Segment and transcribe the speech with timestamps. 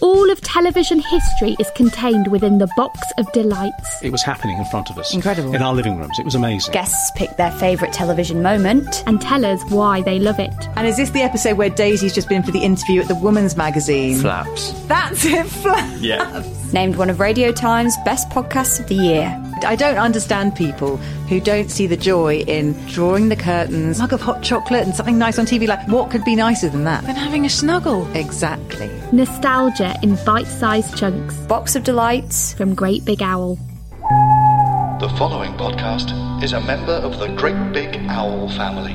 [0.00, 4.00] All of television history is contained within the box of delights.
[4.02, 5.12] It was happening in front of us.
[5.12, 5.54] Incredible.
[5.54, 6.18] In our living rooms.
[6.20, 6.72] It was amazing.
[6.72, 9.02] Guests pick their favourite television moment.
[9.06, 10.54] And tell us why they love it.
[10.76, 13.56] And is this the episode where Daisy's just been for the interview at the Woman's
[13.56, 14.18] Magazine?
[14.18, 14.70] Flaps.
[14.86, 16.00] That's it, Flaps.
[16.00, 16.42] Yeah.
[16.72, 19.38] Named one of Radio Time's best podcasts of the year.
[19.64, 20.96] I don't understand people
[21.28, 25.18] who don't see the joy in drawing the curtains, mug of hot chocolate, and something
[25.18, 25.68] nice on TV.
[25.68, 27.04] Like, what could be nicer than that?
[27.04, 28.10] Than having a snuggle.
[28.16, 28.90] Exactly.
[29.12, 32.54] Nostalgia in bite sized chunks Box of delights.
[32.54, 33.56] from Great Big Owl.
[35.00, 38.94] The following podcast is a member of the Great Big Owl family.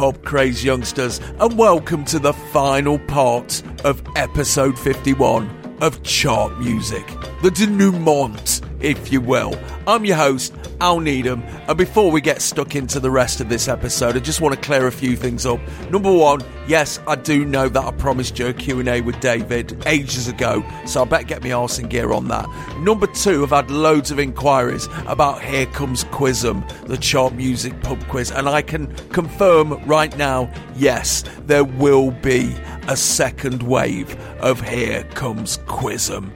[0.00, 7.06] pop craze youngsters, and welcome to the final part of episode 51 of Chart Music,
[7.42, 9.54] the denouement, if you will.
[9.86, 11.42] I'm your host, Al them.
[11.68, 14.60] and before we get stuck into the rest of this episode, I just want to
[14.60, 15.60] clear a few things up.
[15.90, 20.28] Number one, yes, I do know that I promised you a Q&A with David ages
[20.28, 22.48] ago, so I better get my arse in gear on that.
[22.78, 28.02] Number two, I've had loads of inquiries about Here Comes Quizum, the chart music pub
[28.08, 32.56] quiz, and I can confirm right now, yes, there will be
[32.88, 36.30] a second wave of Here Comes Quizum.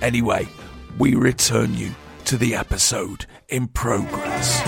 [0.00, 0.46] Anyway,
[0.98, 1.90] we return you
[2.26, 4.60] to the episode in progress.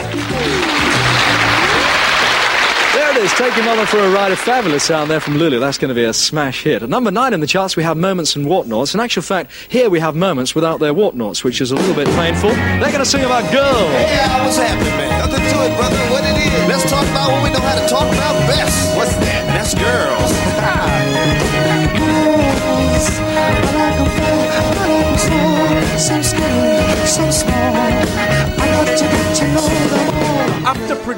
[2.95, 4.31] There it is, Take Your Mother for a Ride.
[4.31, 5.59] A fabulous sound there from Lulu.
[5.59, 6.85] That's going to be a smash hit.
[6.85, 8.95] At number nine in the charts, we have Moments and Whatnauts.
[8.95, 12.07] In actual fact, here we have Moments without their Whatnauts, which is a little bit
[12.15, 12.51] painful.
[12.51, 13.91] They're going to sing about girls.
[13.91, 15.19] Yeah, what's happening, man?
[15.19, 15.99] Nothing to it, brother.
[16.15, 16.69] What it is?
[16.69, 18.96] Let's talk about what we know how to talk about best.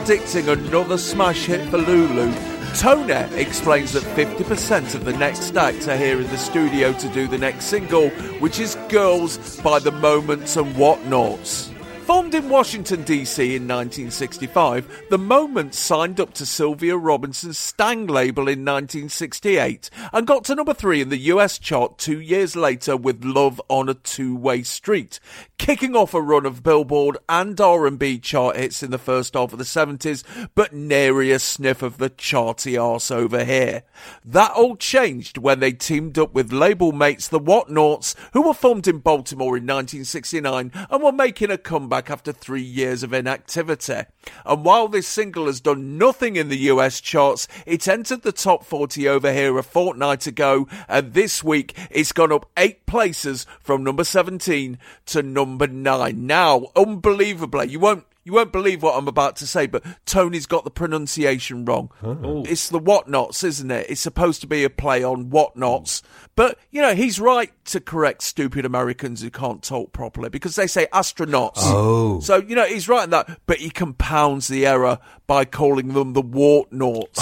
[0.09, 2.33] Predicting another smash hit for Lulu,
[2.79, 7.29] Tony explains that 50% of the next act are here in the studio to do
[7.29, 8.09] the next single,
[8.41, 11.78] which is Girls by the Moments and Whatnauts.
[12.09, 13.45] Formed in Washington, D.C.
[13.45, 20.45] in 1965, The Moments signed up to Sylvia Robinson's Stang label in 1968 and got
[20.45, 24.63] to number three in the US chart two years later with Love on a Two-Way
[24.63, 25.21] Street,
[25.59, 29.59] kicking off a run of Billboard and R&B chart hits in the first half of
[29.59, 30.25] the 70s,
[30.55, 33.83] but nary a sniff of the charty arse over here.
[34.25, 38.89] That all changed when they teamed up with label mates The Whatnauts, who were formed
[38.89, 44.03] in Baltimore in 1969 and were making a comeback after three years of inactivity.
[44.47, 48.65] And while this single has done nothing in the US charts, it entered the top
[48.65, 53.85] 40 over here a fortnight ago, and this week it's gone up eight places from
[53.85, 56.27] number 17 to number 9.
[56.27, 60.65] Now, unbelievably, you won't you won't believe what I'm about to say, but Tony's got
[60.65, 61.91] the pronunciation wrong.
[62.03, 62.19] Oh.
[62.23, 62.45] Oh.
[62.47, 63.87] It's the whatnots, isn't it?
[63.89, 66.03] It's supposed to be a play on whatnots.
[66.37, 70.67] But, you know, he's right to correct stupid Americans who can't talk properly because they
[70.67, 71.53] say astronauts.
[71.57, 72.21] Oh.
[72.21, 76.13] So, you know, he's right in that, but he compounds the error by calling them
[76.13, 77.17] the wartnauts,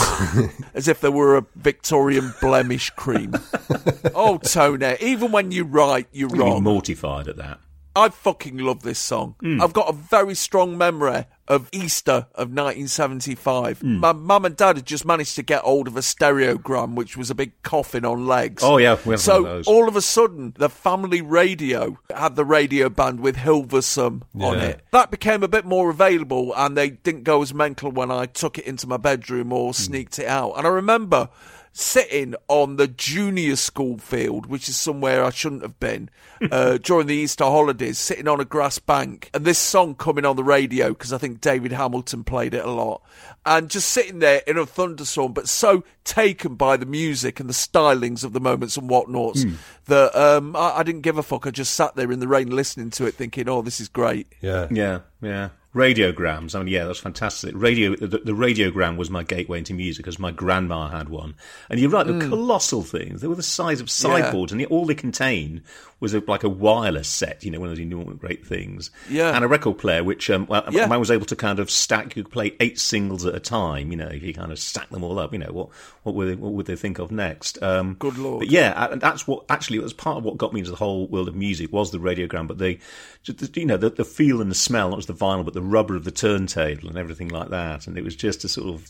[0.75, 3.33] as if they were a Victorian blemish cream.
[4.15, 6.63] oh, Tony, even when you write, you're You'd wrong.
[6.65, 7.61] mortified at that.
[7.97, 9.37] I fucking love this song.
[9.41, 9.61] Hmm.
[9.63, 13.81] I've got a very strong memory of Easter of 1975.
[13.81, 13.97] Hmm.
[13.99, 17.31] My mum and dad had just managed to get hold of a stereogram, which was
[17.31, 18.63] a big coffin on legs.
[18.63, 22.89] Oh, yeah, we So of all of a sudden, the family radio had the radio
[22.89, 24.83] band with Hilversum on it.
[24.93, 28.59] That became a bit more available, and they didn't go as mental when I took
[28.59, 29.73] it into my bedroom or hmm.
[29.73, 30.53] sneaked it out.
[30.59, 31.31] And I remember
[31.79, 36.09] sitting on the junior school field, which is somewhere I shouldn't have been,
[36.51, 40.37] uh, during the Easter holidays, sitting on a grass bank, and this song coming on
[40.37, 43.03] the radio because I think David Hamilton played it a lot,
[43.45, 47.53] and just sitting there in a thunderstorm, but so taken by the music and the
[47.55, 49.55] stylings of the moments and whatnauts Hmm.
[49.85, 51.47] that um, I, I didn't give a fuck.
[51.47, 54.29] I just sat there in the rain listening to it, thinking, "Oh, this is great."
[54.41, 55.51] Yeah, yeah, yeah.
[55.77, 56.55] Radiograms.
[56.55, 57.53] I mean, yeah, that's fantastic.
[57.55, 61.35] Radio, the, the radiogram was my gateway into music because my grandma had one.
[61.69, 62.29] And you're right, the Mm.
[62.31, 63.21] colossal things.
[63.21, 65.61] They were the size of sideboards, and all they contained
[65.99, 67.43] was a, like a wireless set.
[67.45, 68.91] You know, one of those enormous great things.
[69.09, 69.35] Yeah.
[69.35, 70.93] and a record player, which um, well, Yeah.
[70.93, 72.15] I was able to kind of stack.
[72.15, 73.91] You could play eight singles at a time.
[73.91, 75.33] You know, if you kind of stack them all up.
[75.33, 75.69] You know, what
[76.03, 77.63] what would they, what would they think of next?
[77.63, 78.41] Um, Good lord.
[78.41, 80.77] But yeah, and that's what actually it was part of what got me into the
[80.77, 82.47] whole world of music was the radiogram.
[82.47, 82.79] But they,
[83.25, 85.63] the- you know, the, the feel and the smell, not just the vinyl, but the
[85.63, 87.87] rubber of the turntable and everything like that.
[87.87, 88.89] And it was just a sort of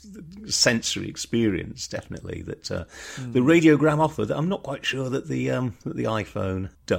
[0.50, 2.84] sensory experience, definitely that uh,
[3.18, 3.48] the Hmm.
[3.48, 4.26] radiogram offered.
[4.26, 6.95] That I'm not quite sure that the um, that the iPhone does.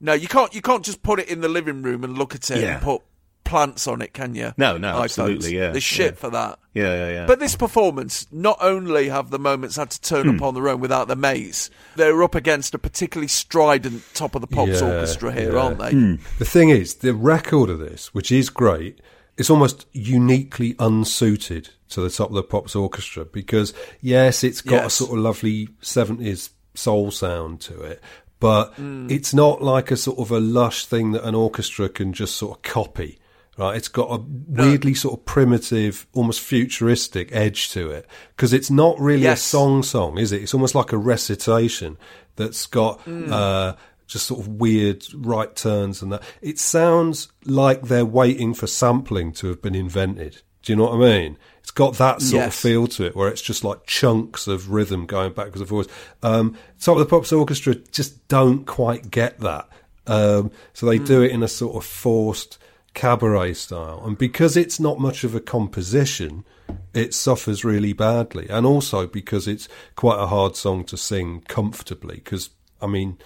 [0.00, 0.54] No, you can't.
[0.54, 2.74] You can't just put it in the living room and look at it Yeah.
[2.74, 3.02] and put
[3.44, 4.54] plants on it, can you?
[4.56, 5.04] No, no, iPhones.
[5.04, 6.18] absolutely, yeah, There's shit yeah.
[6.18, 6.58] for that.
[6.72, 7.26] Yeah, yeah, yeah.
[7.26, 10.36] But this performance, not only have the moments had to turn Hmm.
[10.36, 14.40] up on their own without their mates, they're up against a particularly strident top of
[14.40, 15.58] the pops Yeah, orchestra here, yeah.
[15.58, 15.90] aren't they?
[15.90, 16.14] Hmm.
[16.38, 19.00] The thing is, the record of this, which is great,
[19.36, 24.86] it's almost uniquely unsuited to the Top of the Pops orchestra because, yes, it's got
[24.86, 28.00] a sort of lovely 70s soul sound to it,
[28.44, 29.10] but Mm.
[29.10, 32.52] it's not like a sort of a lush thing that an orchestra can just sort
[32.58, 33.18] of copy.
[33.56, 38.04] Right, it's got a weirdly sort of primitive, almost futuristic edge to it
[38.36, 39.40] because it's not really Yes.
[39.40, 40.42] a song song, is it?
[40.42, 41.96] It's almost like a recitation
[42.36, 43.30] that's got Mm.
[43.30, 43.76] uh,
[44.08, 46.22] just sort of weird right turns and that.
[46.42, 50.42] It sounds like they're waiting for sampling to have been invented.
[50.64, 51.36] Do you know what I mean?
[51.60, 55.06] It's got that sort of feel to it, where it's just like chunks of rhythm
[55.06, 55.90] going backwards and forwards.
[56.22, 59.68] Um, Top of the Pops Orchestra just don't quite get that,
[60.06, 62.58] um, so they do it in a sort of forced
[62.92, 66.44] cabaret style, and because it's not much of a composition,
[66.92, 72.16] it suffers really badly, and also because it's quite a hard song to sing comfortably.
[72.16, 72.50] Because
[72.80, 73.18] I mean,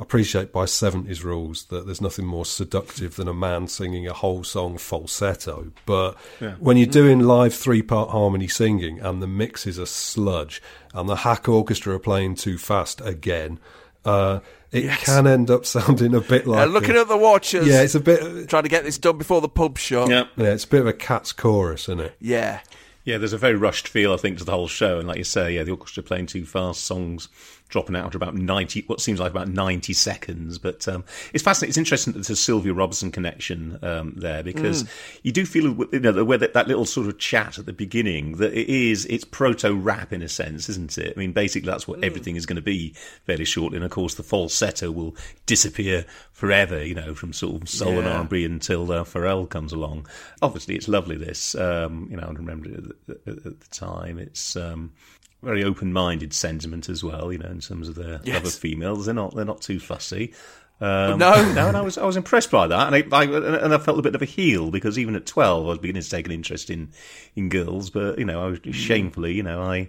[0.00, 4.42] appreciate by seventies rules that there's nothing more seductive than a man singing a whole
[4.42, 6.54] song falsetto, but Yeah.
[6.58, 10.62] when you're doing live three part harmony singing and the mix is a sludge
[10.94, 13.58] and the hack orchestra are playing too fast again.
[14.04, 14.40] Uh,
[14.72, 15.04] it Yes.
[15.04, 17.66] can end up sounding a bit like Uh, looking a- at the watches.
[17.66, 18.48] Yeah, it's a bit.
[18.48, 20.08] trying to get this done before the pub shut.
[20.08, 20.24] Yeah.
[20.36, 22.14] Yeah, it's a bit of a cat's chorus, isn't it?
[22.20, 22.60] Yeah.
[23.04, 24.98] Yeah, there's a very rushed feel, I think, to the whole show.
[24.98, 27.28] And like you say, yeah, the orchestra playing too fast, songs
[27.70, 30.58] dropping out after about 90, what seems like about 90 seconds.
[30.58, 31.70] But um, it's fascinating.
[31.70, 34.88] It's interesting that there's a Sylvia Robinson connection um, there because Mm.
[35.22, 37.72] you do feel, you know, the way that, that little sort of chat at the
[37.72, 41.14] beginning, that it is, it's proto rap in a sense, isn't it?
[41.16, 42.94] I mean, basically, that's what everything is going to be
[43.24, 43.76] fairly shortly.
[43.76, 48.06] And of course, the falsetto will disappear forever, you know, from sort of soul and
[48.06, 48.18] Yeah.
[48.18, 50.06] R&B until uh, Pharrell comes along.
[50.42, 51.16] Obviously, it's lovely.
[51.16, 52.84] This, um, you know, I remember it at
[53.24, 54.18] the, at the time.
[54.18, 54.92] It's um,
[55.42, 57.32] very open-minded sentiment as well.
[57.32, 60.34] You know, in terms of their love of females, they're not they're not too fussy.
[60.80, 61.52] Um, No.
[61.54, 63.98] no, and I was I was impressed by that, and I, I and I felt
[63.98, 66.32] a bit of a heel because even at twelve, I was beginning to take an
[66.32, 66.90] interest in
[67.36, 69.88] in girls, but you know, I was shamefully, you know, I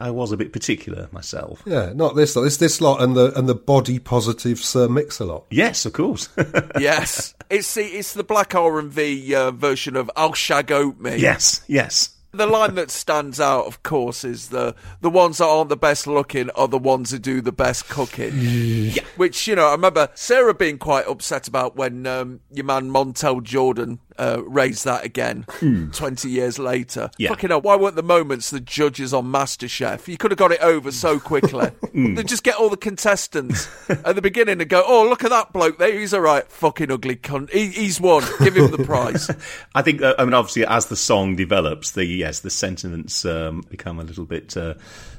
[0.00, 1.62] I was a bit particular myself.
[1.64, 2.44] Yeah, not this lot.
[2.44, 5.46] It's this lot and the and the body positive Sir Mix-a-Lot.
[5.50, 6.28] Yes, of course.
[6.80, 10.98] yes, it's the it's the black R and B uh, version of "I'll shag oat
[10.98, 12.10] me." yes, yes.
[12.34, 16.06] The line that stands out, of course, is the the ones that aren't the best
[16.06, 18.32] looking are the ones who do the best cooking.
[18.34, 19.02] Yeah.
[19.16, 23.42] Which you know, I remember Sarah being quite upset about when um, your man Montell
[23.42, 25.44] Jordan uh, raised that again
[25.92, 27.10] twenty years later.
[27.18, 27.30] Yeah.
[27.30, 30.08] Fucking hell, why weren't the moments the judges on MasterChef?
[30.08, 31.70] You could have got it over so quickly.
[31.92, 35.52] they just get all the contestants at the beginning and go, "Oh, look at that
[35.52, 35.98] bloke there.
[35.98, 36.46] He's all right.
[36.50, 37.50] Fucking ugly cunt.
[37.50, 38.22] He, he's won.
[38.42, 39.30] Give him the prize."
[39.74, 43.62] I think, uh, I mean, obviously, as the song develops, the yes, the sentiments um,
[43.70, 44.74] become a little bit uh,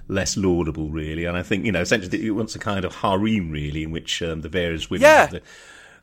[0.08, 1.26] less laudable, really.
[1.26, 4.22] And I think, you know, essentially, it wants a kind of harem, really, in which
[4.22, 5.18] um, the various women Yeah.
[5.22, 5.42] have the,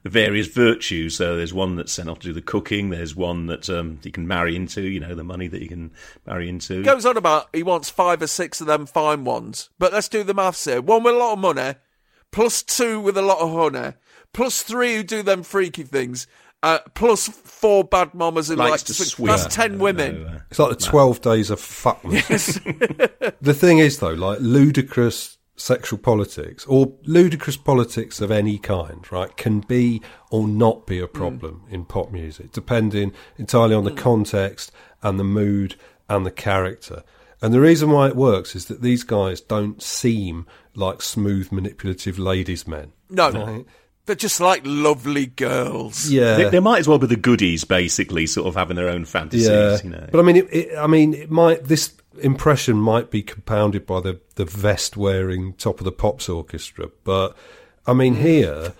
[0.03, 1.17] the various virtues.
[1.17, 2.91] So there's one that's sent off to do the cooking.
[2.91, 4.83] There's one that um, you can marry into.
[4.83, 5.93] You know, the money that you can
[6.27, 6.79] marry into.
[6.79, 9.71] He goes on about he wants five or six of them fine ones.
[9.79, 10.81] But let's do the maths here.
[10.81, 11.75] One with a lot of money,
[12.31, 13.95] plus two with a lot of honey,
[14.33, 16.27] plus three who do them freaky things,
[16.63, 19.09] uh, plus four bad mamas who like to to swing.
[19.09, 19.27] swing.
[19.29, 20.27] That's ten women.
[20.27, 22.59] uh, It's like the twelve days of fuckness.
[23.41, 29.37] the thing is, though, like ludicrous sexual politics or ludicrous politics of any kind, right,
[29.37, 31.13] can be or not be a mm.
[31.13, 33.97] problem in pop music, depending entirely on the mm.
[33.97, 35.77] context and the mood
[36.09, 37.05] and the character.
[37.41, 42.19] And the reason why it works is that these guys don't seem like smooth, manipulative
[42.19, 42.93] ladies' men.
[43.09, 43.65] No, Right?
[44.07, 46.11] they're just like lovely girls.
[46.11, 46.37] Yeah.
[46.37, 49.49] They, they might as well be the goodies, basically, sort of having their own fantasies.
[49.49, 49.79] yeah.
[49.83, 50.09] You know.
[50.11, 51.65] But I mean, it, it, I mean, it might.
[51.65, 56.89] This impression might be compounded by the the vest wearing top of the pops orchestra.
[57.05, 57.37] But
[57.87, 58.21] I mean, mm.
[58.21, 58.73] here.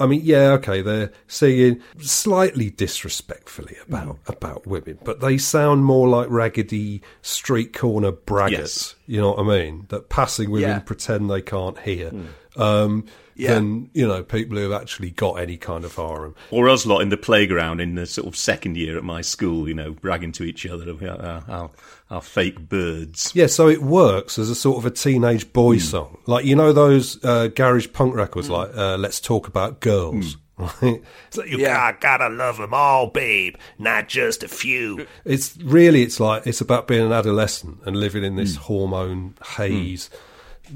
[0.00, 4.28] I mean, yeah, okay, they're singing slightly disrespectfully about mm.
[4.28, 8.50] about women, but they sound more like raggedy street corner braggarts.
[8.50, 8.94] Yes.
[9.06, 9.86] You know what I mean?
[9.90, 10.78] That passing women Yeah.
[10.80, 12.10] pretend they can't hear.
[12.10, 12.60] Mm.
[12.60, 13.54] Um, Yeah.
[13.54, 16.34] Than you know people who have actually got any kind of harem.
[16.50, 19.66] Or us lot in the playground in the sort of second year at my school,
[19.68, 21.70] you know, bragging to each other our, our,
[22.12, 23.32] our fake birds.
[23.34, 25.80] Yeah, so it works as a sort of a teenage boy hmm.
[25.80, 26.18] song.
[26.26, 28.52] Like, you know, those uh, garage punk records hmm.
[28.52, 30.34] like uh, Let's Talk About Girls.
[30.34, 30.38] Hmm.
[30.82, 31.02] Right?
[31.30, 31.92] So you Yeah.
[31.92, 35.06] got, gotta love them all, babe, not just a few.
[35.24, 40.08] It's really, it's like, it's about being an adolescent and living in this hormone haze,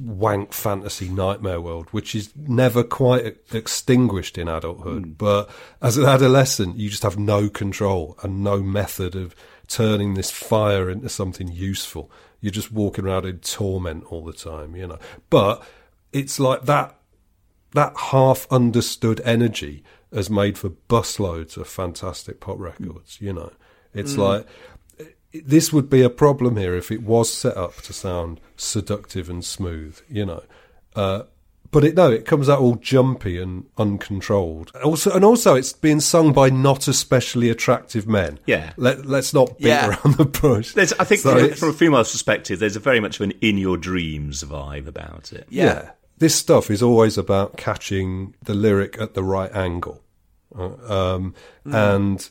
[0.02, 5.18] wank fantasy nightmare world, which is never quite extinguished in adulthood.
[5.18, 5.50] But
[5.80, 9.36] as an adolescent, you just have no control and no method of
[9.68, 12.10] turning this fire into something useful.
[12.40, 14.98] You're just walking around in torment all the time, you know.
[15.30, 15.62] But
[16.12, 16.98] it's like that
[17.74, 23.52] that half understood energy has made for busloads of fantastic pop records, you know.
[23.92, 24.46] It's like
[25.32, 29.44] this would be a problem here if it was set up to sound seductive and
[29.44, 30.42] smooth, you know.
[30.94, 31.24] Uh,
[31.70, 34.70] but it no, it comes out all jumpy and uncontrolled.
[34.84, 38.38] Also, and also, it's being sung by not especially attractive men.
[38.46, 38.72] Yeah.
[38.76, 39.88] Let, let's not beat Yeah.
[39.88, 40.72] around the bush.
[40.74, 43.32] There's, I think So from, from a female's perspective, there's a very much of an
[43.40, 45.46] in your dreams vibe about it.
[45.50, 45.90] yeah.
[46.18, 50.02] This stuff is always about catching the lyric at the right angle,
[50.58, 51.34] Uh, um,
[51.66, 52.30] and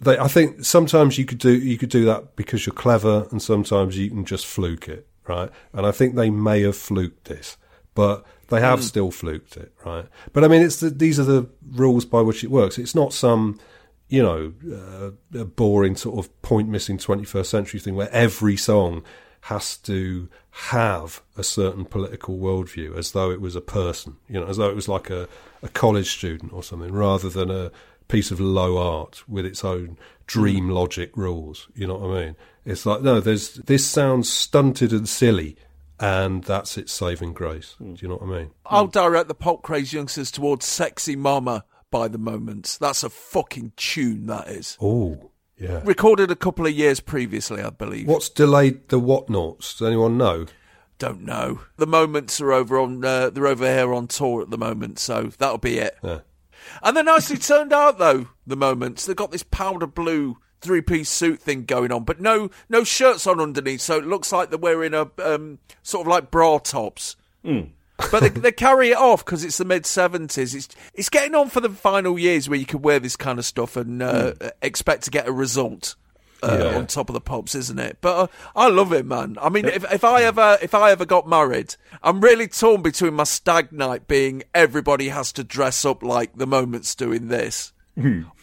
[0.00, 3.42] they, I think sometimes you could do you could do that because you're clever, and
[3.42, 5.50] sometimes you can just fluke it, right?
[5.72, 7.56] And I think they may have fluked this,
[7.94, 10.06] but they have still fluked it, right?
[10.32, 12.78] But I mean, it's the, these are the rules by which it works.
[12.78, 13.58] It's not some
[14.08, 19.02] you know uh, a boring sort of point missing 21st century thing where every song
[19.42, 24.46] has to have a certain political worldview as though it was a person, you know,
[24.46, 25.28] as though it was like a,
[25.62, 27.70] a college student or something, rather than a
[28.08, 31.68] piece of low art with its own dream logic rules.
[31.74, 32.36] You know what I mean?
[32.64, 35.56] It's like no, there's this sounds stunted and silly,
[36.00, 37.76] and that's its saving grace.
[37.78, 38.50] Do you know what I mean?
[38.66, 42.76] I'll direct the pop crazed youngsters towards Sexy Mama by the Moments.
[42.76, 44.76] That's a fucking tune, that is.
[44.80, 45.80] Oh, yeah.
[45.84, 48.08] Recorded a couple of years previously, I believe.
[48.08, 49.78] What's delayed the whatnauts?
[49.78, 50.46] Does anyone know?
[50.98, 51.60] Don't know.
[51.76, 53.04] The Moments are over on.
[53.04, 55.96] Uh, they're over here on tour at the moment, so that'll be it.
[56.02, 56.20] Yeah.
[56.82, 58.28] And they're nicely turned out, though.
[58.46, 59.06] The Moments.
[59.06, 63.38] They've got this powder blue three-piece suit thing going on, but no, no shirts on
[63.40, 67.14] underneath, so it looks like they're wearing a um, sort of like bra tops.
[67.44, 70.54] but they, they carry it off because it's the mid seventies.
[70.54, 73.44] It's it's getting on for the final years where you can wear this kind of
[73.44, 75.94] stuff and uh, expect to get a result.
[76.42, 76.76] Uh, Yeah.
[76.76, 77.96] On top of the pops, isn't it?
[78.02, 79.38] But uh, I love it, man.
[79.40, 83.14] I mean, if, if I ever if I ever got married, I'm really torn between
[83.14, 87.72] my stag night being everybody has to dress up like the moments doing this,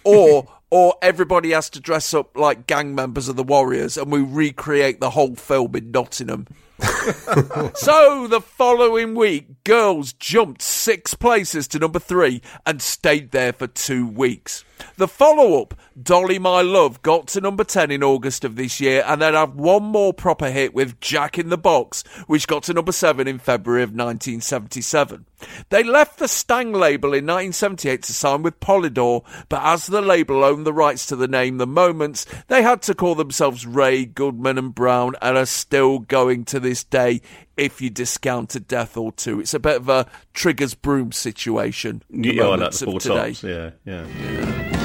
[0.04, 4.22] or or everybody has to dress up like gang members of the Warriors, and we
[4.22, 6.48] recreate the whole film in Nottingham.
[7.75, 13.68] so the following week, girls jumped six places to number three and stayed there for
[13.68, 14.63] two weeks.
[14.98, 19.04] The follow up, Dolly My Love, got to number 10 in August of this year
[19.06, 22.74] and then have one more proper hit with Jack in the Box, which got to
[22.74, 25.26] number 7 in February of 1977.
[25.70, 30.44] They left the Stang label in 1978 to sign with Polydor, but as the label
[30.44, 34.58] owned the rights to the name The Moments, they had to call themselves Ray, Goodman
[34.58, 37.22] and Brown and are still going to this day
[37.62, 39.39] if you discount a death or two.
[39.39, 42.01] It's a bit of a Triggers Broom situation.
[42.10, 43.34] the Yeah, I like Moments the of four today.
[43.34, 43.44] tops.
[43.44, 44.06] Yeah, yeah.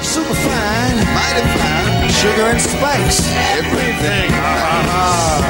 [0.01, 3.19] Super fine, mighty fine, sugar and spice.
[3.57, 4.31] Everything,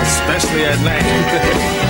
[0.07, 1.83] especially at night.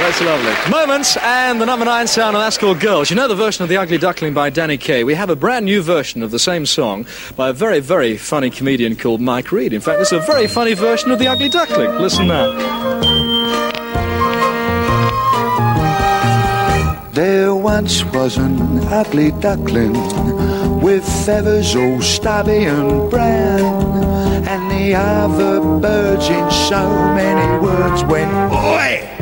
[0.00, 0.70] that's lovely.
[0.70, 3.10] Moments and the number nine sound, and that's called Girls.
[3.10, 5.04] You know the version of The Ugly Duckling by Danny Kaye.
[5.04, 8.50] We have a brand new version of the same song by a very, very funny
[8.50, 9.72] comedian called Mike Reid.
[9.72, 11.90] In fact, is a very funny version of The Ugly Duckling.
[11.98, 12.52] Listen now.
[17.12, 19.92] There once was an ugly duckling
[20.80, 28.32] with feathers all stubby and brown, and the other birds in so many words went,
[28.52, 29.13] Oi!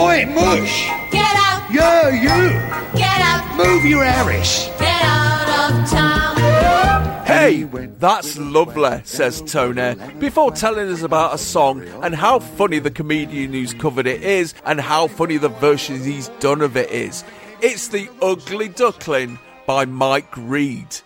[0.00, 0.86] Oi, mush!
[1.10, 1.70] Get out.
[1.70, 2.98] Yeah, you.
[2.98, 3.56] Get out.
[3.58, 4.66] Move your Irish.
[4.78, 7.26] Get out of town.
[7.26, 7.64] Hey,
[7.98, 13.52] that's lovely, says Tony, before telling us about a song and how funny the comedian
[13.52, 17.22] who's covered it is and how funny the version he's done of it is.
[17.60, 20.96] It's The Ugly Duckling by Mike Reid.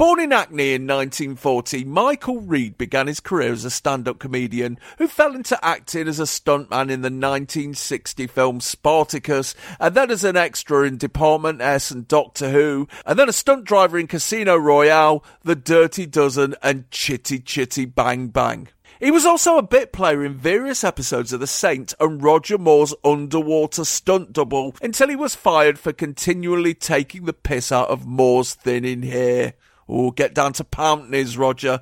[0.00, 4.78] Born in Hackney in 1940, Michael Reid began his career as a stand up comedian
[4.96, 10.24] who fell into acting as a stuntman in the 1960 film Spartacus, and then as
[10.24, 14.56] an extra in Department S and Doctor Who, and then a stunt driver in Casino
[14.56, 18.68] Royale, The Dirty Dozen, and Chitty Chitty Bang Bang.
[19.00, 22.94] He was also a bit player in various episodes of The Saint and Roger Moore's
[23.04, 28.54] underwater stunt double until he was fired for continually taking the piss out of Moore's
[28.54, 29.52] thinning hair.
[29.92, 31.80] Oh, get down to Pountney's, Roger.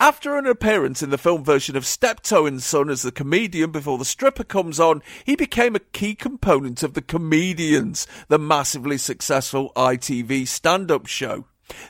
[0.00, 3.96] After an appearance in the film version of Steptoe and Son as the comedian before
[3.96, 9.70] the stripper comes on, he became a key component of the Comedians, the massively successful
[9.76, 11.44] ITV stand-up show.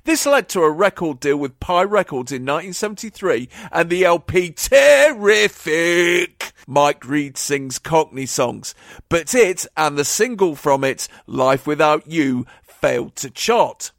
[0.04, 6.52] This led to a record deal with Pye Records in 1973 and the LP Terrific.
[6.66, 8.74] Mike Reid sings Cockney songs,
[9.08, 13.92] but it and the single from it, Life Without You, failed to chart.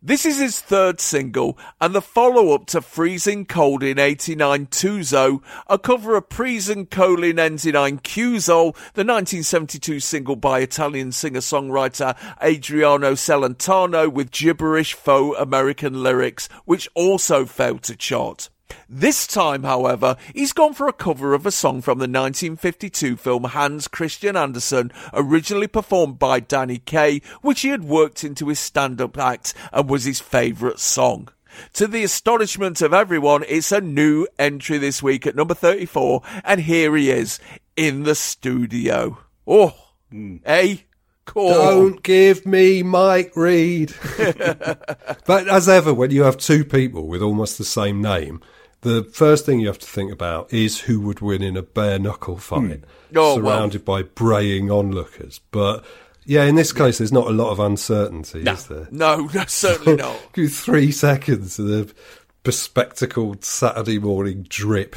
[0.00, 5.42] This is his third single and the follow up to Freezing Cold in 89 Tuzo,
[5.66, 14.94] a cover of Prisencolinensinainciusol, the 1972 single by Italian singer songwriter Adriano Celentano with gibberish
[14.94, 18.50] faux American lyrics, which also failed to chart.
[18.88, 23.44] This time, however, he's gone for a cover of a song from the 1952 film
[23.44, 29.00] Hans Christian Andersen, originally performed by Danny Kaye, which he had worked into his stand
[29.00, 31.28] up act and was his favourite song.
[31.74, 36.60] To the astonishment of everyone, it's a new entry this week at number 34, and
[36.60, 37.40] here he is
[37.76, 39.18] in the studio.
[39.46, 39.74] Oh,
[40.10, 40.36] hmm.
[40.44, 40.84] hey,
[41.24, 41.52] cool.
[41.52, 43.94] Don't give me Mike Reed.
[44.18, 48.40] but as ever, when you have two people with almost the same name,
[48.82, 51.98] the first thing you have to think about is who would win in a bare
[51.98, 53.16] knuckle fight, hmm.
[53.16, 53.36] Oh, well.
[53.36, 55.40] surrounded by braying onlookers.
[55.50, 55.84] But
[56.24, 58.86] yeah, in this case, there's not a lot of uncertainty, is there?
[58.90, 60.20] No, no, certainly not.
[60.34, 61.94] Give three seconds of the
[62.42, 64.96] bespectacled Saturday morning drip.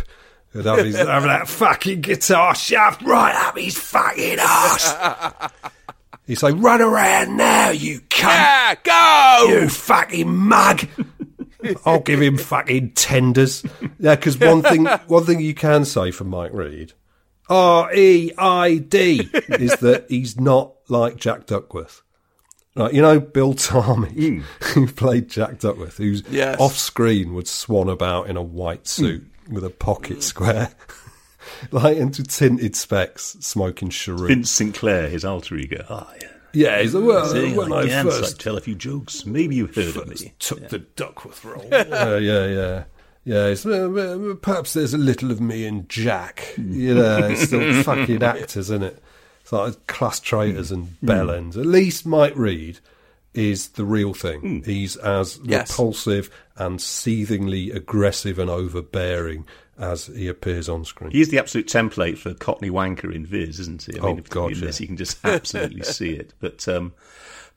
[0.53, 5.49] And have, his, have that fucking guitar shoved right up his fucking ass.
[6.27, 8.27] You say, run around now, you cunt.
[8.27, 9.47] Yeah, go!
[9.49, 10.85] You fucking mug.
[11.85, 13.63] I'll give him fucking tenders.
[13.99, 16.93] Yeah, because one thing, one thing you can say for Mike Reid,
[17.49, 22.01] R E I D, is that he's not like Jack Duckworth.
[22.75, 24.41] Right, you know Bill Tarmey,
[24.73, 26.57] who played Jack Duckworth, who's Yes.
[26.59, 30.71] off screen would swan about in a white suit with a pocket square,
[31.71, 34.29] like into tinted specs, smoking cheroot.
[34.29, 35.85] Vince Sinclair, his alter ego.
[35.89, 36.27] Ah, yeah.
[36.53, 39.25] Yeah, he's like, well, See, when I can first tell a few jokes.
[39.25, 40.33] Maybe you've heard of me.
[40.39, 41.67] took the Duckworth role.
[41.71, 42.83] yeah, yeah, yeah.
[43.23, 46.53] Yeah, it's, uh, uh, uh, perhaps there's a little of me in Jack.
[46.55, 46.73] Mm.
[46.73, 49.03] You know, it's still fucking actors, isn't it?
[49.41, 50.23] It's like class mm.
[50.23, 51.07] traitors and mm.
[51.07, 51.55] bellends.
[51.55, 52.79] At least Mike Reid
[53.33, 54.63] is the real thing.
[54.65, 55.69] He's as Yes.
[55.69, 59.45] repulsive and seethingly aggressive and overbearing
[59.81, 61.11] as he appears on screen.
[61.11, 63.99] He's the absolute template for Cockney Wanker in Viz, isn't he?
[63.99, 64.83] I Oh, if God, in this, yeah.
[64.83, 66.33] you can just absolutely see it.
[66.39, 66.93] But um,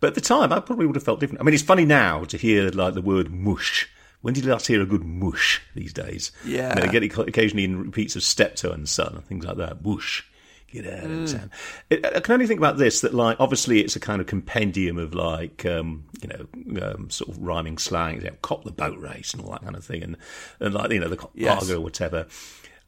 [0.00, 1.40] but at the time, I probably would have felt different.
[1.40, 3.88] I mean, it's funny now to hear like the word mush.
[4.22, 6.32] When did you last hear a good mush these days?
[6.46, 6.72] Yeah.
[6.72, 9.58] I, mean, I get it occasionally in repeats of Steptoe and Son and things like
[9.58, 9.84] that.
[9.84, 10.26] Mush.
[10.74, 11.24] Get out Mm.
[11.24, 11.50] of town.
[11.88, 14.98] It, I can only think about this that, like, obviously it's a kind of compendium
[14.98, 18.98] of, like, um, you know, um, sort of rhyming slang, you know, cop the boat
[18.98, 20.16] race and all that kind of thing, and,
[20.60, 21.58] and like, you know, the Yes.
[21.60, 22.26] cargo or whatever.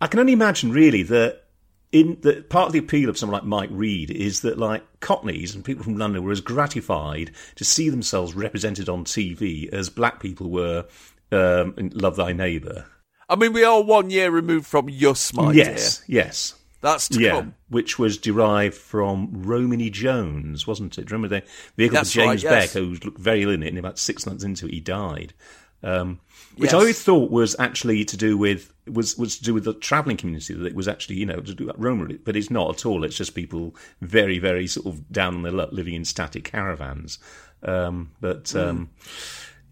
[0.00, 1.44] I can only imagine, really, that
[1.92, 5.54] in that part of the appeal of someone like Mike Reid is that like Cockneys
[5.54, 10.20] and people from London were as gratified to see themselves represented on TV as black
[10.20, 10.84] people were
[11.30, 12.86] um, in Love Thy Neighbour.
[13.28, 16.24] I mean, we are one year removed from Yus, my yes, dear.
[16.24, 16.54] yes.
[16.86, 17.54] That's yeah, come.
[17.68, 21.06] which was derived from Romany Jones, wasn't it?
[21.06, 21.46] Do you remember the
[21.76, 22.72] vehicle That's of James right, yes.
[22.72, 25.34] Beck, who looked very ill in it, and about six months into it, he died.
[25.82, 26.20] Um,
[26.56, 26.74] which Yes.
[26.74, 30.16] I always thought was actually to do with was was to do with the travelling
[30.16, 32.86] community that it was actually you know to do that Roma, but it's not at
[32.86, 33.02] all.
[33.02, 37.18] It's just people very very sort of down on their luck living in static caravans.
[37.64, 38.90] Um, but um,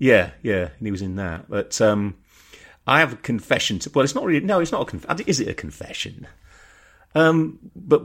[0.00, 1.48] yeah, yeah, and he was in that.
[1.48, 2.16] But um,
[2.88, 3.90] I have a confession to.
[3.94, 4.44] Well, it's not really.
[4.44, 5.24] No, it's not a confession.
[5.29, 6.27] Is it a confession?
[7.14, 8.05] Um, but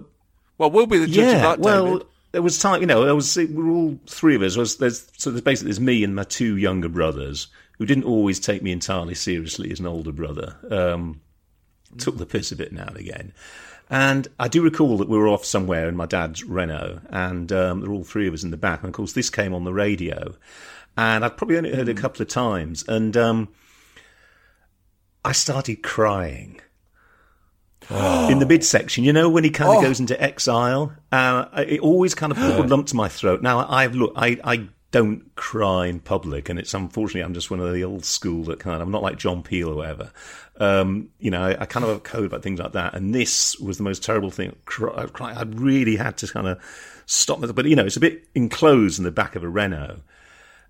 [0.58, 2.08] Well, we'll be the judge yeah, of that, well, David.
[2.34, 2.82] there was time.
[2.82, 4.58] You know, there was we're all three of us.
[4.58, 8.40] Was there's so there's basically there's me and my two younger brothers who didn't always
[8.40, 10.58] take me entirely seriously as an older brother.
[10.70, 11.22] Um,
[11.98, 13.34] took the piss a bit now and again.
[13.90, 17.80] And I do recall that we were off somewhere in my dad's Renault, and um,
[17.80, 18.82] there were all three of us in the back.
[18.82, 20.36] And of course, this came on the radio,
[20.96, 23.48] and I'd probably only heard it a couple of times, and um,
[25.26, 26.60] I started crying.
[27.90, 29.82] in the midsection, you know, when he kind of Oh.
[29.82, 33.42] goes into exile, uh, it always kind of put a lump to my throat.
[33.42, 37.60] Now, I've look, I, I don't cry in public, and it's unfortunately I'm just one
[37.60, 40.12] of the old school that kind of I'm not like John Peel or whatever.
[40.60, 43.14] Um, you know, I, I kind of have a code about things like that, and
[43.16, 44.56] this was the most terrible thing.
[44.66, 46.60] Cry, cry, I really had to kind of
[47.06, 50.00] stop, but you know, it's a bit enclosed in the back of a Renault,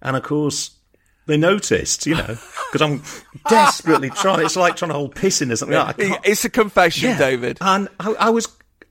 [0.02, 0.72] and of course.
[1.30, 2.38] They noticed, you know,
[2.72, 3.02] because I'm
[3.50, 4.46] desperately trying.
[4.46, 5.78] It's like trying to hold piss in or something.
[5.94, 7.18] Can't- It's a confession, Yeah.
[7.18, 7.58] David.
[7.62, 8.48] and I, I was.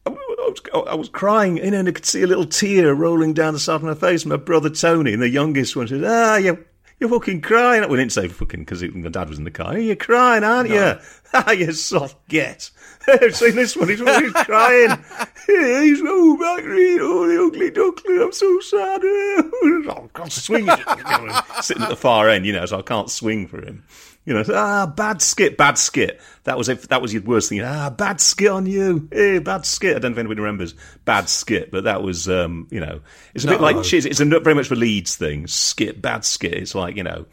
[0.07, 3.35] I was, I was crying, you know, and I could see a little tear rolling
[3.35, 4.25] down the side of my face.
[4.25, 6.65] My brother Tony, and the youngest one, said, "Ah, you,
[7.01, 9.79] you're fucking crying." We didn't say fucking because my dad was in the car.
[9.79, 10.95] You're crying, aren't you?
[11.35, 12.71] Ah, you soft get.
[13.07, 13.91] I've seen this one.
[13.91, 14.91] He's, he's crying.
[15.47, 18.23] He's oh, back, oh, the ugly duckling.
[18.23, 19.01] I'm so sad.
[19.05, 20.69] I can't swing.
[21.61, 23.85] Sitting at the far end, you know, so I can't swing for him.
[24.29, 26.21] You know, ah, bad skit, bad skit.
[26.45, 27.63] That was if that was your worst thing.
[27.63, 29.09] Ah, bad skit on you.
[29.11, 29.97] Hey, bad skit.
[29.97, 30.75] I don't know if anybody remembers
[31.07, 33.01] bad skit, but that was, um, you know,
[33.35, 34.05] it's a bit like Chiz.
[34.05, 35.47] It's a, very much a Leeds thing.
[35.47, 36.53] Skit, bad skit.
[36.53, 37.25] It's like you know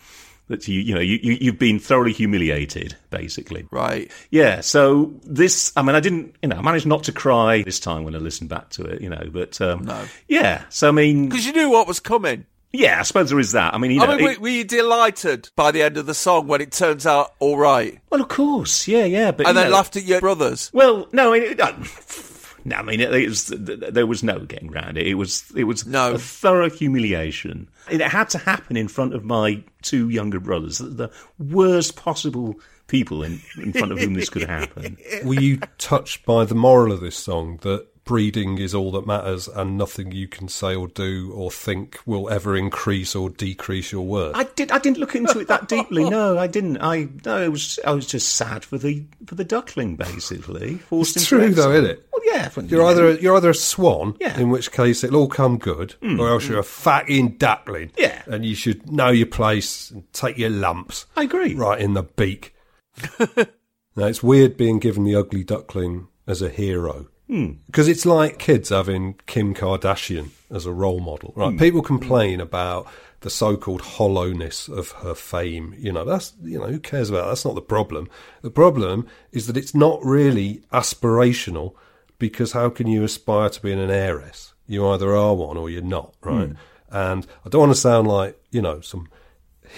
[0.47, 3.67] that you, you know, you, you you've been thoroughly humiliated, basically.
[3.71, 4.09] Right.
[4.29, 4.61] Yeah.
[4.61, 8.05] So this, I mean, I didn't, you know, I managed not to cry this time
[8.05, 10.05] when I listened back to it, you know, but um, No.
[10.29, 10.63] yeah.
[10.69, 12.45] So I mean, Because you knew what was coming.
[12.77, 13.73] Yeah, I suppose there is that.
[13.73, 16.05] I mean, you know, I mean, it- were, were you delighted by the end of
[16.05, 17.99] the song when it turns out all right?
[18.09, 20.71] well, of course, yeah, yeah, but and then know- laughed at your brothers.
[20.73, 21.55] Well, no, I mean,
[22.65, 25.07] no, I mean, it, it was, there was no getting round it.
[25.07, 26.13] It was, it was No.
[26.13, 27.67] a thorough humiliation.
[27.89, 32.55] It had to happen in front of my two younger brothers, the, the worst possible
[32.87, 34.97] people in, in front of whom this could happen.
[35.23, 39.47] Were you touched by the moral of this song that breeding is all that matters
[39.47, 44.05] and nothing you can say or do or think will ever increase or decrease your
[44.05, 44.35] worth?
[44.35, 44.71] I did.
[44.71, 46.09] I didn't look into it that deeply.
[46.09, 46.77] No, I didn't.
[46.77, 47.41] I no.
[47.43, 47.79] It was.
[47.85, 50.77] I was just sad for the for the duckling, basically.
[50.77, 52.07] Forced It's true though, isn't it?
[52.13, 52.49] Well, yeah.
[52.55, 54.39] You're you either a, you're either a swan, Yeah.
[54.39, 56.19] in which case it'll all come good, mm.
[56.19, 57.91] or else you're a fatting duckling.
[57.97, 58.21] Yeah.
[58.27, 61.55] and you should know your place and take your lumps I agree.
[61.55, 62.55] right in the beak.
[63.19, 67.53] now it's weird being given the ugly duckling as a hero Hmm.
[67.65, 71.33] because it's like kids having Kim Kardashian as a role model.
[71.35, 71.51] Right?
[71.51, 71.57] Hmm.
[71.57, 72.87] People complain about
[73.21, 75.73] the so-called hollowness of her fame.
[75.79, 77.29] You know, that's you know who cares about that?
[77.29, 78.07] That's not the problem.
[78.43, 81.73] The problem is that it's not really aspirational
[82.19, 84.53] because how can you aspire to being an heiress?
[84.67, 86.49] You either are one or you're not, right?
[86.49, 86.55] Hmm.
[86.91, 89.07] And I don't want to sound like you know some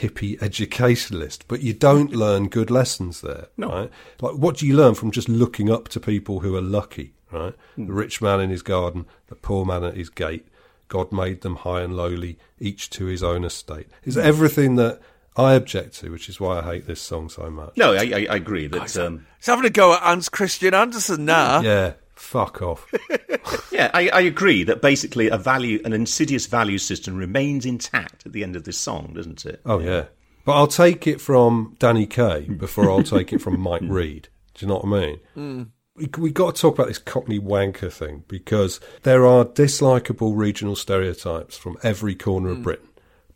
[0.02, 3.90] hippie educationalist, but you don't learn good lessons there, right?
[4.22, 7.54] Like, what do you learn from just looking up to people who are lucky, right?
[7.78, 10.48] The rich man in his garden, the poor man at his gate.
[10.88, 13.88] God made them high and lowly, each to his own estate.
[14.04, 15.02] Is everything that
[15.38, 17.78] I object to, which is why I hate this song so much.
[17.78, 18.98] No, I, I, I agree that.
[18.98, 21.62] Um, He's having a go at Hans Christian Andersen now.
[21.62, 22.92] Yeah, fuck off.
[23.72, 28.34] yeah, I, I agree that basically a value, an insidious value system remains intact at
[28.34, 29.62] the end of this song, doesn't it?
[29.66, 30.06] Oh yeah,
[30.46, 34.30] but I'll take it from Danny Kaye before I'll take it from Mike Reid.
[34.54, 35.20] Do you know what I mean?
[35.36, 35.70] Mm.
[35.96, 40.76] We we got to talk about this Cockney wanker thing because there are dislikable regional
[40.76, 42.90] stereotypes from every corner of Britain,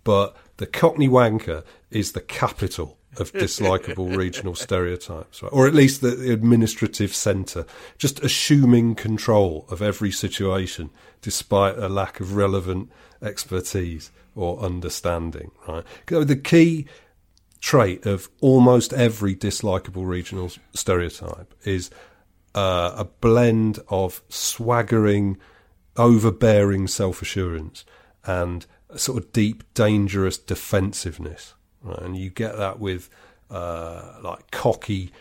[0.03, 5.51] but the Cockney wanker is the capital of dislikable regional stereotypes, right?
[5.51, 7.65] or at least the administrative centre,
[7.97, 10.89] just assuming control of every situation
[11.21, 12.89] despite a lack of relevant
[13.21, 15.83] expertise or understanding, right?
[16.07, 16.87] The key
[17.59, 21.91] trait of almost every dislikable regional stereotype is
[22.55, 25.37] uh, a blend of swaggering,
[25.95, 27.85] overbearing self assurance
[28.25, 31.53] and a sort of deep, dangerous defensiveness.
[31.83, 33.09] And you get that with
[33.49, 35.11] uh, like cocky,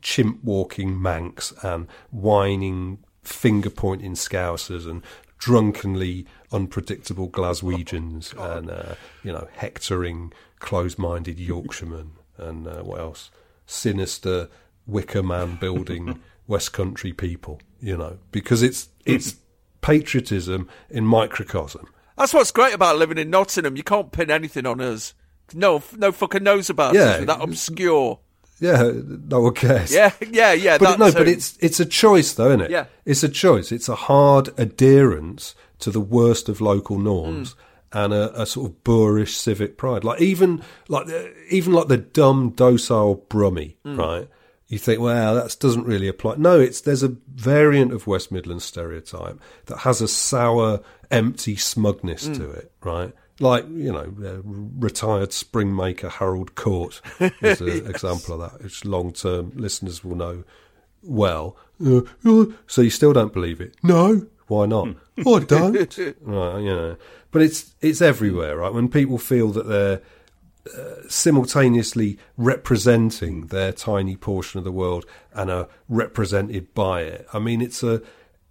[0.00, 5.02] chimp walking Manx and whining, finger pointing Scousers and
[5.38, 13.30] drunkenly unpredictable Glaswegians and, uh, you know, hectoring, close-minded Yorkshiremen and uh, what else?
[13.66, 14.48] Sinister
[14.86, 19.36] Wicker Man building West Country people, you know, because it's, it's
[19.80, 21.86] patriotism in microcosm.
[22.16, 23.76] That's what's great about living in Nottingham.
[23.76, 25.14] You can't pin anything on us.
[25.54, 27.18] No, no fucking knows about Yeah.
[27.20, 28.18] We're that obscure.
[28.60, 28.92] Yeah,
[29.28, 29.92] no one cares.
[29.92, 30.78] Yeah, yeah, yeah.
[30.78, 31.18] but no, too.
[31.18, 32.70] but it's it's a choice, though, isn't it?
[32.70, 32.84] Yeah.
[33.04, 33.72] it's a choice.
[33.72, 38.04] It's a hard adherence to the worst of local norms Mm.
[38.04, 40.04] and a, a sort of boorish civic pride.
[40.04, 41.08] Like even like
[41.50, 43.98] even like the dumb docile Brummie, Mm.
[43.98, 44.28] right?
[44.68, 46.36] you think, well, that doesn't really apply.
[46.38, 52.26] No, it's there's a variant of West Midlands stereotype that has a sour, empty smugness
[52.28, 52.36] Mm.
[52.38, 53.12] to it, right?
[53.42, 57.86] Like you know, uh, retired spring maker Harold Court is an Yes.
[57.88, 60.44] example of that, which long-term listeners will know
[61.02, 61.56] well.
[61.84, 63.76] Uh, uh, so you still don't believe it?
[63.82, 64.26] No.
[64.46, 64.88] Why not?
[65.26, 65.74] oh, I don't.
[66.20, 66.96] right, you know.
[67.30, 68.72] But it's it's everywhere, right?
[68.72, 70.00] When people feel that they're
[70.76, 77.26] uh, simultaneously representing their tiny portion of the world and are represented by it.
[77.32, 78.02] I mean, it's a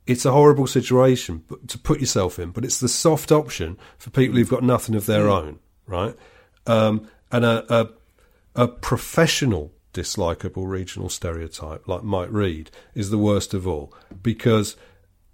[0.07, 4.37] it's a horrible situation to put yourself in, but it's the soft option for people
[4.37, 6.15] who've got nothing of their own, right?
[6.65, 7.89] Um, and a, a
[8.55, 14.75] a professional dislikable regional stereotype like Mike Reid is the worst of all because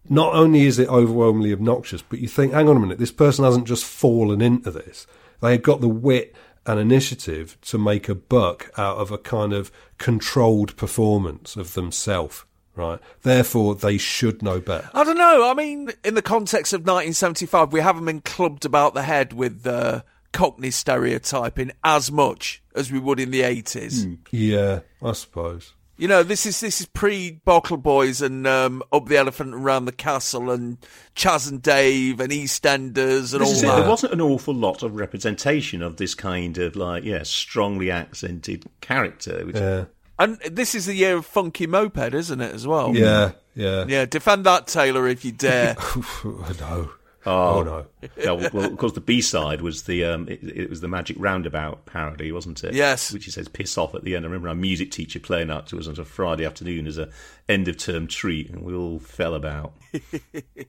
[0.09, 3.43] not only is it overwhelmingly obnoxious, but you think, hang on a minute, this person
[3.43, 5.05] hasn't just fallen into this.
[5.41, 9.53] They had got the wit and initiative to make a buck out of a kind
[9.53, 12.45] of controlled performance of themselves,
[12.77, 12.99] right?
[13.23, 14.89] Therefore, they should know better.
[14.93, 15.49] I don't know.
[15.49, 19.65] I mean, in the context of 1975, we haven't been clubbed about the head with
[19.67, 24.17] uh, Cockney stereotyping as much as we would in the 80s.
[24.31, 25.73] Yeah, I suppose.
[25.99, 29.65] You know, this is this is pre Bottle Boys and um, Up the Elephant and
[29.65, 30.77] Round the Castle and
[31.15, 33.65] Chas and Dave and EastEnders and This all is it.
[33.65, 33.79] that.
[33.79, 38.65] There wasn't an awful lot of representation of this kind of like, yeah, strongly accented
[38.79, 39.43] character.
[39.43, 39.85] Which, Yeah.
[40.19, 42.95] And this is the year of Funky Moped, isn't it, as well?
[42.95, 43.85] Yeah, yeah.
[43.87, 45.75] Yeah, defend that, Taylor, if you dare.
[46.25, 46.91] no.
[47.25, 47.85] Oh, Oh, no.
[48.15, 50.87] Yeah, well, well, of course, the B side was the um, it, it was the
[50.87, 52.73] Magic Roundabout parody, wasn't it?
[52.73, 53.11] Yes.
[53.11, 54.23] Which he says "piss off" at the end.
[54.23, 57.09] I remember our music teacher playing that to us on a Friday afternoon as a
[57.49, 59.73] end of term treat, and we all fell about.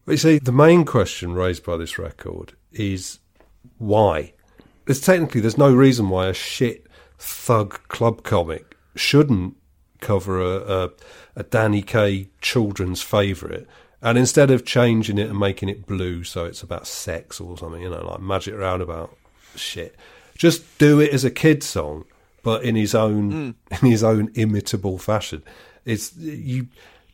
[0.05, 3.21] But you see, the main question raised by this record is
[3.79, 4.33] why?
[4.87, 6.87] There's technically there's no reason why a shit
[7.19, 8.68] thug club comic
[8.99, 9.57] shouldn't
[10.01, 10.91] cover a, a,
[11.37, 13.67] a Danny Kaye children's favourite,
[14.01, 17.83] and instead of changing it and making it blue so it's about sex or something,
[17.83, 19.17] you know, like Magic Roundabout
[19.57, 19.97] shit,
[20.37, 22.05] just do it as a kid song,
[22.43, 23.85] but in his own hmm.
[23.85, 25.43] in his own imitable fashion.
[25.85, 26.69] It's you,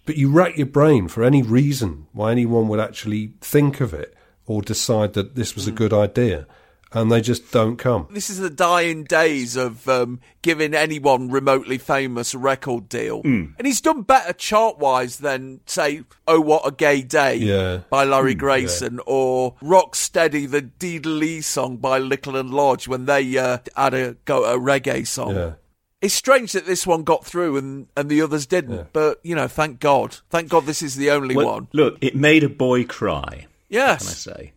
[0.04, 4.14] but you rack your brain for any reason why anyone would actually think of it
[4.46, 5.76] or decide that this was a hmm.
[5.76, 6.46] good idea,
[6.94, 8.06] and they just don't come.
[8.10, 13.22] This is the dying days of um, giving anyone remotely famous a record deal.
[13.22, 13.54] Mm.
[13.58, 17.80] And he's done better chart wise than, say, Oh What a Gay Day Yeah.
[17.90, 22.88] by Larry Mm, Grayson or Rock Steady, the Dee Lee song by Little and Large
[22.88, 25.34] when they uh, had a go at a reggae song.
[25.34, 25.52] Yeah.
[26.00, 29.48] It's strange that this one got through and, and the others didn't, but you know,
[29.48, 30.18] thank God.
[30.28, 31.68] Thank God this is the only Well, one.
[31.72, 33.46] Look, it made a boy cry.
[33.70, 34.00] Yes.
[34.02, 34.52] Can I say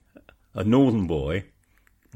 [0.54, 1.45] a northern boy?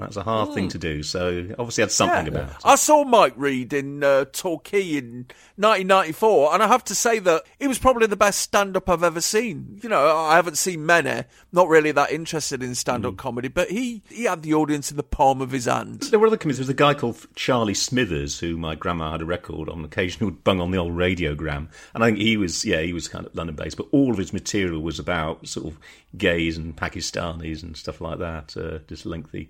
[0.02, 1.02] That's a hard thing to do.
[1.04, 2.34] So obviously had something Hmm.
[2.36, 2.42] Yeah.
[2.44, 2.62] about it.
[2.66, 7.44] I saw Mike Reid in uh, Torquay in 1994, and I have to say that
[7.60, 9.80] he was probably the best stand-up I've ever seen.
[9.82, 12.74] You know, I haven't seen many, not really that interested in Hmm.
[12.74, 16.02] stand-up comedy, but he, he had the audience in the palm of his hand.
[16.12, 16.58] There were other comedians.
[16.58, 20.20] There was a guy called Charlie Smithers, who my grandma had a record on occasion,
[20.20, 21.68] who would bung on the old radiogram.
[21.94, 24.18] And I think he was, yeah, he was kind of London based, but all of
[24.18, 25.78] his material was about sort of
[26.18, 29.50] gays and Pakistanis and stuff like that, uh, just lengthy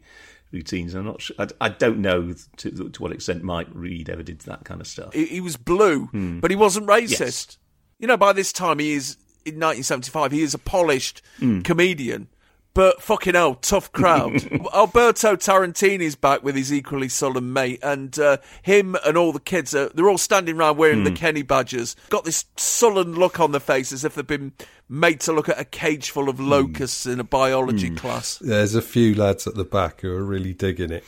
[0.52, 0.94] routines.
[0.94, 4.40] I'm not sure, I, I don't know to, to what extent Mike Reid ever did
[4.42, 5.14] that kind of stuff.
[5.14, 6.40] He, he was blue, Hmm.
[6.40, 7.20] but he wasn't racist.
[7.20, 7.58] Yes.
[8.00, 10.32] You know, by this time he is in 1975.
[10.32, 11.62] He is a polished Hmm.
[11.62, 12.28] comedian,
[12.74, 14.42] but fucking hell, tough crowd.
[14.74, 19.74] Alberto Tarantini's back with his equally sullen mate, and uh, him and all the kids
[19.76, 21.16] are they're all standing around wearing the Hmm.
[21.18, 24.54] Kenny badges, got this sullen look on their face as if they've been
[24.90, 27.96] made to look at a cage full of locusts in a biology Hmm.
[27.96, 28.38] class.
[28.40, 31.04] There's a few lads at the back who are really digging it.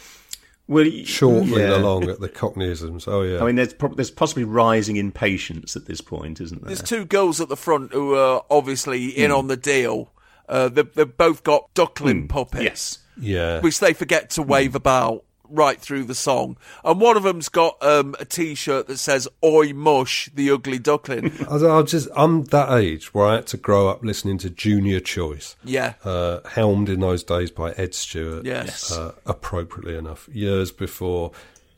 [0.65, 1.75] Well, shortly yeah.
[1.75, 3.05] along at the Cockneyisms.
[3.07, 3.41] Oh yeah.
[3.41, 6.67] I mean, there's, prob- there's possibly rising impatience at this point, isn't there?
[6.73, 9.35] There's two girls at the front who are obviously in Hmm.
[9.37, 10.12] on the deal.
[10.49, 12.99] Uh, they've, they've both got duckling puppets, Yes.
[13.19, 13.59] Yeah.
[13.61, 16.57] which they forget to wave about right through the song.
[16.83, 21.31] And one of them's got um, a T-shirt that says "Oi mush the ugly duckling."
[21.49, 24.99] I, I'm just I'm that age where I had to grow up listening to Junior
[24.99, 25.55] Choice.
[25.63, 25.93] Yeah.
[26.03, 28.45] Uh, helmed in those days by Ed Stewart.
[28.45, 28.91] Yes.
[28.91, 31.31] Uh, appropriately enough, years before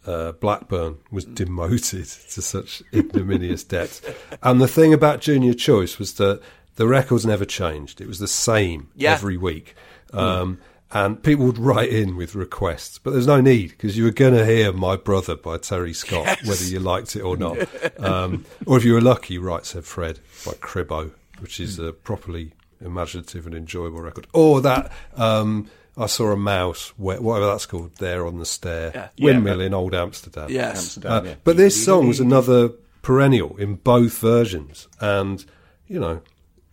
[0.06, 4.02] uh, Blackburn was demoted to such ignominious depths.
[4.42, 6.40] And the thing about Junior Choice was that
[6.76, 8.02] the records never changed.
[8.02, 9.14] It was the same Yeah.
[9.14, 9.76] every week.
[10.14, 10.60] Um,
[10.92, 14.34] And people would write in with requests, but there's no need because you were going
[14.36, 16.46] to hear "My Brother" by Terry Scott, Yes.
[16.48, 17.58] whether you liked it or not.
[18.00, 22.52] Um, or if you were lucky, right said Fred by Cribbo, which is a properly
[22.80, 24.28] imaginative and enjoyable record.
[24.32, 28.92] Or that um, I saw a mouse, wh- whatever that's called, there on the stair,
[29.18, 29.26] Yeah.
[29.26, 30.50] windmill in Old Amsterdam.
[30.50, 30.78] Yes.
[30.78, 31.36] Amsterdam, Uh, yeah.
[31.44, 32.70] But this song was another
[33.02, 35.44] perennial in both versions, and
[35.88, 36.22] you know,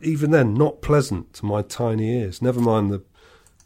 [0.03, 2.43] even then, not pleasant to my tiny ears.
[2.43, 3.03] Never mind the,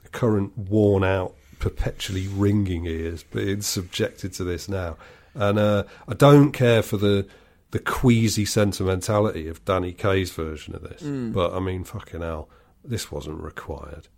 [0.02, 4.96] the current worn out, perpetually ringing ears being subjected to this now.
[5.34, 7.26] And uh, I don't care for the
[7.72, 11.32] the queasy sentimentality of Danny Kaye's version of this, Mm.
[11.32, 12.48] but I mean, fucking hell,
[12.84, 14.08] this wasn't required.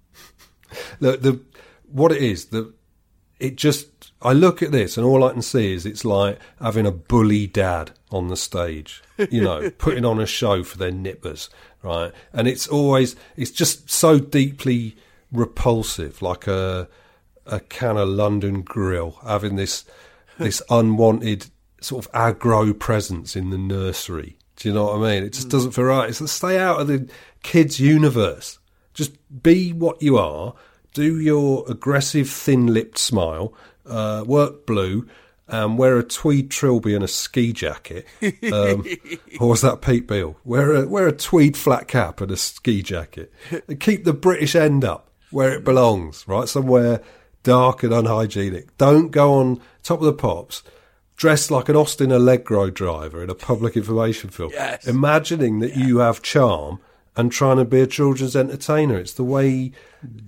[1.00, 1.40] the, the
[1.90, 2.72] what it is the
[3.40, 6.86] it just I look at this and all I can see is it's like having
[6.86, 11.48] a bully dad on the stage, you know, putting on a show for their nippers,
[11.82, 12.12] right?
[12.32, 14.96] And it's always it's just so deeply
[15.32, 16.88] repulsive, like a
[17.46, 19.84] a can of London Grill having this
[20.38, 21.46] this unwanted
[21.80, 24.36] sort of aggro presence in the nursery.
[24.56, 25.22] Do you know what I mean?
[25.22, 26.08] It just doesn't feel right.
[26.08, 27.08] It's stay out of the
[27.44, 28.58] kids' universe.
[28.92, 29.12] Just
[29.42, 30.54] be what you are.
[30.94, 33.54] Do your aggressive, thin-lipped smile.
[33.86, 35.06] Uh, work blue.
[35.48, 38.06] Um, wear a tweed trilby and a ski jacket.
[38.52, 38.84] Um,
[39.40, 40.36] or was that Pete Beale?
[40.44, 43.32] Wear a wear a tweed flat cap and a ski jacket.
[43.68, 46.48] And keep the British end up where it belongs, right?
[46.48, 47.02] Somewhere
[47.42, 48.76] dark and unhygienic.
[48.76, 50.62] Don't go on top of the pops
[51.16, 54.86] dressed like an Austin Allegro driver in a public information film, Yes.
[54.86, 56.78] imagining that you have charm
[57.16, 58.98] and trying to be a children's entertainer.
[58.98, 59.72] It's the way he,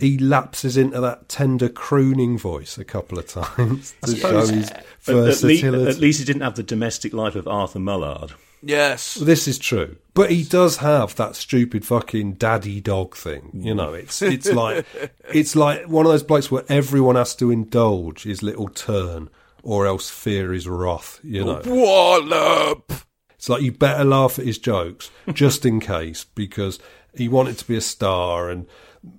[0.01, 4.55] he lapses into that tender crooning voice a couple of times I to suppose show
[4.55, 8.33] his at, at, le- at least he didn't have the domestic life of Arthur Mullard.
[8.63, 9.15] Yes.
[9.15, 13.51] This is true, but he does have that stupid fucking daddy dog thing.
[13.55, 14.85] You know, it's it's like
[15.33, 19.31] it's like one of those blokes where everyone has to indulge his little turn,
[19.63, 21.21] or else fear is wrath.
[21.23, 22.93] You know, Wallop.
[23.41, 26.79] It's like you better laugh at his jokes just in case because
[27.15, 28.67] he wanted to be a star and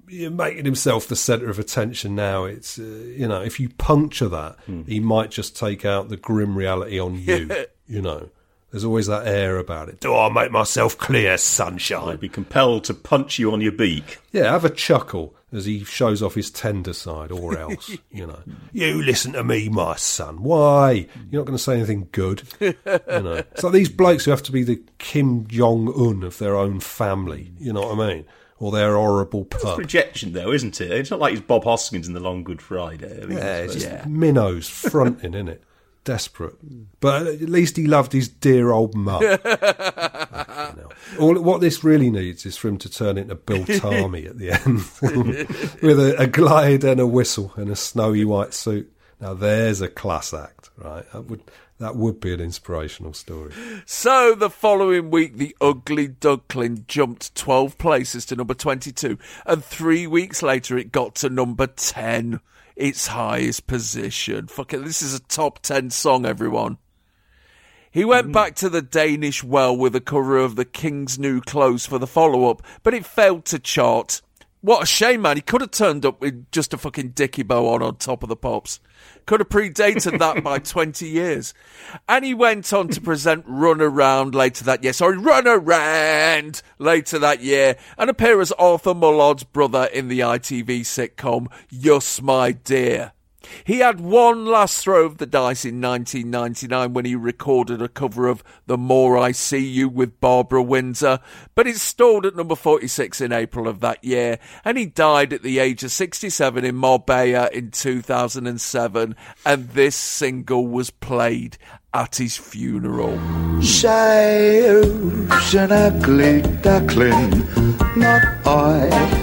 [0.06, 2.44] making himself the centre of attention now.
[2.44, 6.56] It's uh, you know, if you puncture that, he might just take out the grim
[6.56, 7.50] reality on you.
[7.88, 8.30] you know.
[8.70, 10.00] There's always that air about it.
[10.00, 12.08] Do I make myself clear, sunshine?
[12.08, 14.20] I'd be compelled to punch you on your beak.
[14.32, 18.40] Yeah, have a chuckle as he shows off his tender side, or else, you know.
[18.72, 20.44] You listen to me, my son.
[20.44, 21.08] Why?
[21.30, 22.44] You're not going to say anything good.
[22.60, 23.44] You know.
[23.52, 26.80] It's like these blokes who have to be the Kim Jong Un of their own
[26.80, 27.52] family.
[27.60, 28.26] You know what I mean?
[28.60, 29.76] Or their horrible It's pub.
[29.76, 30.92] projection, though, isn't it?
[30.92, 33.22] It's not like he's Bob Hoskins in The Long Good Friday.
[33.22, 35.64] I mean, Yeah, it's it's- just minnows fronting, in it?
[36.04, 36.56] Desperate.
[37.00, 39.22] But at least he loved his dear old mum.
[41.20, 44.52] All what this really needs is for him to turn into Bill Tarmey at the
[44.52, 44.80] end
[45.82, 48.92] with a, a glide and a whistle and a snowy white suit.
[49.20, 51.10] Now there's a class act, right?
[51.12, 51.44] That would
[51.82, 53.52] that would be an inspirational story.
[53.88, 60.06] So the following week, the Ugly Duckling jumped 12 places to number 22, and three
[60.06, 62.40] weeks later, it got to number 10,
[62.82, 64.48] its highest position.
[64.48, 66.80] Fuck it, this is a top 10 song, everyone.
[67.92, 68.34] He went mm.
[68.34, 72.08] back to the Danish well with a cover of the King's New Clothes for the
[72.08, 74.22] follow up, but it failed to chart.
[74.64, 75.38] What a shame, man.
[75.38, 78.30] He could have turned up with just a fucking dicky bow on on top of
[78.30, 78.80] the pops.
[79.26, 81.56] Could have predated that by 20 years.
[82.08, 84.94] And he went on to present Run Around later that year.
[84.94, 90.82] Sorry, Run Around later that year and appear as Arthur Mullard's brother in the ITV
[90.82, 93.14] sitcom Yus My Dear.
[93.64, 98.28] He had one last throw of the dice in 1999 when he recorded a cover
[98.28, 101.20] of The More I See You with Barbara Windsor,
[101.56, 105.44] but it stalled at number 46 in April of that year, and he died at
[105.44, 111.58] the age of 67 in Marbella in 2007, and this single was played
[111.94, 113.20] at his funeral.
[113.62, 114.70] Say
[115.54, 117.30] an ugly duckling,
[117.98, 119.22] not I.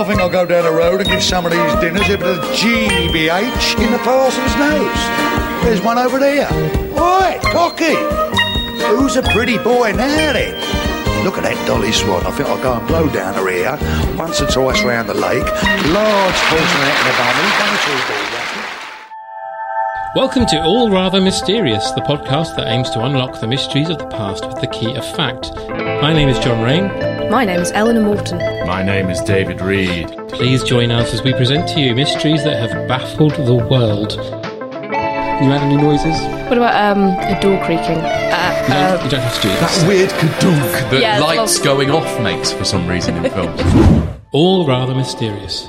[0.00, 2.38] I think I'll go down the road and give some of these dinners a bit
[2.38, 5.62] of GBH in the parson's nose.
[5.62, 6.48] There's one over there.
[6.96, 7.96] Oi, Cocky!
[8.96, 10.56] Who's a pretty boy now then?
[11.22, 12.24] Look at that dolly swan.
[12.24, 13.76] I think I'll go and blow down her ear
[14.16, 15.44] once or twice round the lake.
[15.44, 17.36] Large portion out in the bum.
[17.60, 18.39] One or two balls.
[20.16, 24.06] Welcome to All Rather Mysterious, the podcast that aims to unlock the mysteries of the
[24.08, 25.52] past with the key of fact.
[26.02, 26.88] My name is John Rain.
[27.30, 28.38] My name is Eleanor Morton.
[28.66, 30.08] My name is David Reed.
[30.28, 34.12] Please join us as we present to you mysteries that have baffled the world.
[34.14, 36.18] You had any noises?
[36.48, 37.98] What about um, a door creaking?
[37.98, 39.78] Uh, You don't, uh, you don't have to do this.
[39.78, 43.60] That weird kadunk that Yeah, lights long- going off makes for some reason in films.
[44.32, 45.68] All Rather Mysterious.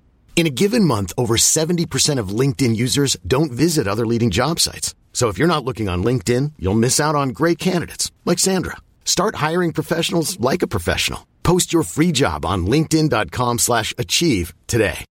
[0.35, 4.95] In a given month, over 70% of LinkedIn users don't visit other leading job sites.
[5.13, 8.77] So if you're not looking on LinkedIn, you'll miss out on great candidates like Sandra.
[9.05, 11.27] Start hiring professionals like a professional.
[11.43, 15.05] Post your free job on linkedin.com/achieve today.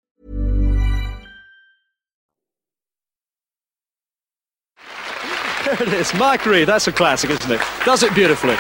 [5.65, 6.15] There it is.
[6.15, 7.61] Mike Reid, that's a classic, isn't it?
[7.85, 8.55] Does it beautifully.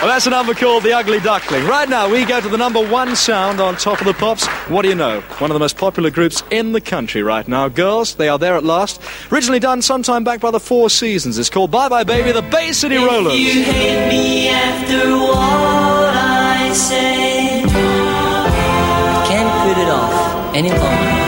[0.00, 1.66] Well, that's a number called The Ugly Duckling.
[1.66, 4.46] Right now, we go to the number one sound on Top of the Pops.
[4.68, 5.20] What do you know?
[5.38, 7.68] One of the most popular groups in the country right now.
[7.68, 9.00] Girls, they are there at last.
[9.32, 11.36] Originally done sometime back by the Four Seasons.
[11.36, 13.34] It's called Bye Bye Baby, the Bay City Rollers.
[13.34, 17.62] You hate me after what I say.
[19.26, 21.18] Can't put it off any longer.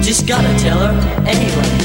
[0.00, 1.75] Just gotta tell her anyway.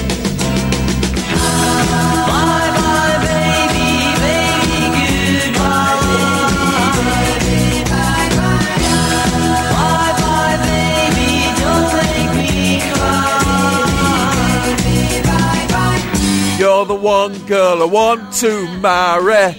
[16.81, 19.53] You're the one girl I want to marry.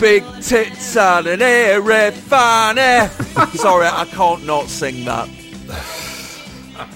[0.00, 3.12] Big tits and an airy fanny.
[3.58, 5.28] Sorry, I can't not sing that.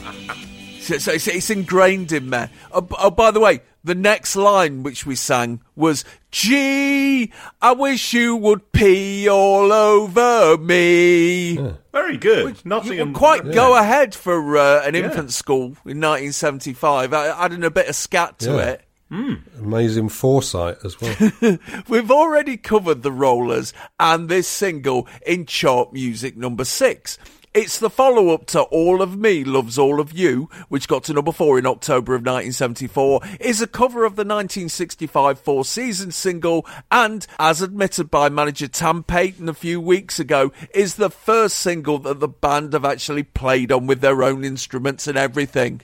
[0.81, 2.47] So, so it's, it's ingrained in me.
[2.73, 7.31] Oh, oh, by the way, the next line which we sang was, Gee,
[7.61, 11.55] I wish you would pee all over me.
[11.93, 12.67] Very good.
[12.67, 13.11] Nottingham.
[13.11, 13.53] You quite Yeah.
[13.55, 15.05] go ahead for uh, an Yeah.
[15.05, 18.77] infant school in 1975, uh, adding a bit of scat to Yeah.
[19.13, 19.39] It.
[19.59, 21.59] Amazing foresight as well.
[21.89, 27.19] We've already covered the Rollers and this single in chart music number six.
[27.55, 31.13] It's the follow up to All of Me Loves All of You, which got to
[31.13, 36.67] number four in October of 1974, is a cover of the 1965 Four Seasons single,
[36.91, 41.99] and, as admitted by manager Tam Paton a few weeks ago, is the first single
[41.99, 45.83] that the band have actually played on with their own instruments and everything.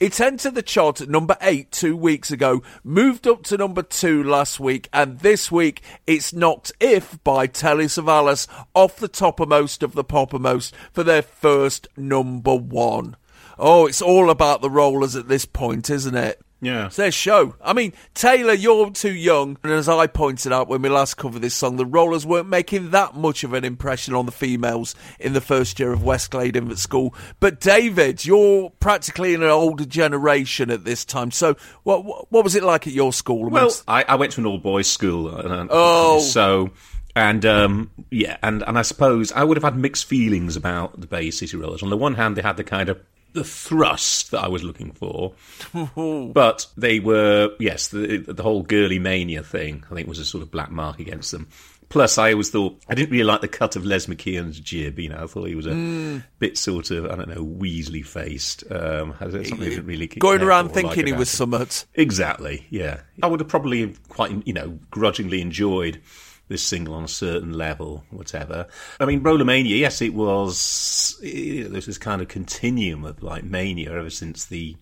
[0.00, 4.22] It entered the chart at number 8 two weeks ago, moved up to number 2
[4.22, 9.94] last week, and this week it's knocked If by Telly Savalas off the toppermost of
[9.94, 13.16] the poppermost for their first number 1.
[13.58, 16.40] Oh, it's all about the rollers at this point, isn't it?
[16.60, 16.86] Yeah.
[16.86, 17.54] It's their show.
[17.62, 19.56] I mean, Taylor, you're too young.
[19.62, 22.90] And as I pointed out when we last covered this song, the Rollers weren't making
[22.90, 26.80] that much of an impression on the females in the first year of Westglade Infant
[26.80, 27.14] School.
[27.38, 31.30] But David, you're practically in an older generation at this time.
[31.30, 31.54] So
[31.84, 33.48] what what, what was it like at your school?
[33.50, 35.28] Well, I, I went to an all boys school.
[35.28, 36.18] And, Oh.
[36.20, 36.70] so
[37.14, 41.06] and um, yeah, and and I suppose I would have had mixed feelings about the
[41.06, 41.82] Bay City Rollers.
[41.82, 43.00] On the one hand, they had the kind of
[43.32, 45.34] the thrust that I was looking for,
[46.32, 49.84] but they were yes, the the whole girly mania thing.
[49.90, 51.48] I think was a sort of black mark against them.
[51.90, 54.98] Plus, I always thought I didn't really like the cut of Les McKeown's jib.
[54.98, 56.22] You know, I thought he was a Mm.
[56.38, 58.62] bit sort of I don't know Weasley faced.
[58.70, 61.86] Um, something I didn't really Going around thinking like he was summit.
[61.94, 63.00] Exactly, yeah.
[63.22, 66.00] I would have probably quite, you know, grudgingly enjoyed
[66.48, 68.66] this single on a certain level, whatever.
[68.98, 71.18] I mean, Rollermania, yes, it was.
[71.22, 74.76] It, there's this kind of continuum of like mania ever since the,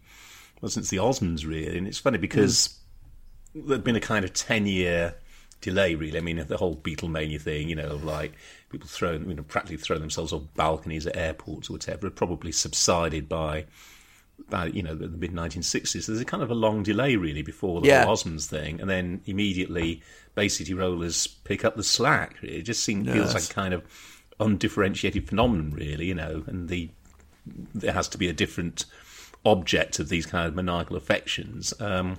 [0.61, 1.77] well, since the Osmonds, really.
[1.77, 2.79] And it's funny because
[3.55, 3.67] mm.
[3.67, 5.15] there'd been a kind of ten year
[5.61, 6.19] delay, really.
[6.19, 8.33] I mean, the whole Beatlemania thing, you know, of like
[8.71, 13.29] people throwing, you know, practically throwing themselves off balconies at airports or whatever, probably subsided
[13.29, 13.67] by
[14.73, 16.07] you know the, the mid 1960s.
[16.07, 18.05] There's a kind of a long delay really before the Yeah.
[18.05, 20.03] whole Osmonds thing, and then immediately
[20.35, 22.37] Bay City Rollers pick up the slack.
[22.43, 23.83] It just seems feels like a kind of
[24.39, 26.07] undifferentiated phenomenon, really.
[26.07, 26.91] You know, and the
[27.75, 28.85] there has to be a different
[29.45, 31.73] object of these kind of maniacal affections.
[31.81, 32.19] Um,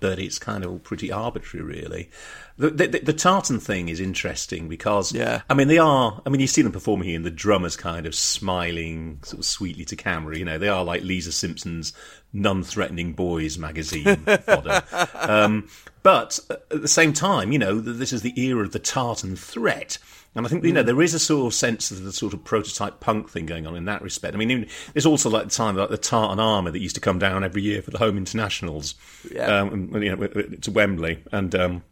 [0.00, 2.10] but it's kind of all pretty arbitrary, really.
[2.58, 5.42] The, the, the, tartan thing is interesting because, Yeah.
[5.48, 6.20] I mean, they are.
[6.24, 9.44] I mean, you see them performing here, and the drummers kind of smiling, sort of
[9.44, 10.36] sweetly to camera.
[10.36, 11.92] You know, they are like Lisa Simpson's
[12.32, 14.16] "Non-Threatening Boys" magazine
[14.46, 14.82] fodder.
[15.14, 15.68] Um,
[16.02, 19.98] but at the same time, you know, this is the era of the tartan threat.
[20.34, 20.86] And I think you know Mm.
[20.86, 23.76] there is a sort of sense of the sort of prototype punk thing going on
[23.76, 24.34] in that respect.
[24.34, 27.00] I mean, even, there's also like the time like the tartan armour that used to
[27.02, 28.94] come down every year for the home internationals,
[29.30, 29.58] Yeah.
[29.60, 31.82] um, you know, to Wembley, and um,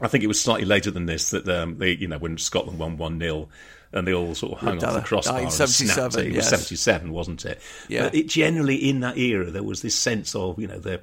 [0.00, 2.78] I think it was slightly later than this that um, they, you know, when Scotland
[2.80, 3.48] won one 0
[3.92, 6.32] and they all sort of hung off the crossbar and 1977, snapped it.
[6.32, 7.60] It was seventy seven, wasn't it?
[7.88, 8.02] Yeah.
[8.02, 11.00] But it generally in that era there was this sense of you know the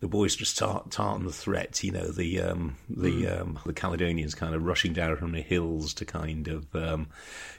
[0.00, 3.40] the boisterous tart, tartan, the threat, you know, the um, the Mm.
[3.40, 7.08] um, the Caledonians kind of rushing down from the hills to kind of um,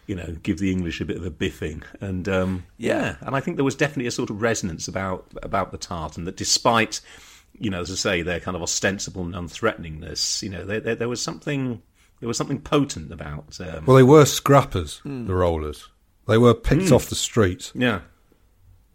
[0.07, 3.17] you know give the English a bit of a biffing, and um, Yeah.
[3.21, 6.37] and I think there was definitely a sort of resonance about about the tartan that
[6.37, 7.01] despite
[7.57, 11.09] you know, as I say, their kind of ostensible non-threateningness, you know, there, there, there
[11.09, 11.81] was something
[12.21, 13.59] there was something potent about.
[13.59, 15.25] Um, Well, they were scrappers, Hmm.
[15.25, 15.89] the rollers.
[16.27, 16.91] They were picked Mm.
[16.93, 17.71] off the street.
[17.75, 18.01] Yeah.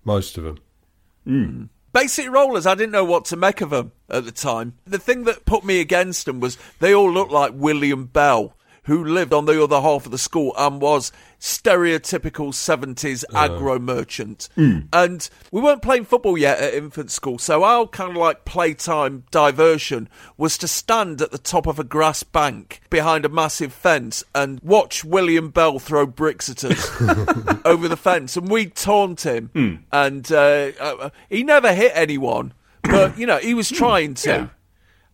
[0.05, 1.69] Most of them.
[1.95, 4.75] Bay City Rollers, I didn't know what to make of them at the time.
[4.85, 9.05] The thing that put me against them was they all looked like William Bell, who
[9.05, 14.49] lived on the other half of the school and was stereotypical 70s agro merchant?
[14.57, 14.89] Mm.
[14.93, 19.25] And we weren't playing football yet at infant school, so our kind of like playtime
[19.31, 24.23] diversion was to stand at the top of a grass bank behind a massive fence
[24.35, 26.91] and watch William Bell throw bricks at us
[27.65, 28.37] over the fence.
[28.37, 29.75] And we'd taunt him, Hmm.
[29.93, 34.29] and uh, uh, he never hit anyone, but you know, he was trying to.
[34.29, 34.47] Yeah.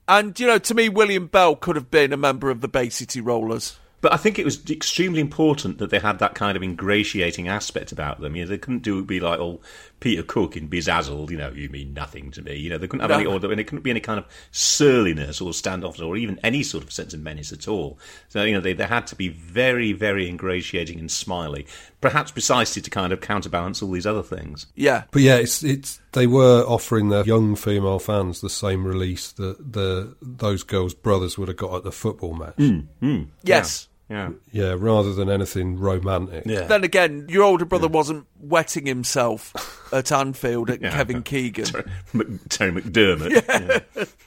[0.08, 2.88] And you know, to me, William Bell could have been a member of the Bay
[2.88, 3.78] City Rollers.
[4.00, 7.92] But I think it was extremely important that they had that kind of ingratiating aspect
[7.92, 8.34] about them.
[8.34, 9.62] You know, they couldn't do be like old
[10.00, 11.30] Peter Cook in Bedazzled.
[11.30, 12.56] You know, you mean nothing to me.
[12.56, 13.16] You know, they couldn't have No.
[13.16, 16.62] any order, and it couldn't be any kind of surliness or standoff or even any
[16.62, 17.98] sort of sense of menace at all.
[18.28, 21.66] So you know, they they had to be very, very ingratiating and smiley,
[22.00, 24.66] perhaps precisely to kind of counterbalance all these other things.
[24.74, 25.04] Yeah.
[25.10, 29.72] But yeah, it's it's they were offering their young female fans the same release that
[29.72, 32.56] the those girls' brothers would have got at the football match.
[32.56, 33.86] Mm, mm, Yes.
[33.89, 33.89] Yeah.
[34.10, 36.42] Yeah, Yeah, rather than anything romantic.
[36.44, 36.62] Yeah.
[36.64, 39.54] Then again, your older brother wasn't wetting himself
[39.92, 40.90] at Anfield at Yeah.
[40.90, 41.66] Kevin Keegan.
[42.12, 43.84] Mc- Terry McDermott.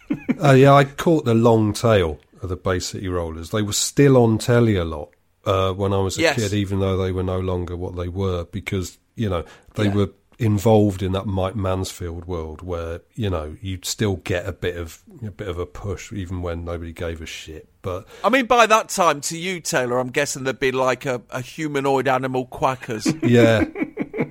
[0.10, 0.18] Yeah.
[0.42, 3.50] Uh, yeah, I caught the long tail of the Bay City Rollers.
[3.52, 5.10] They were still on telly a lot
[5.46, 6.36] uh, when I was a Yes.
[6.38, 9.44] kid, even though they were no longer what they were, because you know
[9.76, 9.94] they Yeah.
[9.96, 10.10] were
[10.40, 15.02] involved in that Mike Mansfield world where you know you'd still get a bit of
[15.26, 17.70] a bit of a push even when nobody gave a shit.
[17.82, 21.22] But I mean, by that time, to you, Taylor, I'm guessing there'd be like a,
[21.30, 23.08] a humanoid animal quackers.
[23.24, 23.66] yeah,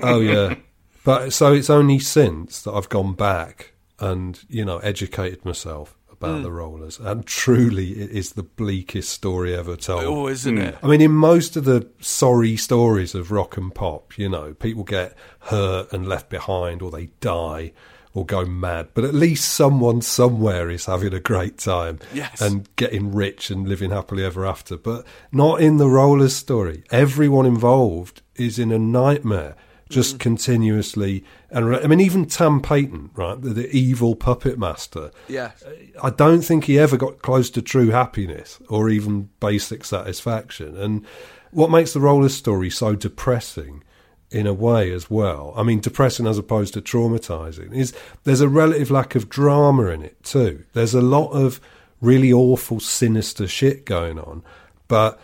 [0.02, 0.56] oh yeah.
[1.04, 6.38] But so it's only since that I've gone back and you know educated myself about
[6.40, 6.42] Mm.
[6.44, 10.04] the rollers, and truly it is the bleakest story ever told.
[10.04, 10.76] Oh, isn't it?
[10.82, 14.84] I mean, in most of the sorry stories of rock and pop, you know, people
[14.84, 17.72] get hurt and left behind, or they die,
[18.14, 18.88] or go mad.
[18.94, 22.40] But at least someone somewhere is having a great time Yes.
[22.40, 24.76] and getting rich and living happily ever after.
[24.76, 26.84] But not in the rollers story.
[26.90, 29.56] Everyone involved is in a nightmare.
[29.88, 30.20] Just mm.
[30.20, 35.10] continuously, and I mean, even Tam Paton, right, the, the evil puppet master.
[35.28, 35.50] Yeah.
[35.64, 35.70] Uh,
[36.02, 40.76] I don't think he ever got close to true happiness or even basic satisfaction.
[40.76, 41.04] And
[41.50, 43.82] what makes the roller story so depressing
[44.30, 47.92] in a way as well, I mean, depressing as opposed to traumatizing, is
[48.24, 50.64] there's a relative lack of drama in it too.
[50.72, 51.60] There's a lot of
[52.00, 54.42] really awful, sinister shit going on,
[54.88, 55.20] but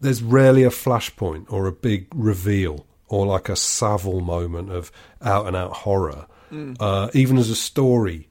[0.00, 4.92] there's rarely a flashpoint or a big reveal or like a Savile moment of
[5.22, 6.26] out and out horror.
[6.50, 6.76] Mm.
[6.80, 8.28] Uh, even as a story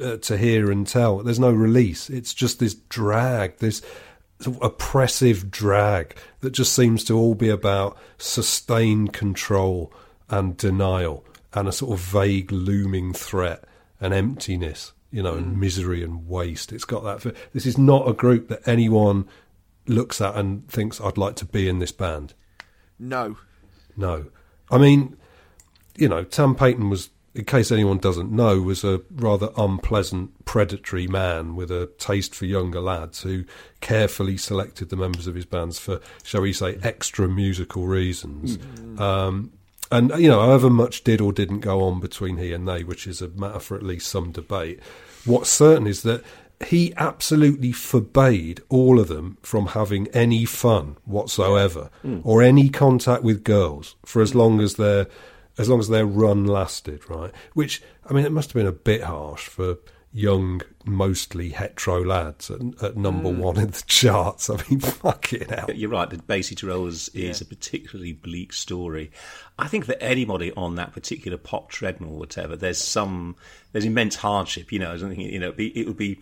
[0.00, 2.10] uh, to hear and tell, there's no release.
[2.10, 3.82] It's just this drag, this
[4.40, 9.92] sort of oppressive drag that just seems to all be about sustained control
[10.28, 13.64] and denial and a sort of vague looming threat
[14.00, 16.72] and emptiness, you know, and misery and waste.
[16.72, 17.36] It's got that.
[17.52, 19.28] This is not a group that anyone
[19.86, 22.34] looks at and thinks I'd like to be in this band.
[22.98, 23.36] No.
[23.96, 24.26] No.
[24.70, 25.16] I mean,
[25.96, 31.06] you know, Tam Paton was, in case anyone doesn't know, was a rather unpleasant, predatory
[31.06, 33.44] man with a taste for younger lads who
[33.80, 38.58] carefully selected the members of his bands for, shall we say, extra musical reasons.
[38.98, 39.52] Um,
[39.92, 43.06] and, you know, however much did or didn't go on between he and they, which
[43.06, 44.80] is a matter for at least some debate,
[45.24, 46.22] what's certain is that
[46.66, 52.20] he absolutely forbade all of them from having any fun whatsoever Mm.
[52.24, 55.06] or any contact with girls for as long as their
[55.58, 57.32] as long as their run lasted, right?
[57.54, 59.76] Which I mean, it must have been a bit harsh for
[60.12, 63.36] young, mostly hetero lads at, at number Mm.
[63.38, 64.50] one in the charts.
[64.50, 65.70] I mean, fucking hell.
[65.72, 66.10] You're right.
[66.10, 69.10] The City Rollers is a particularly bleak story.
[69.58, 73.36] I think that anybody on that particular pop treadmill, whatever, there's some
[73.72, 74.72] there's immense hardship.
[74.72, 76.18] You know, I don't think you know it would be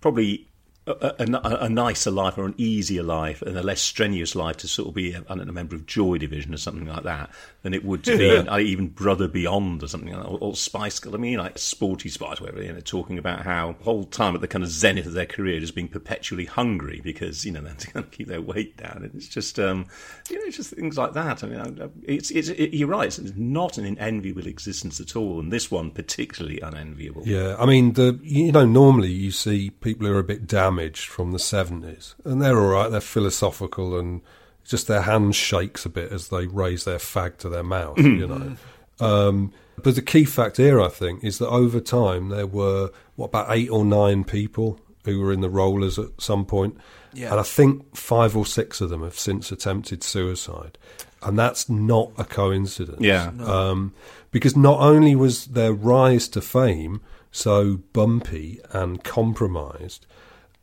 [0.00, 0.48] probably
[0.86, 4.68] a, a, a nicer life or an easier life and a less strenuous life to
[4.68, 7.02] sort of be a, I don't know, a member of Joy Division or something like
[7.02, 7.30] that
[7.62, 8.44] than it would to be Yeah.
[8.52, 11.14] uh, even Brother Beyond or something like that, or, or Spice Girl.
[11.14, 14.40] I mean, like Sporty Spice, whatever, you know, talking about how the whole time at
[14.40, 17.74] the kind of zenith of their career just being perpetually hungry because, you know, they're
[17.74, 19.02] to kind of keep their weight down.
[19.02, 19.86] And it's just, um,
[20.30, 21.42] you know, it's just things like that.
[21.42, 25.40] I mean, I- it's, it's, it, you're right, it's not an enviable existence at all,
[25.40, 27.22] and this one particularly unenviable.
[27.26, 30.46] Yeah, I mean, the you know, normally you see people who are a bit
[30.76, 32.90] damaged from the seventies, and they're all right.
[32.90, 34.20] They're philosophical, and
[34.64, 37.98] just their hand shakes a bit as they raise their fag to their mouth.
[37.98, 38.56] you know.
[38.98, 39.52] Um,
[39.82, 43.46] but the key fact here, I think, is that over time there were what about
[43.50, 46.76] eight or nine people who were in the rollers at some point,
[47.14, 47.30] Yeah.
[47.30, 50.78] and I think five or six of them have since attempted suicide,
[51.22, 53.00] and that's not a coincidence.
[53.00, 53.30] Yeah.
[53.40, 53.92] Um,
[54.32, 57.00] because not only was their rise to fame
[57.30, 60.06] so bumpy and compromised,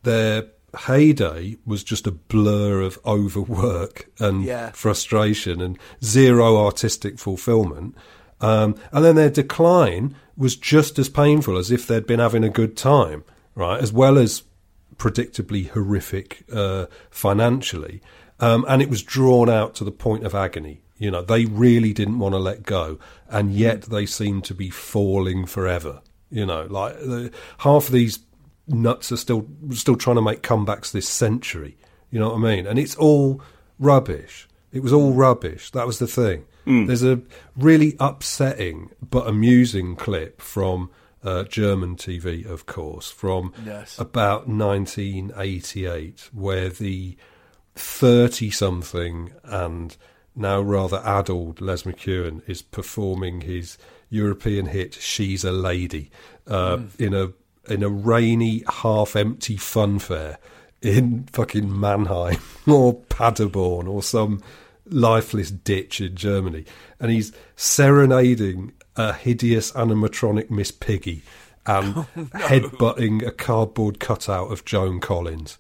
[0.04, 0.46] their
[0.88, 4.72] heyday was just a blur of overwork and Yeah.
[4.72, 7.96] frustration and zero artistic fulfillment.
[8.42, 12.50] Um, and then their decline was just as painful as if they'd been having a
[12.50, 13.24] good time,
[13.56, 13.80] right?
[13.80, 14.44] As well as
[14.98, 18.02] predictably horrific uh, financially.
[18.40, 20.82] Um, and it was drawn out to the point of agony.
[20.98, 22.98] You know, they really didn't want to let go,
[23.30, 26.02] and yet they seemed to be falling forever.
[26.32, 28.20] You know, like the, half of these
[28.68, 31.78] nuts are still still trying to make comebacks this century.
[32.12, 32.68] You know what I mean?
[32.68, 33.42] And it's all
[33.80, 34.48] rubbish.
[34.72, 35.72] It was all rubbish.
[35.72, 36.46] That was the thing.
[36.66, 36.88] Mm.
[36.88, 37.22] There's a
[37.58, 40.90] really upsetting but amusing clip from
[41.24, 43.98] uh, German TV, of course, from Yes.
[44.00, 47.16] about 1988, where the
[47.76, 49.96] 30 something and
[50.36, 53.78] now rather addled Les McKeown is performing his
[54.10, 56.12] European hit "She's a Lady"
[56.48, 57.32] uh, in a
[57.68, 60.38] in a rainy, half empty funfair
[60.82, 64.42] in fucking Mannheim or Paderborn or some
[64.86, 66.66] lifeless ditch in Germany,
[67.00, 71.24] and he's serenading a hideous animatronic Miss Piggy
[71.66, 71.94] and
[72.34, 75.58] headbutting a cardboard cutout of Joan Collins.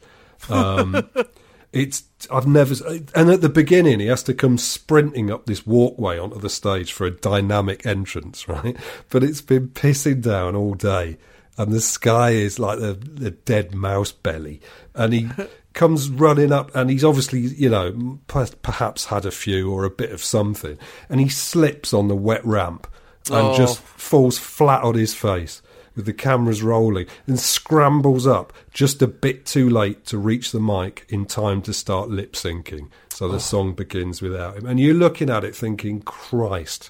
[0.50, 1.10] Um,
[1.74, 2.76] it's I've never
[3.16, 6.92] and at the beginning he has to come sprinting up this walkway onto the stage
[6.92, 8.78] for a dynamic entrance, right?
[9.10, 11.18] But it's been pissing down all day,
[11.58, 14.62] and the sky is like the, the dead mouse belly,
[14.94, 15.30] and he
[15.74, 20.12] comes running up, and he's obviously you know perhaps had a few or a bit
[20.12, 20.78] of something,
[21.10, 22.88] and he slips on the wet ramp
[23.30, 23.58] and Oh.
[23.58, 25.62] just falls flat on his face
[25.96, 30.60] with the cameras rolling and scrambles up just a bit too late to reach the
[30.60, 32.90] mic in time to start lip syncing.
[33.10, 33.40] So the oh.
[33.40, 34.66] song begins without him.
[34.66, 36.90] And you're looking at it thinking, Christ,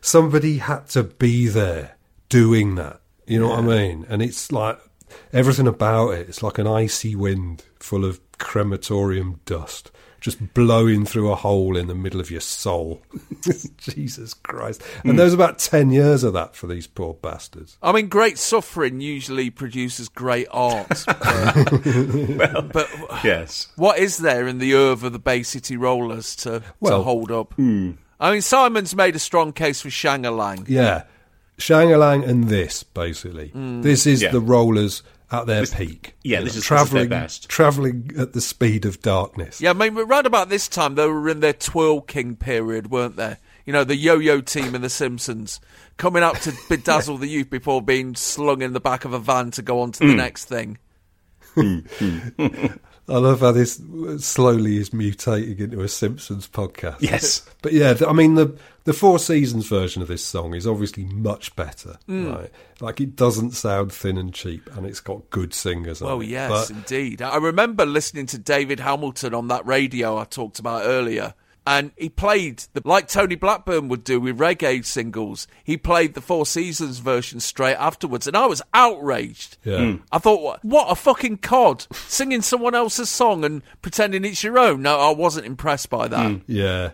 [0.00, 1.96] somebody had to be there
[2.28, 3.00] doing that.
[3.26, 4.06] You know what I mean?
[4.08, 4.78] And it's like
[5.32, 9.90] everything about it, it's like an icy wind full of crematorium dust.
[10.18, 13.02] Just blowing through a hole in the middle of your soul.
[13.78, 14.82] Jesus Christ.
[15.04, 15.16] And Hmm.
[15.18, 17.76] there was about 10 years of that for these poor bastards.
[17.82, 21.04] I mean, great suffering usually produces great art.
[21.66, 22.88] well, but
[23.22, 23.68] yes.
[23.76, 27.30] what is there in the oeuvre of the Bay City Rollers to, Well, to hold
[27.30, 27.54] up?
[27.54, 27.92] hmm.
[28.18, 30.64] I mean, Simon's made a strong case for Shangalang.
[30.68, 31.04] Yeah.
[31.58, 33.50] Shangalang and this, basically.
[33.54, 33.82] Mm.
[33.82, 34.30] This is Yeah.
[34.32, 36.14] the rollers at their This- peak.
[36.22, 37.48] yeah, this know, is- this is traveling, best.
[37.48, 39.60] traveling at the speed of darkness.
[39.60, 43.16] Yeah, I mean, right about this time, they were in their Twirl King period, weren't
[43.16, 43.36] they?
[43.64, 45.58] You know, the yo-yo team in The Simpsons,
[45.96, 49.50] coming up to bedazzle the youth before being slung in the back of a van
[49.52, 50.16] to go on to the Mm.
[50.16, 50.78] next thing.
[53.08, 53.80] I love how this
[54.18, 57.00] slowly is mutating into a Simpsons podcast.
[57.00, 57.46] Yes.
[57.62, 61.54] but yeah, I mean the the Four Seasons version of this song is obviously much
[61.56, 62.34] better, Mm.
[62.36, 62.50] right?
[62.80, 66.00] Like it doesn't sound thin and cheap, and it's got good singers.
[66.02, 67.22] on Well, yes, But- indeed.
[67.22, 71.34] I remember listening to David Hamilton on that radio I talked about earlier.
[71.66, 76.20] And he played, the, like Tony Blackburn would do with reggae singles, he played the
[76.20, 78.28] Four Seasons version straight afterwards.
[78.28, 79.58] And I was outraged.
[79.64, 79.78] Yeah.
[79.78, 80.02] Mm.
[80.12, 81.86] I thought, what, what a fucking cod.
[81.92, 84.82] Singing someone else's song and pretending it's your own.
[84.82, 86.30] No, I wasn't impressed by that.
[86.30, 86.42] Mm.
[86.46, 86.90] yeah.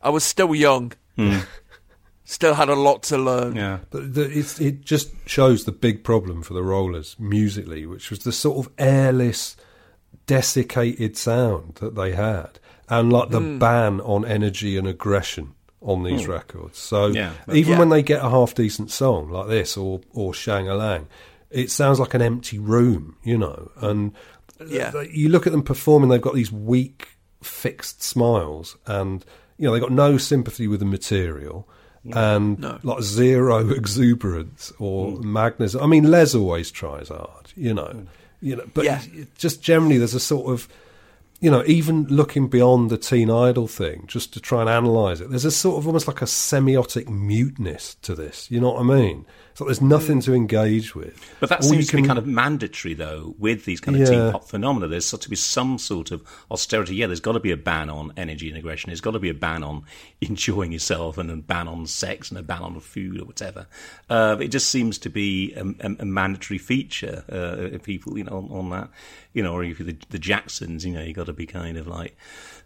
[0.00, 0.92] I was still young.
[2.26, 3.54] Still had a lot to learn.
[3.54, 3.80] Yeah.
[3.90, 8.20] But the, it's, it just shows the big problem for the Rollers musically, which was
[8.20, 9.56] the sort of airless,
[10.26, 12.58] desiccated sound that they had,
[12.88, 13.58] and like the Mm.
[13.58, 16.28] ban on energy and aggression on these Mm.
[16.28, 16.78] records.
[16.78, 17.32] So Yeah.
[17.52, 17.78] even Yeah.
[17.78, 21.06] when they get a half decent song like this or or Shang-a-Lang,
[21.50, 23.70] it sounds like an empty room, you know.
[23.80, 24.12] And
[24.66, 24.90] Yeah.
[24.90, 27.08] th- you look at them performing; they've got these weak,
[27.42, 29.24] fixed smiles, and
[29.58, 31.68] you know they've got no sympathy with the material.
[32.12, 32.78] And No.
[32.82, 35.80] like zero exuberance or magnetism.
[35.82, 38.04] I mean, Les always tries hard, you know.
[38.42, 39.00] You know, but Yeah.
[39.38, 40.68] just generally, there's a sort of
[41.44, 45.28] you know, even looking beyond the teen idol thing, just to try and analyse it,
[45.28, 48.50] there's a sort of almost like a semiotic muteness to this.
[48.50, 49.26] You know what I mean?
[49.56, 51.16] So there's nothing to engage with.
[51.38, 54.06] But that All seems to be kind of mandatory, though, with these kind of Yeah.
[54.10, 54.88] teen pop phenomena.
[54.88, 56.96] There's got to be some sort of austerity.
[56.96, 58.90] Yeah, there's got to be a ban on energy and aggression.
[58.90, 59.84] There's got to be a ban on
[60.20, 63.68] enjoying yourself and a ban on sex and a ban on food or whatever.
[64.10, 68.24] Uh, it just seems to be a, a, a mandatory feature uh, of people, you
[68.24, 68.90] know, on, on that.
[69.34, 71.76] You know, or if you're the, the Jacksons, you know, you've got to be kind
[71.78, 72.16] of like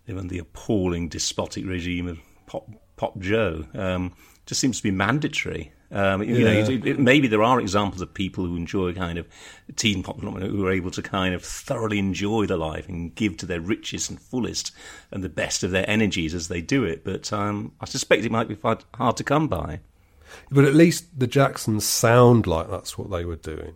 [0.06, 2.66] even the appalling despotic regime of Pop,
[2.96, 3.66] Pop Joe.
[3.74, 4.14] Um,
[4.46, 5.72] just seems to be mandatory.
[5.90, 9.26] Um, you know, it- it- maybe there are examples of people who enjoy kind of
[9.76, 13.46] teen pop who are able to kind of thoroughly enjoy the life and give to
[13.46, 14.70] their richest and fullest
[15.10, 17.04] and the best of their energies as they do it.
[17.04, 19.80] But um, I suspect it might be hard, hard to come by.
[20.50, 23.72] But at least the Jacksons sound like that's what they were doing.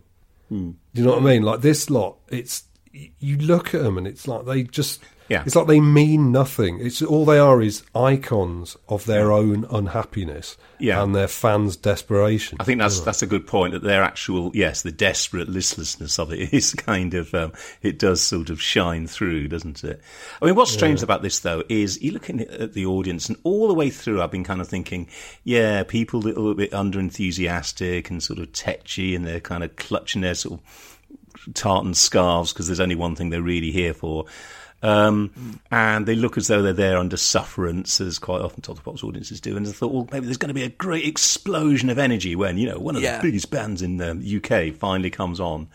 [0.49, 0.71] Hmm.
[0.93, 1.41] Do you know what I mean?
[1.41, 2.65] Like this lot, it's
[3.19, 5.01] you look at them and it's like they just.
[5.29, 5.43] Yeah.
[5.45, 6.79] It's like they mean nothing.
[6.81, 11.01] It's all they are is icons of their own unhappiness Yeah.
[11.01, 12.57] and their fans' desperation.
[12.59, 13.71] I think that's that's a good point.
[13.73, 18.21] That their actual yes, the desperate listlessness of it is kind of um, it does
[18.21, 20.01] sort of shine through, doesn't it?
[20.41, 21.05] I mean, what's strange Yeah.
[21.05, 24.31] about this though is you looking at the audience, and all the way through, I've
[24.31, 25.07] been kind of thinking,
[25.45, 29.63] yeah, people are a little bit under enthusiastic and sort of tetchy, and they're kind
[29.63, 33.93] of clutching their sort of tartan scarves because there's only one thing they're really here
[33.93, 34.25] for.
[34.83, 39.03] Um, and they look as though they're there under sufferance, as quite often Todd Pop's
[39.03, 39.55] audiences do.
[39.57, 42.57] And I thought, well, maybe there's going to be a great explosion of energy when,
[42.57, 43.17] you know, one of Yeah.
[43.17, 45.69] the biggest bands in the UK finally comes on.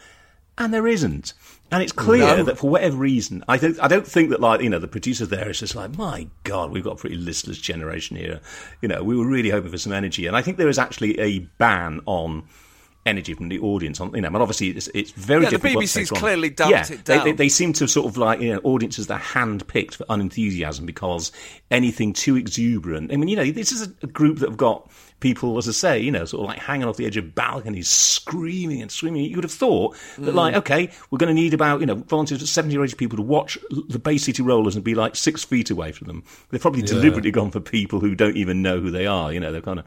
[0.58, 1.32] And there isn't.
[1.70, 2.42] And it's clear No.
[2.44, 5.28] that for whatever reason, I think I don't think that like you know the producers
[5.28, 8.40] there is just like my god we've got a pretty listless generation here.
[8.82, 11.20] You know we were really hoping for some energy, and I think there is actually
[11.20, 12.42] a ban on
[13.06, 14.00] energy from the audience.
[14.00, 15.84] On you know, but obviously it's, it's very Yeah, the difficult.
[15.86, 17.24] to BBC's clearly damped yeah, it they- down.
[17.24, 20.86] They, they seem to sort of like you know audiences that are handpicked for unenthusiasm
[20.86, 21.32] because
[21.70, 23.12] anything too exuberant.
[23.12, 24.90] I mean, you know, this is a group that have got
[25.20, 27.88] people, as I say, you know, sort of like hanging off the edge of balconies,
[27.88, 29.24] screaming and screaming.
[29.24, 30.34] You would have thought that, Mm.
[30.34, 33.16] like, okay, we're going to need about you know volunteers of seventy or eighty people
[33.16, 36.22] to watch the Bay City Rollers and be like six feet away from them.
[36.50, 36.88] They've probably Yeah.
[36.88, 39.32] deliberately gone for people who don't even know who they are.
[39.32, 39.84] You know, they're kind of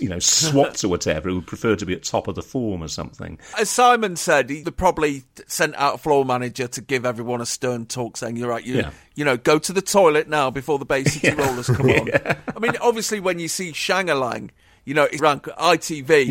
[0.00, 2.82] you know swats or whatever who would prefer to be at top of the form
[2.82, 3.38] or something.
[3.58, 7.86] As Simon said, he probably sent out a floor manager to give everyone a stern
[7.86, 8.90] talk saying, You're right, you, Yeah.
[9.14, 12.06] you know, go to the toilet now before the Bay City Rollers come on.
[12.08, 12.36] Yeah.
[12.54, 14.50] I mean, obviously, when you see Shangalang,
[14.88, 16.24] you know, it's rank ITV,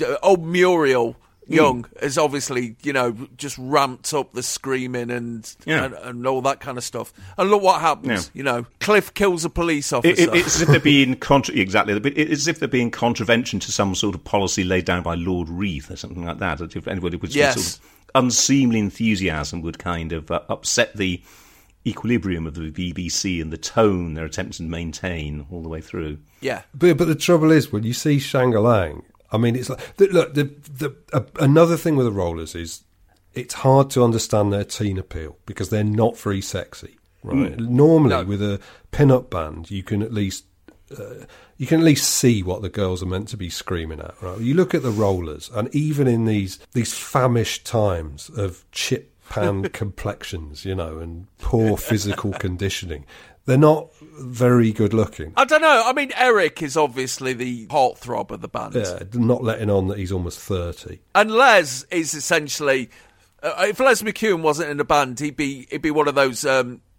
[0.00, 0.08] Yeah.
[0.08, 1.54] uh, old Muriel Hmm.
[1.56, 5.86] Young has obviously, you know, just ramped up the screaming and, Yeah.
[5.86, 7.12] and and all that kind of stuff.
[7.36, 8.38] And look what happens, Yeah.
[8.38, 10.12] you know, Cliff kills a police officer.
[10.12, 11.94] It, it, it's as if they're being contra- exactly.
[11.94, 15.48] It's as if they're being contravention to some sort of policy laid down by Lord
[15.48, 16.60] Reith or something like that.
[16.60, 17.54] If anybody would Yes.
[17.54, 17.80] sort of
[18.14, 21.20] unseemly enthusiasm would kind of uh, upset the
[21.86, 26.18] equilibrium of the BBC and the tone they're attempting to maintain all the way through.
[26.40, 26.62] yeah.
[26.74, 29.02] But but the trouble is when you see Shangalang,
[29.32, 30.34] I mean, it's like the, look.
[30.34, 32.82] The the uh, another thing with the Rollers is
[33.32, 36.96] it's hard to understand their teen appeal because they're not very sexy.
[37.22, 37.56] Right.
[37.56, 37.68] Mm.
[37.68, 38.24] Normally, No.
[38.24, 38.60] with a
[38.92, 40.44] pin-up band, you can at least
[40.98, 41.26] uh,
[41.56, 44.20] you can at least see what the girls are meant to be screaming at.
[44.20, 44.40] Right.
[44.40, 49.62] You look at the Rollers, and even in these these famished times of chip pan
[49.72, 53.06] complexions, you know, and poor physical conditioning,
[53.46, 55.32] they're not very good looking.
[55.38, 55.84] I don't know.
[55.86, 58.74] I mean, Eric is obviously the heartthrob of the band.
[58.74, 61.00] Yeah, not letting on that he's almost 30.
[61.14, 62.90] And Les is essentially,
[63.42, 66.44] uh, if Les McKeown wasn't in the band, he'd be he'd be one of those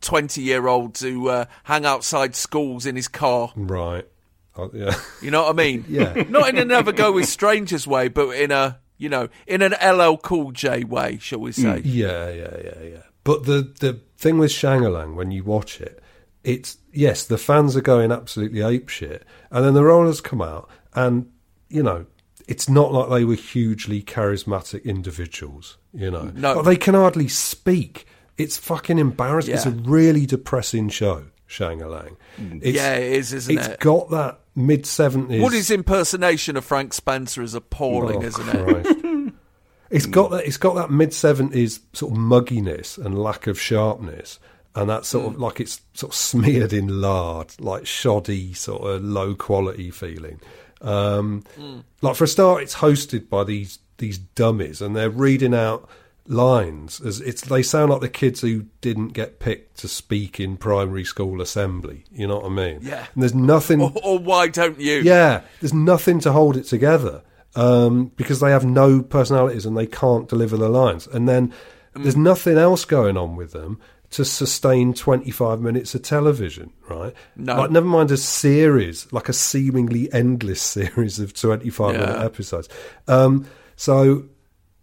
[0.01, 3.51] twenty year olds who uh, hang outside schools in his car.
[3.55, 4.07] Right.
[4.57, 4.95] Oh, yeah.
[5.21, 5.85] You know what I mean?
[5.91, 6.25] Yeah.
[6.27, 9.73] Not in a never go with strangers way, but in a you know in an
[9.83, 11.63] LL Cool J way, shall we say?
[11.63, 11.81] Mm.
[11.83, 13.03] Yeah, yeah, yeah, yeah.
[13.23, 16.01] But the, the thing with Shangalang, when you watch it,
[16.43, 19.21] it's, yes, the fans are going absolutely apeshit.
[19.51, 21.29] And then the Rollers come out, and,
[21.69, 22.07] you know,
[22.47, 26.31] it's not like they were hugely charismatic individuals, you know.
[26.33, 26.55] No.
[26.55, 28.07] Like, they can hardly speak.
[28.37, 29.53] It's fucking embarrassing.
[29.53, 32.17] It's a really depressing show, Shangalang.
[32.39, 32.59] Mm.
[32.63, 33.71] It's, Yeah, it is, isn't It's it?
[33.73, 35.41] It's got that mid 70s.
[35.41, 38.83] Woody's impersonation of Frank Spencer is appalling, Oh, isn't it?
[38.83, 38.97] Christ.
[39.89, 40.45] It's got that.
[40.45, 44.39] It's got that mid seventies sort of mugginess and lack of sharpness,
[44.73, 49.03] and that sort of like it's sort of smeared in lard, like shoddy, sort of
[49.03, 50.39] low quality feeling.
[50.79, 51.43] Um,
[52.01, 55.89] Like for a start, it's hosted by these these dummies, and they're reading out
[56.27, 57.41] lines as it's.
[57.41, 62.05] They sound like the kids who didn't get picked to speak in primary school assembly.
[62.11, 62.79] You know what I mean?
[62.81, 63.05] Yeah.
[63.13, 63.81] And there's nothing.
[63.81, 65.01] Or, or why don't you?
[65.01, 67.23] Yeah, there's nothing to hold it together
[67.55, 71.07] um, because they have no personalities and they can't deliver the lines.
[71.07, 71.53] And then
[71.93, 73.79] There's nothing else going on with them
[74.11, 77.13] to sustain 25 minutes of television, right?
[77.35, 77.57] No.
[77.57, 82.69] Like, never mind a series, like a seemingly endless series of 25 minute episodes.
[83.07, 84.25] Um, so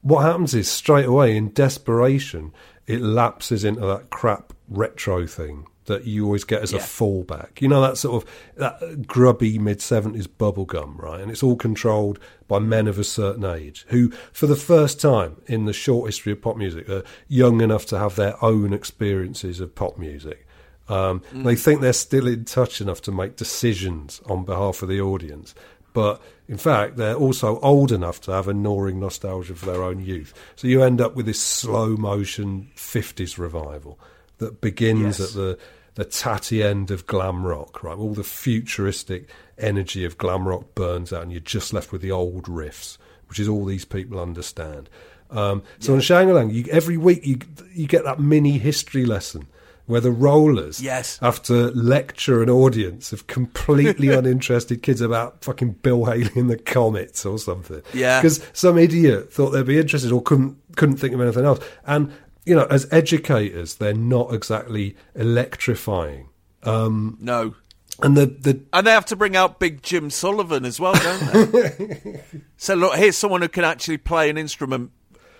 [0.02, 2.52] what happens is straight away in desperation,
[2.86, 7.60] it lapses into that crap retro thing that you always get as a fallback.
[7.60, 11.20] You know that sort of that grubby mid seventies bubblegum, right?
[11.20, 15.40] And it's all controlled by men of a certain age who, for the first time
[15.46, 19.60] in the short history of pop music, are young enough to have their own experiences
[19.60, 20.46] of pop music.
[20.88, 21.44] Um, Mm.
[21.44, 25.54] They think they're still in touch enough to make decisions on behalf of the audience,
[25.98, 29.98] but in fact, they're also old enough to have a gnawing nostalgia for their own
[30.04, 30.32] youth.
[30.54, 33.98] So you end up with this slow motion 50s revival
[34.38, 35.28] that begins Yes.
[35.30, 35.58] at the
[35.96, 37.98] the tatty end of glam rock, right?
[37.98, 39.28] All the futuristic
[39.58, 43.40] energy of glam rock burns out, and you're just left with the old riffs, which
[43.40, 44.88] is all these people understand.
[45.30, 47.38] Um, so on Shangalang, you, every week you
[47.74, 49.48] you get that mini history lesson
[49.88, 51.18] where the rollers Yes.
[51.18, 56.56] have to lecture an audience of completely uninterested kids about fucking Bill Haley and the
[56.58, 57.82] Comets or something.
[57.92, 58.20] Yeah.
[58.22, 61.58] because some idiot thought they'd be interested or couldn't couldn't think of anything else.
[61.86, 62.12] And
[62.46, 66.28] you know, as educators, they're not exactly electrifying.
[66.62, 67.54] Um, No.
[68.02, 71.52] and the the And they have to bring out Big Jim Sullivan as well, don't
[71.52, 72.22] they?
[72.56, 74.90] so look, here's someone who can actually play an instrument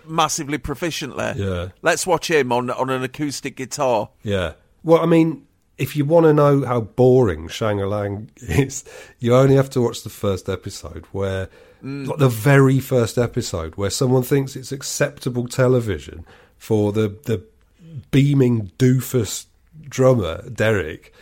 [0.09, 1.35] massively proficiently.
[1.35, 1.69] Yeah.
[1.81, 4.09] Let's watch him on on an acoustic guitar.
[4.23, 4.53] Yeah.
[4.83, 5.45] Well, I mean,
[5.77, 8.83] if you want to know how boring Shangalang is,
[9.19, 11.49] you only have to watch the first episode where,
[11.81, 16.25] like the very first episode, where someone thinks it's acceptable television
[16.57, 17.41] for the, the
[18.11, 19.45] beaming doofus
[19.87, 21.13] drummer, Derek,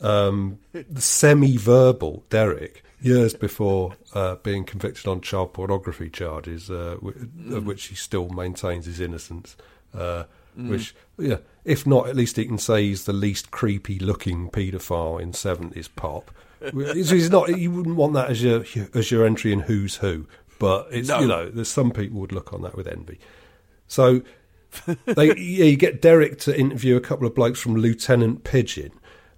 [0.00, 6.96] um, the semi verbal Derek, years before uh, being convicted on child pornography charges, uh,
[7.02, 9.56] w- of which he still maintains his innocence.
[9.94, 10.24] Uh,
[10.58, 10.70] Mm.
[10.70, 11.36] Which, yeah,
[11.66, 15.86] if not, at least he can say he's the least creepy looking paedophile in seventies
[15.86, 16.30] pop.
[16.72, 17.58] He's not.
[17.58, 20.26] You wouldn't want that as your as your entry in Who's Who,
[20.58, 21.20] but it's No.
[21.20, 23.18] you know, there's some people would look on that with envy.
[23.86, 24.22] So
[25.04, 28.92] they, yeah, you get Derek to interview a couple of blokes from Lieutenant Pigeon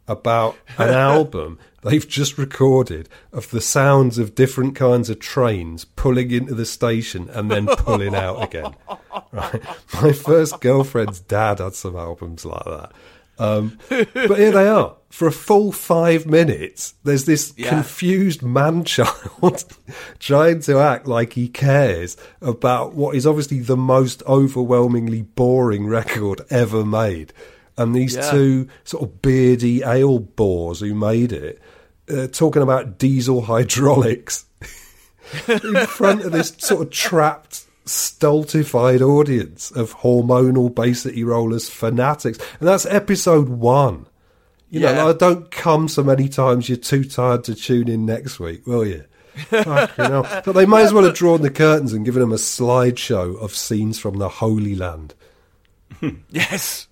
[0.08, 6.30] about an album they've just recorded of the sounds of different kinds of trains pulling
[6.32, 8.74] into the station and then pulling out again.
[9.32, 9.62] Right.
[10.02, 12.92] My first girlfriend's dad had some albums like that.
[13.38, 14.96] Um, but here they are.
[15.10, 17.68] For a full five minutes, there's this Yeah.
[17.68, 19.64] confused man child
[20.18, 26.40] trying to act like he cares about what is obviously the most overwhelmingly boring record
[26.48, 27.32] ever made.
[27.78, 28.30] And these Yeah.
[28.30, 31.60] two sort of beardy ale bores who made it,
[32.12, 34.44] uh, talking about diesel hydraulics
[35.48, 42.38] in front of this sort of trapped, stultified audience of hormonal Bay City Rollers fanatics.
[42.58, 44.06] And that's episode one.
[44.70, 45.04] You know, Yeah.
[45.04, 48.84] like, don't come so many times you're too tired to tune in next week, will
[48.84, 49.04] you?
[49.50, 53.54] But they may as well have drawn the curtains and given them a slideshow of
[53.54, 55.14] scenes from the Holy Land.
[56.30, 56.87] Yes.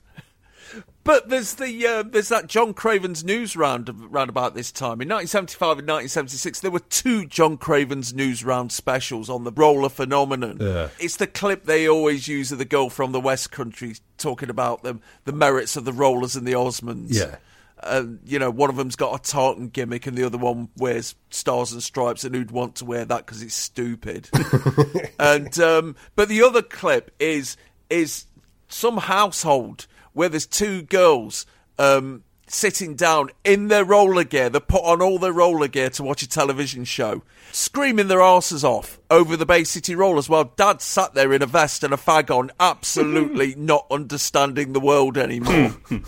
[1.07, 5.79] But there's the uh, there's that John Craven's Newsround round about this time in 1975
[5.79, 6.61] and 1976.
[6.61, 10.59] There were two John Craven's Newsround specials on the roller phenomenon.
[10.61, 10.89] Yeah.
[10.99, 14.83] It's the clip they always use of the girl from the West Country talking about
[14.83, 17.15] the the merits of the rollers and the Osmonds.
[17.15, 17.37] Yeah.
[17.85, 21.15] And you know, one of them's got a tartan gimmick, and the other one wears
[21.31, 22.25] stars and stripes.
[22.25, 24.29] And who'd want to wear that because it's stupid?
[25.21, 27.57] and um, but the other clip is
[27.89, 28.27] is
[28.69, 29.87] some household
[30.17, 31.45] where there's two girls
[31.79, 34.49] um, sitting down in their roller gear.
[34.49, 38.65] They put on all their roller gear to watch a television show, screaming their asses
[38.65, 41.99] off over the Bay City Rollers while Dad sat there in a vest and a
[41.99, 45.77] fag on, absolutely not understanding the world anymore.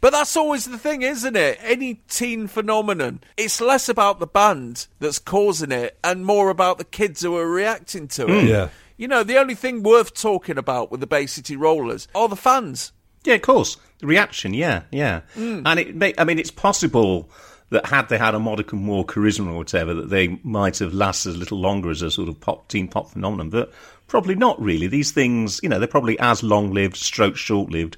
[0.00, 1.58] But that's always the thing, isn't it?
[1.62, 6.84] Any teen phenomenon, it's less about the band that's causing it and more about the
[6.84, 8.28] kids who are reacting to it.
[8.28, 8.48] Mm.
[8.48, 8.68] Yeah.
[8.96, 12.36] You know, the only thing worth talking about with the Bay City Rollers are the
[12.36, 12.92] fans.
[13.24, 13.76] Yeah, of course.
[13.98, 15.22] The reaction, yeah, yeah.
[15.36, 15.62] Mm.
[15.64, 17.30] And it, may, I mean, it's possible
[17.70, 21.34] that had they had a modicum more charisma or whatever, that they might have lasted
[21.34, 23.50] a little longer as a sort of pop teen pop phenomenon.
[23.50, 23.72] But
[24.06, 24.86] probably not really.
[24.86, 27.96] These things, you know, they're probably as long lived, stroke short lived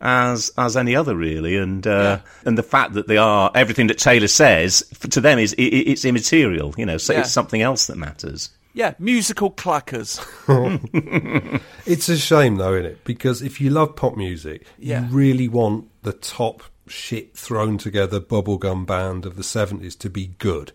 [0.00, 1.56] as as any other really.
[1.56, 5.38] And uh, and the fact that they are everything that Taylor says f- to them
[5.38, 6.74] is i i- it's immaterial.
[6.76, 7.20] You know, so Yeah.
[7.20, 8.50] it's something else that matters.
[8.74, 10.18] Yeah, musical clackers.
[11.86, 13.04] It's a shame, though, isn't it?
[13.04, 15.06] Because if you love pop music, Yeah.
[15.08, 20.28] you really want the top shit thrown together bubblegum band of the 70s to be
[20.38, 20.72] good,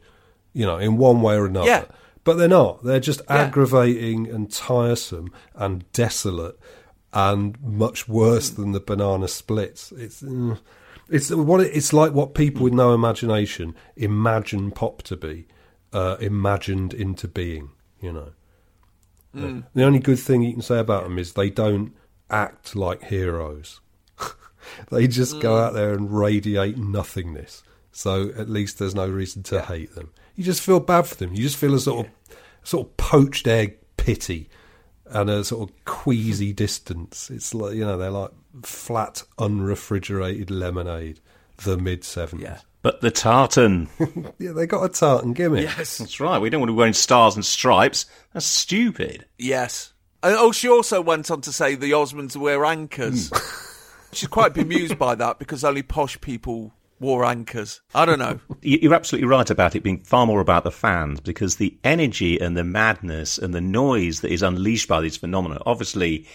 [0.53, 1.67] you know, in one way or another.
[1.67, 1.85] Yeah.
[2.23, 2.83] But they're not.
[2.83, 3.37] They're just Yeah.
[3.47, 6.57] aggravating and tiresome and desolate.
[7.11, 9.91] and much worse than the banana splits.
[9.93, 10.59] It's mm,
[11.09, 15.47] it's what it, it's like what people with no imagination imagine pop to be,
[15.91, 17.71] uh, imagined into being.
[18.01, 18.29] You know,
[19.35, 19.65] Mm.
[19.75, 21.93] the only good thing you can say about them is they don't
[22.31, 23.79] act like heroes.
[24.91, 25.61] they just go Mm.
[25.67, 27.61] out there and radiate nothingness.
[27.91, 30.11] So at least there's no reason to hate them.
[30.35, 31.33] You just feel bad for them.
[31.33, 32.11] You just feel a sort of
[32.63, 34.49] sort of poached egg pity
[35.05, 37.29] and a sort of queasy distance.
[37.29, 38.31] It's like you know they're like
[38.63, 41.19] flat, unrefrigerated lemonade.
[41.63, 42.63] The mid seventies.
[42.81, 43.89] But the tartan.
[44.39, 45.63] Yeah, they got a tartan gimmick.
[45.63, 45.97] Yes.
[45.97, 46.39] That's right.
[46.39, 48.05] We don't want to be wearing stars and stripes.
[48.33, 49.25] That's stupid.
[49.37, 49.91] Yes.
[50.23, 53.29] And, oh, she also went on to say the Osmonds wear anchors.
[53.33, 53.65] Hmm.
[54.13, 57.81] She's quite bemused by that because only posh people wore anchors.
[57.93, 58.39] I don't know.
[58.61, 62.39] You- You're absolutely right about it being far more about the fans because the energy
[62.39, 66.25] and the madness and the noise that is unleashed by these phenomena obviously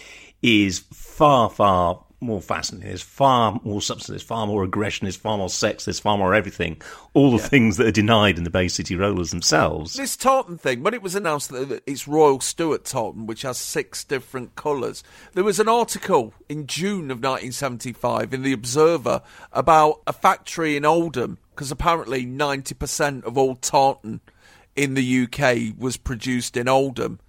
[0.41, 2.89] is far, far more fascinating.
[2.89, 6.33] There's far more substance, there's far more aggression, there's far more sex, there's far more
[6.33, 6.81] everything.
[7.13, 9.93] All the things that are denied in the Bay City Rollers themselves.
[9.93, 14.03] This tartan thing, when it was announced that it's Royal Stuart tartan, which has six
[14.03, 15.03] different colours,
[15.33, 20.85] there was an article in June of 1975 in The Observer about a factory in
[20.85, 24.21] Oldham, because apparently 90% of all tartan
[24.75, 27.19] in the UK was produced in Oldham.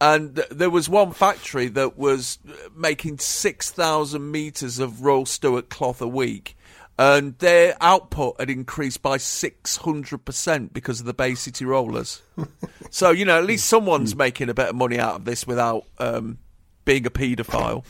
[0.00, 6.02] And there was one factory that was uh, making 6,000 metres of Royal Stuart cloth
[6.02, 6.56] a week.
[6.98, 12.22] And their output had increased by 600% because of the Bay City Rollers.
[12.90, 15.84] so, you know, at least someone's making a bit of money out of this without
[15.98, 16.38] um,
[16.84, 17.84] being a paedophile,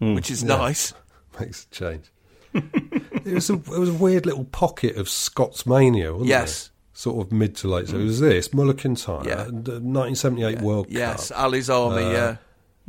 [0.00, 0.56] which is Yeah.
[0.56, 0.92] nice.
[1.40, 2.04] Makes a change.
[2.54, 6.66] it was a it was a weird little pocket of Scots mania, wasn't Yes.
[6.66, 6.67] it?
[6.98, 7.86] Sort of mid to late.
[7.86, 9.42] So it was this Mull Kintyre, Yeah.
[9.46, 11.38] and, uh, 1978 World Yes, Cup.
[11.38, 12.36] Ally's Army, Uh, yeah.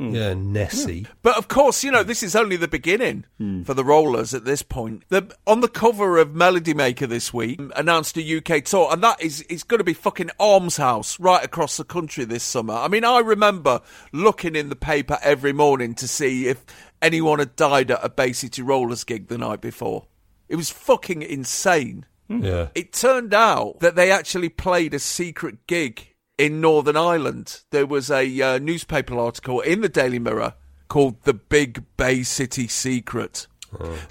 [0.00, 1.06] Yeah, Nessie.
[1.22, 3.24] But of course, you know, this is only the beginning
[3.64, 5.04] for the Rollers at this point.
[5.10, 9.22] The, on the cover of Melody Maker this week, announced a UK tour, and that
[9.22, 12.74] is it's going to be fucking Arms House right across the country this summer.
[12.74, 13.80] I mean, I remember
[14.10, 16.64] looking in the paper every morning to see if
[17.00, 20.06] anyone had died at a Bay City Rollers gig the night before.
[20.48, 22.06] It was fucking insane.
[22.30, 22.68] Yeah.
[22.74, 27.62] It turned out that they actually played a secret gig in Northern Ireland.
[27.70, 30.54] There was a uh, newspaper article in the Daily Mirror
[30.88, 33.46] called The Big Bay City Secret.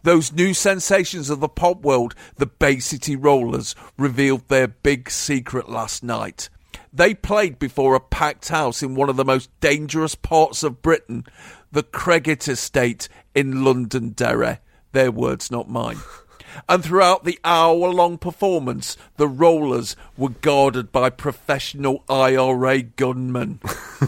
[0.03, 5.67] Those new sensations of the pop world, the Bay City Rollers, revealed their big secret
[5.67, 6.49] last night.
[6.93, 11.25] They played before a packed house in one of the most dangerous parts of Britain,
[11.71, 14.59] the Creggan Estate in Londonderry.
[14.91, 15.97] Their words, not mine.
[16.67, 23.59] And throughout the hour long performance, the rollers were guarded by professional IRA gunmen.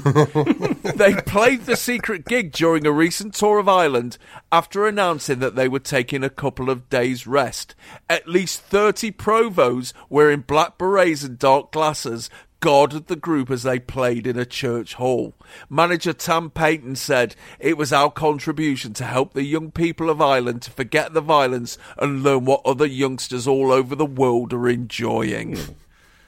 [0.96, 4.18] they played the secret gig during a recent tour of Ireland
[4.52, 7.76] after announcing that they were taking a couple of days' rest.
[8.10, 12.30] At least 30 provos wearing black berets and dark glasses
[12.62, 15.34] guarded the group as they played in a church hall.
[15.70, 20.62] Manager Tam Paton said it was our contribution to help the young people of Ireland
[20.62, 25.58] to forget the violence and learn what other youngsters all over the world are enjoying.
[25.58, 25.74] Hmm.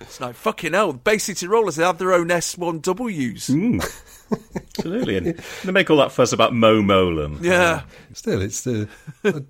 [0.02, 0.92] It's like fucking hell.
[0.92, 3.48] Bay City Rollers they have their own S1Ws.
[3.48, 3.80] Hmm.
[4.78, 5.18] Absolutely.
[5.18, 7.42] And they make all that fuss about Mo Mowlam.
[7.42, 7.84] Yeah.
[8.12, 8.90] Still, it's the.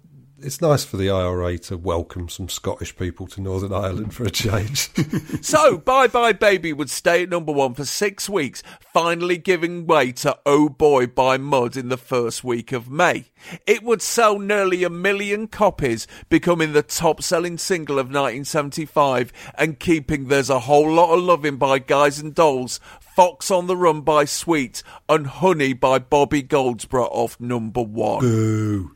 [0.45, 4.29] It's nice for the IRA to welcome some Scottish people to Northern Ireland for a
[4.29, 4.89] change.
[5.41, 8.61] So, Bye Bye Baby would stay at number one for six weeks,
[8.93, 13.25] finally giving way to Oh Boy by Mud in the first week of May.
[13.65, 19.79] It would sell nearly a million copies, becoming the top selling single of 1975 and
[19.79, 24.01] keeping There's a Whole Lot of Loving by Guys and Dolls, Fox on the Run
[24.01, 28.19] by Sweet, and Honey by Bobby Goldsboro off number one.
[28.21, 28.91] Boo.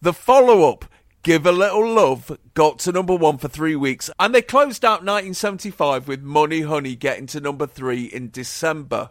[0.00, 0.84] The follow up,
[1.22, 5.00] Give a Little Love, got to number one for three weeks, and they closed out
[5.00, 9.10] 1975 with Money Honey getting to number three in December.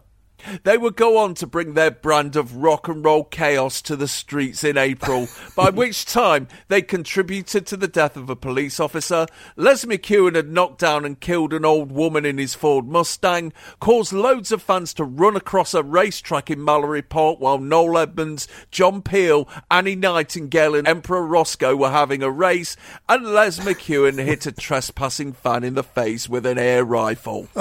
[0.64, 4.08] They would go on to bring their brand of rock and roll chaos to the
[4.08, 9.26] streets in April, by which time they contributed to the death of a police officer.
[9.56, 14.12] Les McKeown had knocked down and killed an old woman in his Ford Mustang, caused
[14.12, 19.02] loads of fans to run across a racetrack in Mallory Park while Noel Edmonds, John
[19.02, 22.76] Peel, Annie Nightingale, and Emperor Roscoe were having a race,
[23.08, 27.48] and Les McKeown hit a trespassing fan in the face with an air rifle.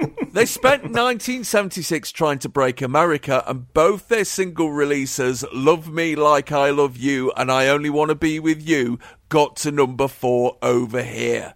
[0.32, 6.52] They spent 1976 trying to break America, and both their single releases, Love Me Like
[6.52, 10.56] I Love You and I Only Want to Be With You, got to number four
[10.62, 11.54] over here.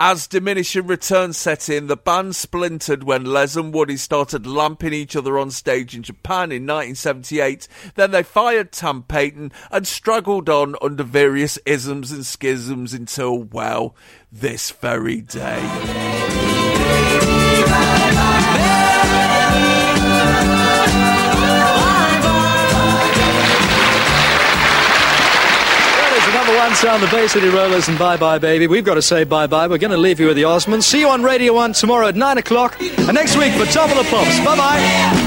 [0.00, 5.16] As diminishing returns set in, the band splintered when Les and Woody started lamping each
[5.16, 7.68] other on stage in Japan in 1978.
[7.94, 13.94] Then they fired Tam Paton and struggled on under various isms and schisms until, well,
[14.32, 15.60] this very day.
[26.82, 28.66] Is the Bay City Rollers and Bye Bye Baby.
[28.66, 29.68] We've got to say bye bye.
[29.68, 30.82] We're going to leave you with the Osmonds.
[30.82, 32.80] See you on Radio 1 tomorrow at 9 o'clock.
[32.80, 34.38] And next week for Top of the Pops.
[34.40, 35.24] Bye bye.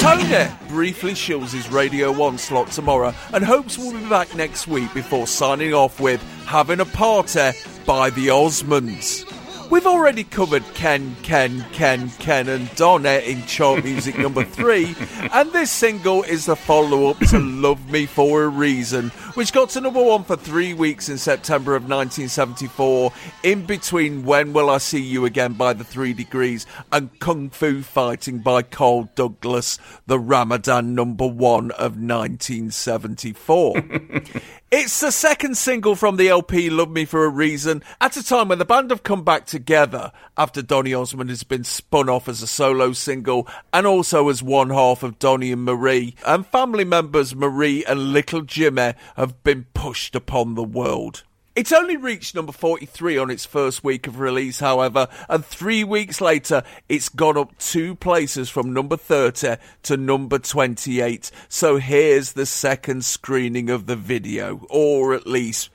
[0.00, 4.92] Tony briefly shills his Radio 1 slot tomorrow and hopes we'll be back next week
[4.94, 7.50] before signing off with Having a Party
[7.86, 9.41] by the Osmonds.
[9.72, 14.94] We've already covered Ken, Ken, Ken, Ken and Donna in chart music number three,
[15.32, 19.70] and this single is the follow up to Love Me for a Reason, which got
[19.70, 23.12] to number one for three weeks in September of 1974,
[23.44, 27.80] in between When Will I See You Again by the Three Degrees and Kung Fu
[27.80, 33.82] Fighting by Carl Douglas, the Ramadan number one of 1974.
[34.74, 38.48] It's the second single from the LP Love Me for a Reason at a time
[38.48, 42.42] when the band have come back together after Donny Osmond has been spun off as
[42.42, 46.16] a solo single and also as one half of Donny and Marie.
[46.26, 51.22] And family members Marie and little Jimmy have been pushed upon the world.
[51.54, 56.20] It's only reached number 43 on its first week of release, however, and three weeks
[56.20, 61.30] later, it's gone up two places from number 30 to number 28.
[61.48, 65.70] So here's the second screening of the video, or at least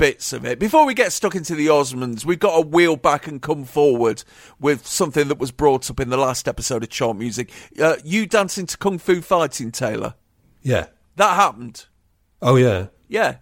[0.00, 0.58] bits of it.
[0.58, 4.24] Before we get stuck into the Osmonds, we've got to wheel back and come forward
[4.58, 7.50] with something that was brought up in the last episode of Chart Music.
[7.78, 10.14] Uh, you dancing to Kung Fu Fighting, Taylor.
[10.62, 10.86] Yeah.
[11.16, 11.84] That happened.
[12.40, 12.86] Oh, yeah.
[13.08, 13.36] Yeah.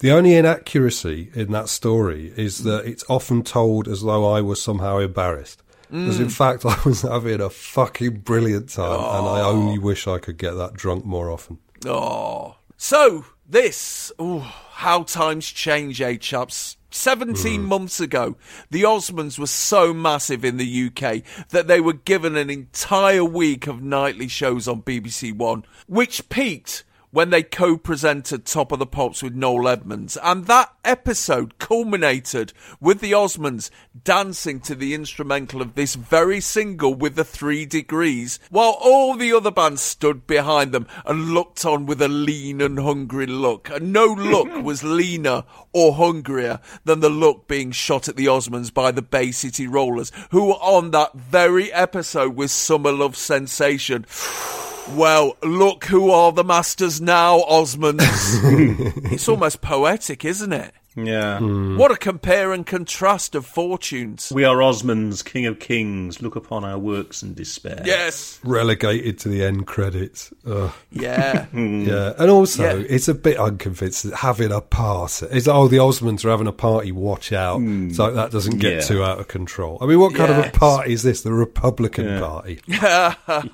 [0.00, 4.60] The only inaccuracy in that story is that it's often told as though I was
[4.60, 5.62] somehow embarrassed.
[5.90, 6.32] Because in Mm.
[6.32, 10.52] fact, I was having a fucking brilliant time, and I only wish I could get
[10.54, 11.58] that drunk more often.
[11.86, 12.56] Oh.
[12.76, 14.42] So, this, ooh,
[14.80, 16.78] how times change, eh, chaps?
[16.90, 18.36] 17 months ago,
[18.70, 23.66] the Osmonds were so massive in the UK that they were given an entire week
[23.66, 29.22] of nightly shows on BBC One, which peaked when they co-presented Top of the Pops
[29.22, 30.16] with Noel Edmonds.
[30.22, 33.70] And that episode culminated with the Osmonds
[34.04, 39.32] dancing to the instrumental of this very single with the three degrees, while all the
[39.32, 43.68] other bands stood behind them and looked on with a lean and hungry look.
[43.70, 48.72] And no look was leaner or hungrier than the look being shot at the Osmonds
[48.72, 54.06] by the Bay City Rollers, who were on that very episode with Summer Love Sensation.
[54.94, 58.00] Well, look who are the masters now, Osmonds.
[59.12, 60.74] it's almost poetic, isn't it?
[60.96, 61.38] Yeah.
[61.38, 61.76] Hmm.
[61.76, 64.32] What a compare and contrast of fortunes.
[64.34, 66.20] We are Osmonds, King of Kings.
[66.20, 67.82] Look upon our works and despair.
[67.84, 68.40] Yes.
[68.42, 70.32] Relegated to the end credits.
[70.46, 70.72] Ugh.
[70.90, 71.44] Yeah.
[71.50, 71.82] Hmm.
[71.82, 72.12] yeah.
[72.18, 72.84] And also, Yeah.
[72.88, 75.26] it's a bit unconvinced that having a party.
[75.30, 77.58] It's oh, the Osmonds are having a party, watch out.
[77.58, 77.90] Hmm.
[77.90, 78.80] So that doesn't get Yeah.
[78.80, 79.78] too out of control.
[79.80, 81.22] I mean, what kind of a party is this?
[81.22, 82.20] The Republican Yeah.
[82.20, 82.60] Party.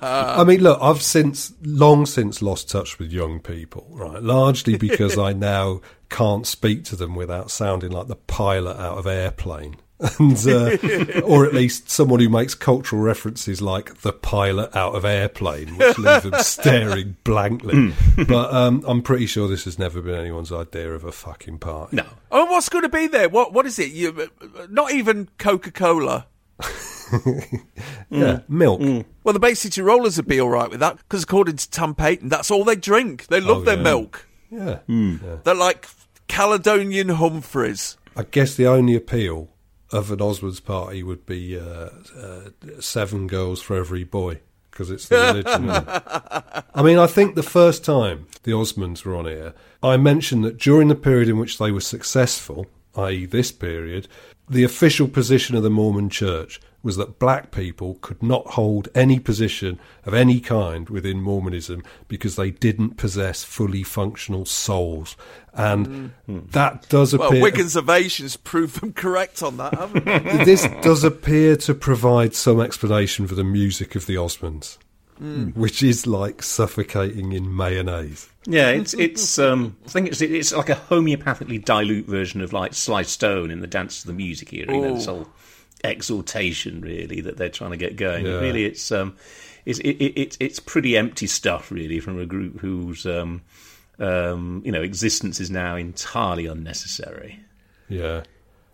[0.01, 4.21] I mean, look, I've since long since lost touch with young people, right?
[4.21, 9.07] Largely because I now can't speak to them without sounding like the pilot out of
[9.07, 9.77] Airplane.
[10.19, 10.77] And, uh,
[11.23, 15.97] or at least someone who makes cultural references like the pilot out of Airplane, which
[15.97, 17.95] leave them staring blankly.
[18.27, 21.95] but um, I'm pretty sure this has never been anyone's idea of a fucking party.
[21.95, 22.05] No.
[22.31, 23.27] Oh, what's going to be there?
[23.27, 23.91] What What is it?
[23.91, 26.27] You, uh, not even Coca Cola.
[28.09, 28.81] Yeah, milk.
[29.23, 31.95] Well, the Bay City Rollers would be all right with that because, according to Tom
[31.95, 33.27] Paton, that's all they drink.
[33.27, 33.83] They love Oh, their yeah.
[33.83, 34.27] milk.
[34.49, 34.79] Yeah.
[34.87, 35.37] yeah.
[35.43, 35.87] They're like
[36.37, 37.97] Caledonian Humphreys.
[38.15, 39.49] I guess the only appeal
[39.91, 42.49] of an Osmonds party would be uh, uh,
[42.79, 46.63] seven girls for every boy because it's the religion.
[46.75, 50.59] I mean, I think the first time the Osmonds were on here, I mentioned that
[50.59, 54.07] during the period in which they were successful, i.e., this period,
[54.47, 59.19] the official position of the Mormon Church was that black people could not hold any
[59.19, 65.17] position of any kind within Mormonism because they didn't possess fully functional souls.
[65.53, 67.19] And that does appear.
[67.19, 67.41] Well, appear.
[67.41, 70.19] Wigan's Ovations proved them correct on that, haven't they?
[70.45, 74.77] this does appear to provide some explanation for the music of the Osmonds,
[75.19, 75.55] Mm.
[75.55, 78.29] which is like suffocating in mayonnaise.
[78.45, 79.39] Yeah, it's it's.
[79.39, 83.59] Um, I think it's it's like a homeopathically dilute version of like Sly Stone in
[83.61, 84.75] the Dance to the Music era.
[84.75, 85.27] You know, this whole
[85.83, 88.25] exaltation, really, that they're trying to get going.
[88.25, 88.39] Yeah.
[88.39, 89.15] Really, it's um,
[89.65, 93.41] it's it, it, it's it's pretty empty stuff, really, from a group whose um,
[93.99, 97.39] um, you know existence is now entirely unnecessary.
[97.89, 98.23] Yeah,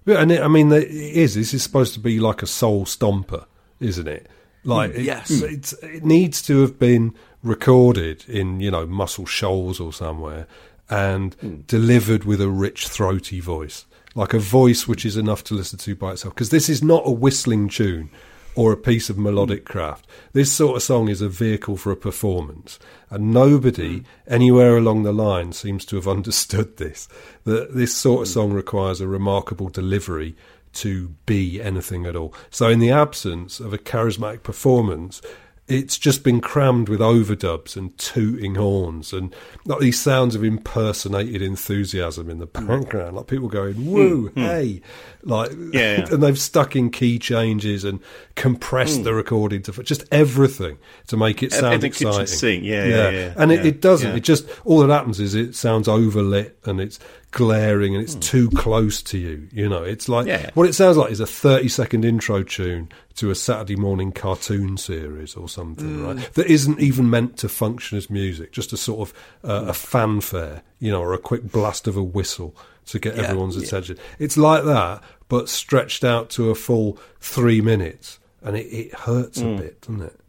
[0.06, 1.36] yeah, and it, I mean, it is.
[1.36, 3.46] This is supposed to be like a soul stomper,
[3.80, 4.28] isn't it?
[4.66, 5.30] Like, Mm, it, yes.
[5.30, 7.14] it's, it needs to have been
[7.44, 10.48] recorded in you know Muscle Shoals or somewhere
[10.90, 11.66] and Mm.
[11.68, 15.96] delivered with a rich, throaty voice, like a voice which is enough to listen to
[15.96, 16.34] by itself.
[16.34, 18.10] Because this is not a whistling tune
[18.56, 20.06] or a piece of melodic craft.
[20.34, 22.80] This sort of song is a vehicle for a performance,
[23.10, 24.06] and nobody hmm.
[24.28, 27.08] anywhere along the line seems to have understood this.
[27.46, 28.34] That this sort of hmm.
[28.34, 30.36] song requires a remarkable delivery
[30.74, 32.34] to be anything at all.
[32.50, 35.22] So, in the absence of a charismatic performance,
[35.70, 39.34] it's just been crammed with overdubs and tooting horns and
[39.66, 44.82] like these sounds of impersonated enthusiasm in the background, like people going "woo, Mm, hey,"
[45.24, 46.06] like Yeah, yeah.
[46.12, 48.00] and they've stuck in key changes and
[48.36, 49.04] compressed Mm.
[49.06, 50.78] the recording to just everything
[51.08, 52.64] to make it sound exciting.
[52.66, 54.16] yeah, yeah, yeah, and it, it doesn't.
[54.18, 57.00] It just all that happens is it sounds overlit and it's
[57.34, 59.48] glaring and it's too close to you.
[59.52, 60.30] You know, it's like Hmm.
[60.30, 60.50] Yeah.
[60.54, 65.36] what it sounds like is a thirty-second intro tune to a Saturday morning cartoon series
[65.36, 66.06] or something, Mm.
[66.16, 66.34] right?
[66.36, 70.62] That isn't even meant to function as music, just a sort of uh, a fanfare,
[70.80, 72.56] you know, or a quick blast of a whistle
[72.88, 73.64] to get Yeah, everyone's yeah.
[73.64, 73.98] attention.
[74.20, 79.40] It's like that, but stretched out to a full three minutes, and it, it hurts
[79.42, 79.58] a Mm.
[79.58, 80.20] bit, doesn't it?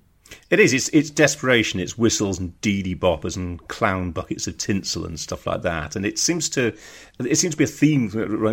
[0.54, 0.72] It is.
[0.72, 1.80] It's, it's desperation.
[1.80, 5.96] It's whistles and deedy boppers and clown buckets of tinsel and stuff like that.
[5.96, 6.72] And it seems to,
[7.18, 8.08] it seems to be a theme,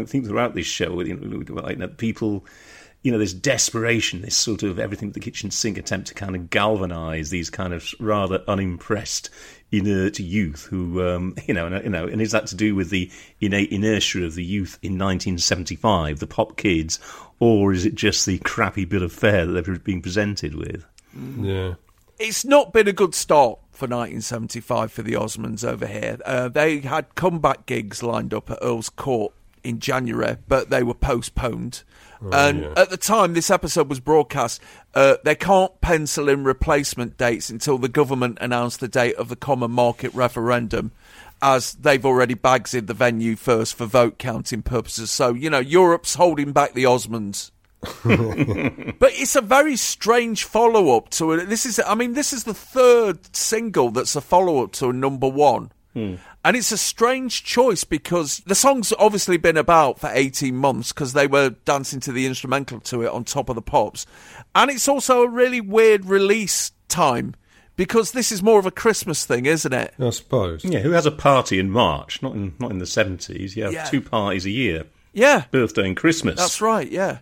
[0.08, 1.00] theme throughout this show.
[1.02, 2.44] You know, like, people,
[3.04, 6.36] you know, this desperation, this sort of everything but the kitchen sink attempt to kind
[6.36, 9.30] of galvanise these kind of rather unimpressed
[9.72, 12.90] inert youth who, um, you know, and, you know, and is that to do with
[12.90, 13.12] the
[13.42, 16.98] innate inertia of the youth in 1975, the pop kids,
[17.40, 20.84] or is it just the crappy bill of fare that they're being presented with?
[21.40, 21.76] Yeah.
[22.24, 26.20] It's not been a good start for 1975 for the Osmonds over here.
[26.24, 29.34] Uh, they had comeback gigs lined up at Earl's Court
[29.64, 31.82] in January, but they were postponed.
[32.32, 32.74] and yeah.
[32.78, 34.62] at the time this episode was broadcast,
[34.94, 39.36] uh, they can't pencil in replacement dates until the government announced the date of the
[39.36, 40.92] Common Market referendum,
[41.42, 45.10] as they've already bags in the venue first for vote counting purposes.
[45.10, 47.50] So, you know, Europe's holding back the Osmonds.
[48.04, 51.50] but it's a very strange follow up to it.
[51.50, 54.94] This is, I mean, this is the third single that's a follow up to a
[54.94, 55.72] number one.
[55.94, 56.16] Hmm.
[56.44, 61.14] And it's a strange choice because the song's obviously been about for 18 months because
[61.14, 64.06] they were dancing to the instrumental to it on top of the pops.
[64.56, 67.36] And it's also a really weird release time
[67.76, 69.94] because this is more of a Christmas thing, isn't it?
[70.00, 70.64] I suppose.
[70.64, 72.22] Yeah, who has a party in March?
[72.22, 73.56] Not in not in the seventies.
[73.56, 73.86] You have Yeah.
[73.86, 74.86] two parties a year.
[75.14, 75.44] Yeah.
[75.52, 76.38] birthday and Christmas.
[76.38, 77.20] That's right, yeah.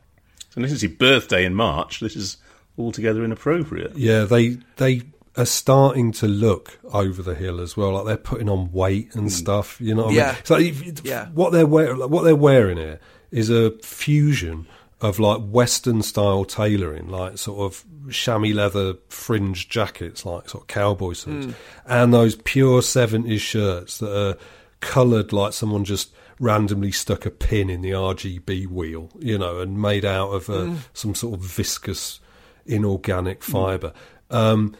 [0.49, 1.99] So this is his birthday in March.
[1.99, 2.37] This is
[2.77, 3.95] altogether inappropriate.
[3.95, 5.03] Yeah, they they
[5.37, 7.93] are starting to look over the hill as well.
[7.93, 9.79] Like they're putting on weight and stuff.
[9.79, 10.31] You know, what I Yeah.
[10.33, 10.41] mean?
[10.43, 11.27] So if- Yeah.
[11.33, 12.99] what they're wearing, what they're wearing here
[13.31, 14.65] is a fusion
[15.01, 20.67] of like Western style tailoring, like sort of chamois leather fringe jackets, like sort of
[20.67, 21.53] cowboy suits, Mm.
[21.85, 24.35] and those pure seventies shirts that are
[24.81, 26.09] coloured like someone just
[26.39, 30.53] randomly stuck a pin in the RGB wheel, you know, and made out of uh,
[30.53, 30.77] Mm.
[30.93, 32.19] some sort of viscous
[32.65, 33.93] inorganic fibre.
[34.29, 34.75] Um,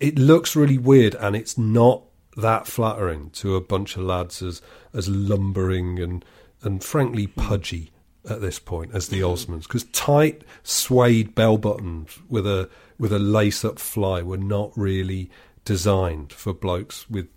[0.00, 2.02] it looks really weird, and it's not
[2.36, 4.60] that flattering to a bunch of lads as
[4.92, 6.24] as lumbering and
[6.62, 7.90] and frankly pudgy
[8.28, 12.68] at this point as the Osmonds, because tight suede bell buttons with a
[12.98, 15.30] with a lace up fly were not really
[15.64, 17.28] designed for blokes with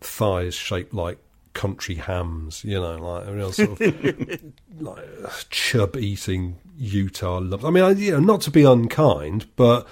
[0.00, 1.18] thighs shaped like
[1.56, 3.80] country hams, you know, like a real sort of
[4.78, 5.04] like
[5.50, 7.64] chub eating Utah lumps.
[7.64, 9.88] I mean, I, you know, not to be unkind, but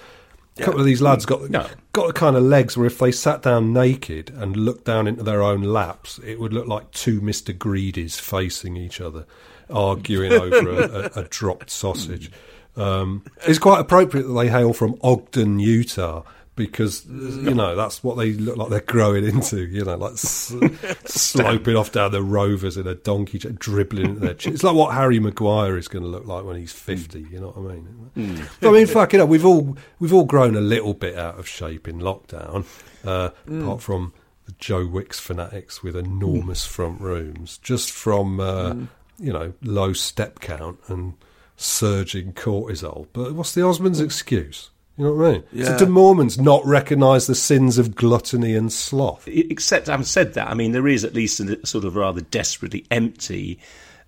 [0.57, 1.67] a couple of these lads got No.
[1.91, 5.23] got the kind of legs where if they sat down naked and looked down into
[5.23, 9.25] their own laps, it would look like two Mister Greedies facing each other,
[9.69, 12.31] arguing over a, a, a dropped sausage.
[12.77, 16.23] Um, it's quite appropriate that they hail from Ogden, Utah.
[16.55, 20.53] Because you know that's what they look like they're growing into, you know, like s-
[21.05, 24.33] sloping off down the Rovers in a donkey, ch- dribbling into their.
[24.35, 27.25] Ch- it's like what Harry Maguire is going to look like when he's fifty.
[27.29, 28.47] You know what I mean?
[28.61, 29.27] But I mean, fuck it up.
[29.27, 32.65] We've all we've all grown a little bit out of shape in lockdown,
[33.05, 33.63] uh, Mm.
[33.63, 34.13] apart from
[34.45, 38.87] the Joe Wicks fanatics with enormous front rooms, just from uh, Mm.
[39.19, 41.15] you know low step count and
[41.57, 43.07] surging cortisol.
[43.11, 44.69] But what's the Osmonds' excuse?
[44.97, 45.43] You know what I mean?
[45.51, 45.65] Yeah.
[45.65, 49.27] So do Mormons not recognise the sins of gluttony and sloth?
[49.27, 52.85] Except, having said that, I mean, there is at least a sort of rather desperately
[52.89, 53.59] empty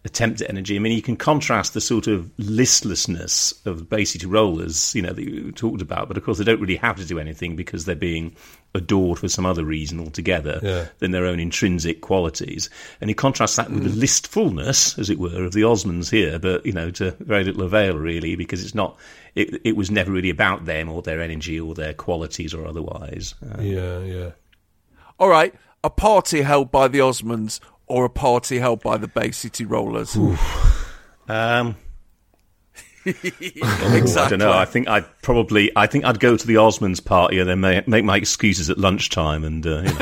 [0.06, 0.76] attempt at energy.
[0.76, 5.12] I mean, you can contrast the sort of listlessness of the Bay Rollers, you know,
[5.12, 7.84] that you talked about, but of course they don't really have to do anything because
[7.84, 8.36] they're being
[8.74, 10.86] adored for some other reason altogether Yeah.
[11.00, 12.70] than their own intrinsic qualities.
[13.02, 14.00] And you contrast that with the mm.
[14.00, 17.98] listfulness, as it were, of the Osmonds here, but, you know, to very little avail,
[17.98, 18.98] really, because it's not,
[19.38, 23.36] it, it was never really about them or their energy or their qualities or otherwise.
[23.44, 24.32] Uh, Yeah, yeah.
[25.20, 25.54] All right,
[25.84, 30.16] a party held by the Osmonds or a party held by the Bay City Rollers?
[31.28, 31.76] Um,
[33.06, 34.18] exactly.
[34.22, 34.52] I don't know.
[34.52, 37.82] I think I'd probably, I think I'd go to the Osmonds party and then ma-
[37.88, 39.94] make my excuses at lunchtime and, uh, you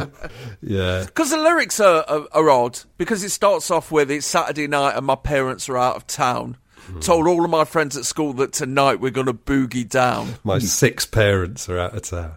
[0.00, 0.10] know.
[0.62, 1.04] Yeah.
[1.06, 2.80] Because the lyrics are, are, are odd.
[2.98, 6.56] Because it starts off with it's Saturday night and my parents are out of town.
[7.00, 10.34] Told all of my friends at school that tonight we're going to boogie down.
[10.44, 12.34] My six parents are out of town.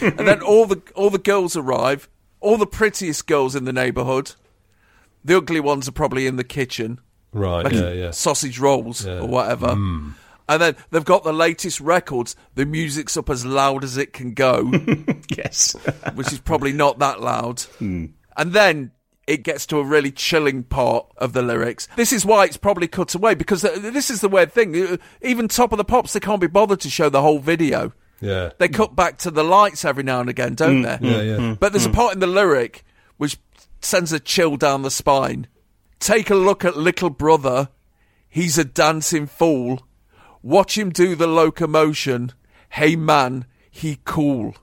[0.00, 2.08] and then all the all the girls arrive.
[2.40, 4.32] All the prettiest girls in the neighbourhood.
[5.24, 7.00] The ugly ones are probably in the kitchen,
[7.32, 8.10] Right, yeah, yeah.
[8.12, 9.18] sausage rolls Yeah.
[9.20, 9.68] or whatever.
[9.68, 10.14] Mm.
[10.48, 12.36] And then they've got the latest records.
[12.54, 14.70] The music's up as loud as it can go.
[15.36, 15.74] yes,
[16.14, 17.60] which is probably not that loud.
[17.78, 18.06] Hmm.
[18.36, 18.92] And then
[19.28, 21.86] it gets to a really chilling part of the lyrics.
[21.96, 24.74] This is why it's probably cut away because this is the weird thing.
[24.74, 27.92] Uh, Even Top of the Pops, they can't be bothered to show the whole video.
[28.20, 28.50] Yeah.
[28.58, 31.08] They cut back to the lights every now and again, don't Mm, they?
[31.08, 31.36] yeah, yeah.
[31.36, 31.94] Mm, But there's a mm.
[31.94, 32.84] part in the lyric
[33.18, 33.36] which
[33.80, 35.46] sends a chill down the spine.
[36.00, 37.68] Take a look at little brother.
[38.28, 39.86] He's a dancing fool.
[40.42, 42.32] Watch him do the locomotion.
[42.70, 44.54] Hey man, he cool.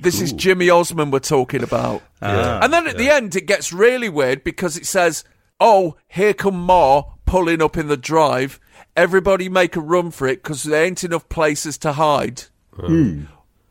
[0.00, 2.02] This is Jimmy Osmond we're talking about.
[2.20, 5.24] Ah, and then at the end, it gets really weird because it says,
[5.60, 8.58] Oh, here come Ma pulling up in the drive.
[8.96, 12.44] Everybody make a run for it because there ain't enough places to hide.
[12.74, 13.24] Hmm.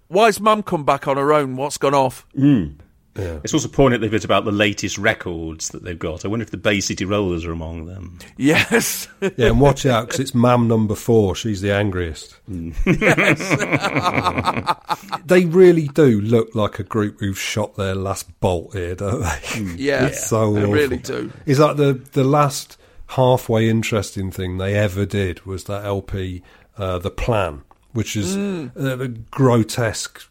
[0.07, 1.55] Why's Mum come back on her own?
[1.55, 2.27] What's gone off?
[2.38, 2.75] Mm.
[3.15, 6.23] It's also poignant a bit about the latest records that they've got.
[6.23, 8.19] I wonder if the Bay City Rollers are among them.
[8.38, 9.07] Yes.
[9.38, 11.35] Yeah, and watch out because it's Mam number four.
[11.35, 12.38] She's the angriest.
[12.47, 13.39] Yes.
[15.25, 19.61] they really do look like a group who've shot their last bolt here, don't they?
[19.77, 20.73] Yeah, It's so they awful.
[20.73, 21.31] really do.
[21.45, 22.77] Is that the the last
[23.09, 26.41] halfway interesting thing they ever did was that LP,
[26.77, 27.61] uh, the Plan,
[27.93, 28.75] which is Mm.
[28.75, 30.23] a, a grotesque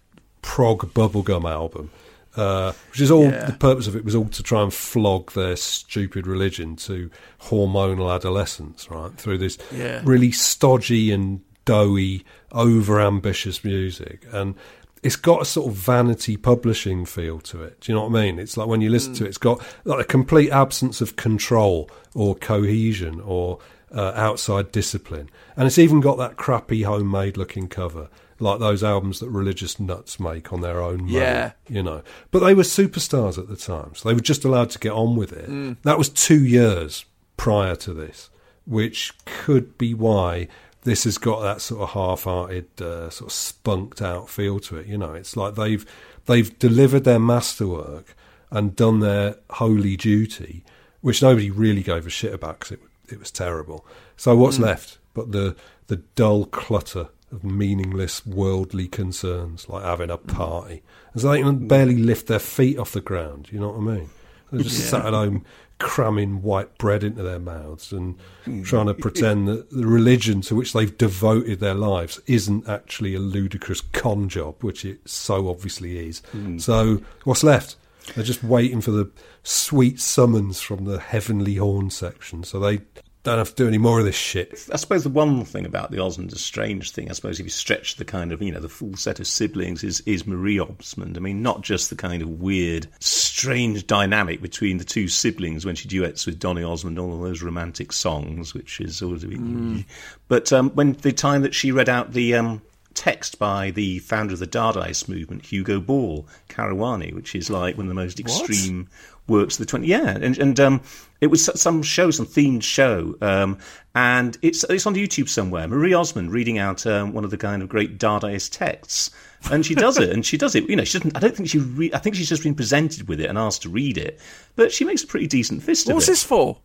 [0.43, 1.91] prog bubblegum album.
[2.37, 3.47] Uh, which is all Yeah.
[3.47, 7.11] the purpose of it was all to try and flog their stupid religion to
[7.43, 9.11] hormonal adolescence, right?
[9.17, 10.01] Through this Yeah.
[10.05, 14.27] really stodgy and doughy, over ambitious music.
[14.33, 14.55] And
[15.03, 17.81] it's got a sort of vanity publishing feel to it.
[17.81, 18.39] Do you know what I mean?
[18.39, 21.91] It's like when you listen to it, it's got like a complete absence of control
[22.15, 23.59] or cohesion or
[23.93, 25.29] uh, outside discipline.
[25.57, 28.09] And it's even got that crappy homemade looking cover.
[28.41, 31.53] Like those albums that religious nuts make on their own money, Yeah.
[31.69, 32.03] you know.
[32.31, 35.15] But they were superstars at the time, so they were just allowed to get on
[35.15, 35.49] with it.
[35.49, 35.77] Mm.
[35.83, 37.05] That was two years
[37.37, 38.31] prior to this,
[38.67, 40.49] which could be why
[40.85, 44.87] this has got that sort of half-hearted, uh, sort of spunked out feel to it.
[44.87, 45.85] You know, it's like they've
[46.25, 48.15] they've delivered their masterwork
[48.51, 50.65] and done their holy duty,
[51.03, 52.81] which nobody really gave a shit about because it
[53.13, 53.85] it was terrible.
[54.17, 54.63] So what's Mm.
[54.63, 55.57] left but the
[55.89, 60.83] the dull clutter of meaningless worldly concerns like having a party.
[61.13, 63.49] And so they can barely lift their feet off the ground.
[63.53, 64.11] You know what I mean?
[64.51, 64.87] They're just Yeah.
[64.87, 65.45] sat at home
[65.79, 68.17] cramming white bread into their mouths and
[68.47, 68.65] Mm.
[68.65, 73.19] trying to pretend that the religion to which they've devoted their lives isn't actually a
[73.19, 76.21] ludicrous con job, which it so obviously is.
[76.37, 76.61] Mm.
[76.61, 77.77] So what's left?
[78.15, 79.09] They're just waiting for the
[79.43, 82.81] sweet summons from the heavenly horn section, so they
[83.23, 84.67] don't have to do any more of this shit.
[84.73, 87.51] I suppose the one thing about the Osmonds, a strange thing, I suppose, if you
[87.51, 91.17] stretch the kind of, you know, the full set of siblings, is, is Marie Osmond.
[91.17, 95.75] I mean, not just the kind of weird, strange dynamic between the two siblings when
[95.75, 99.31] she duets with Donny Osmond, all of those romantic songs, which is sort of.
[99.31, 99.85] Mm.
[100.29, 102.37] But um, when the time that she read out the.
[102.37, 107.77] Um, Text by the founder of the Dadaist movement, Hugo Ball, Karawane, which is like
[107.77, 108.89] one of the most extreme
[109.31, 110.81] works of the 20 yeah and and um
[111.21, 113.57] it was some show some themed show um
[113.95, 117.63] and it's it's on youtube somewhere marie osmond reading out um, one of the kind
[117.63, 119.11] of great dadaist texts
[119.51, 121.49] and she does it and she does it you know she doesn't i don't think
[121.49, 124.19] she re- i think she's just been presented with it and asked to read it
[124.57, 126.59] but she makes a pretty decent fist What of was it this for?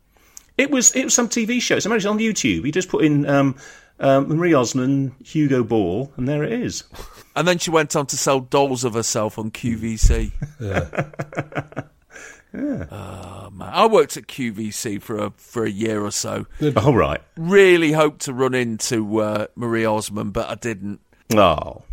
[0.58, 3.56] it was it was some tv show it's on youtube you just put in um
[4.00, 6.84] um, Marie Osmond, Hugo Ball, and there it is.
[7.36, 10.32] And then she went on to sell dolls of herself on QVC.
[10.60, 11.82] Yeah.
[12.91, 13.69] Oh, man.
[13.72, 16.45] I worked at QVC for a for a year or so.
[16.77, 17.22] All right.
[17.38, 20.99] Really hoped to run into uh, Marie Osmond, but I didn't.
[21.36, 21.84] Oh.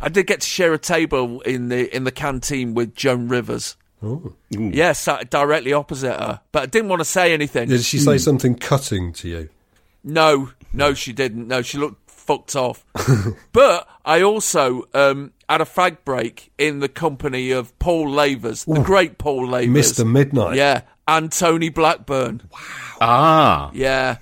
[0.00, 3.76] I did get to share a table in the in the canteen with Joan Rivers.
[4.02, 4.32] Oh.
[4.50, 7.68] Yeah, sat directly opposite her, but I didn't want to say anything.
[7.68, 9.48] Did she say something cutting to you?
[10.02, 11.46] No, no, she didn't.
[11.46, 12.84] No, she looked fucked off.
[13.52, 18.80] but I also um, had a fag break in the company of Paul Lavers, the
[18.80, 19.68] great Paul Lavers.
[19.98, 20.10] Mr.
[20.10, 20.56] Midnight.
[20.56, 22.42] Yeah, and Tony Blackburn.
[22.50, 22.58] Wow.
[23.00, 23.70] Ah.
[23.74, 24.18] Yeah.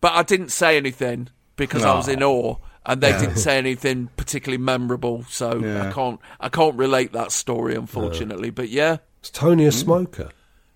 [0.00, 2.56] But I didn't say anything because I was in awe.
[2.86, 3.20] And they Yeah.
[3.20, 5.88] didn't say anything particularly memorable, so Yeah.
[5.88, 8.50] I can't I can't relate that story unfortunately.
[8.50, 10.28] But yeah, Is Tony a smoker?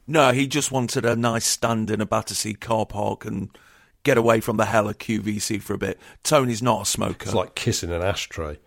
[0.06, 3.50] No, he just wanted a nice stand in a Battersea car park and
[4.02, 5.98] get away from the hell of QVC for a bit.
[6.22, 7.24] Tony's not a smoker.
[7.24, 8.58] It's like kissing an ashtray.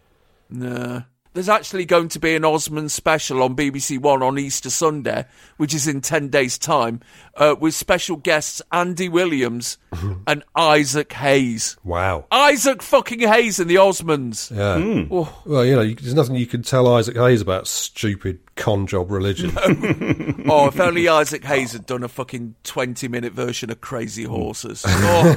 [0.49, 1.03] No.
[1.33, 5.25] There's actually going to be an Osmond special on BBC One on Easter Sunday,
[5.55, 6.99] which is in 10 days' time,
[7.37, 9.77] uh, with special guests Andy Williams
[10.27, 11.77] and Isaac Hayes.
[11.85, 12.25] Wow.
[12.31, 14.51] Isaac fucking Hayes and the Osmonds.
[14.51, 15.07] Yeah.
[15.09, 15.41] Oh.
[15.45, 19.09] Well, you know, you, there's nothing you can tell Isaac Hayes about stupid con job
[19.09, 19.51] religion.
[20.49, 24.85] oh, if only Isaac Hayes had done a fucking 20 minute version of Crazy Horses.
[25.13, 25.35] Oh.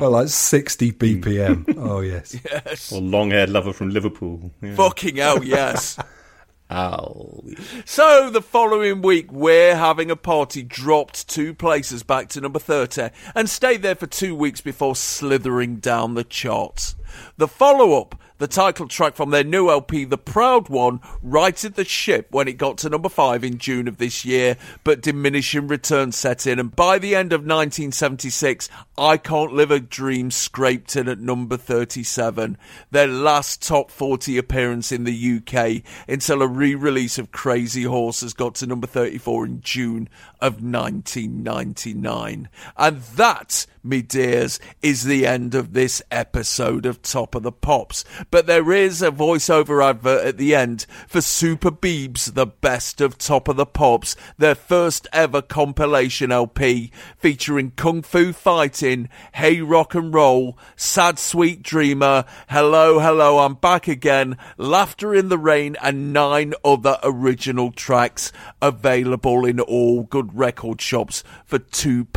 [0.00, 1.76] well, like 60 BPM.
[1.78, 2.36] Oh, yes.
[2.44, 2.92] Yes.
[2.92, 4.21] Or long haired lover from Liverpool.
[4.60, 4.74] Yeah.
[4.74, 5.98] Fucking hell, yes.
[6.70, 7.44] Ow.
[7.84, 13.10] So the following week, we're having a party dropped two places back to number 30
[13.34, 16.94] and stayed there for two weeks before slithering down the charts.
[17.36, 21.84] The follow up, the title track from their new LP, The Proud One, righted the
[21.84, 26.16] ship when it got to number 5 in June of this year, but diminishing returns
[26.16, 31.06] set in, and by the end of 1976, I Can't Live a Dream scraped in
[31.06, 32.58] at number 37,
[32.90, 38.34] their last top 40 appearance in the UK, until a re release of Crazy Horses
[38.34, 40.08] got to number 34 in June
[40.40, 42.48] of 1999.
[42.76, 48.04] And that, me dears, is the end of this episode of Top of the Pops.
[48.30, 53.18] But there is a voiceover advert at the end for Super Beebs, the best of
[53.18, 59.94] Top of the Pops, their first ever compilation LP featuring Kung Fu Fighting, Hey Rock
[59.94, 66.12] and Roll, Sad Sweet Dreamer, Hello, Hello, I'm Back Again, Laughter in the Rain, and
[66.12, 72.12] nine other original tracks available in all good record shops for £2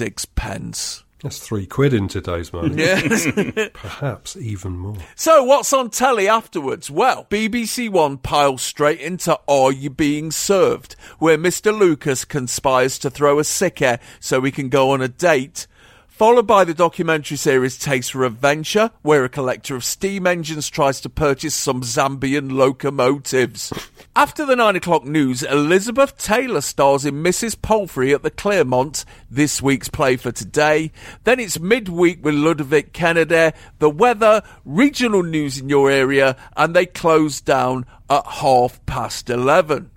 [0.00, 1.04] and 46 pence.
[1.22, 2.74] That's three quid in today's money.
[2.78, 3.26] Yes.
[3.74, 4.96] Perhaps even more.
[5.14, 6.90] So, what's on telly afterwards?
[6.90, 11.78] Well, BBC One piles straight into Are You Being Served, where Mr.
[11.78, 15.66] Lucas conspires to throw a sickie so he can go on a date.
[16.20, 21.00] Followed by the documentary series Taste for Adventure, where a collector of steam engines tries
[21.00, 23.72] to purchase some Zambian locomotives.
[24.14, 27.62] After the nine o'clock news, Elizabeth Taylor stars in Mrs.
[27.62, 30.92] Palfrey at the Claremont, this week's play for today.
[31.24, 36.84] Then it's midweek with Ludovic Kennedy, the weather, regional news in your area, and they
[36.84, 39.90] close down at half past eleven.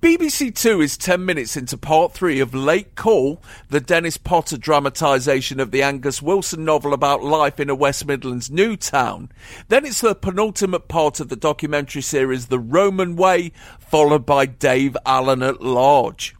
[0.00, 5.60] BBC Two is 10 minutes into part three of Late Call, the Dennis Potter dramatisation
[5.60, 9.30] of the Angus Wilson novel about life in a West Midlands new town.
[9.68, 14.96] Then it's the penultimate part of the documentary series The Roman Way, followed by Dave
[15.04, 16.34] Allen at Large.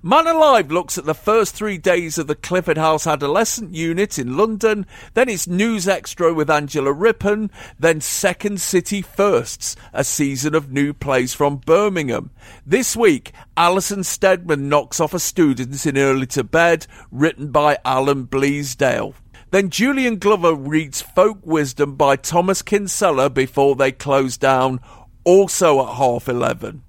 [0.00, 4.36] Man Alive looks at the first three days of the Clifford House Adolescent Unit in
[4.36, 10.72] London, then it's News Extra with Angela Rippon, then Second City Firsts, a season of
[10.72, 12.30] new plays from Birmingham.
[12.64, 18.26] This week, Alison Steadman knocks off a student in Early to Bed, written by Alan
[18.26, 19.14] Bleasdale.
[19.50, 24.80] Then Julian Glover reads Folk Wisdom by Thomas Kinsella before they close down,
[25.24, 26.82] also at half eleven.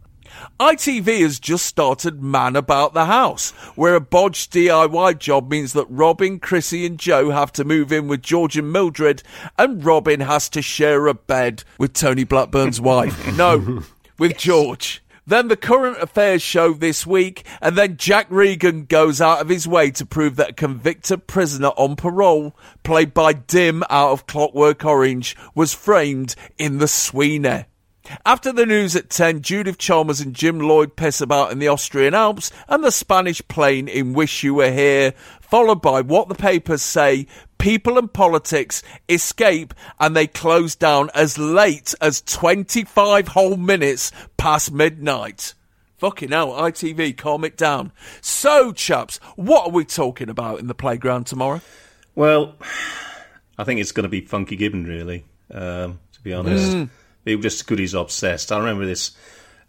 [0.59, 5.85] ITV has just started Man About the House, where a bodged DIY job means that
[5.89, 9.23] Robin, Chrissy, and Joe have to move in with George and Mildred,
[9.57, 13.35] and Robin has to share a bed with Tony Blackburn's wife.
[13.35, 13.83] No,
[14.19, 15.03] with George.
[15.25, 19.65] Then the current affairs show this week, and then Jack Regan goes out of his
[19.65, 24.83] way to prove that a convicted prisoner on parole, played by Dim out of Clockwork
[24.83, 27.65] Orange, was framed in the Sweeney.
[28.25, 32.13] After the news at 10, Judith Chalmers and Jim Lloyd piss about in the Austrian
[32.13, 36.81] Alps and the Spanish plain in Wish You Were Here, followed by what the papers
[36.81, 37.27] say,
[37.57, 44.71] people and politics escape and they close down as late as 25 whole minutes past
[44.71, 45.53] midnight.
[45.97, 47.93] Fucking hell, ITV, calm it down.
[48.19, 51.61] So, chaps, what are we talking about in the playground tomorrow?
[52.15, 52.55] Well,
[53.57, 56.75] I think it's going to be Funky Gibbon, really, um, to be honest.
[56.75, 56.89] Mm.
[57.23, 58.51] They were just goodies obsessed.
[58.51, 59.11] I remember this.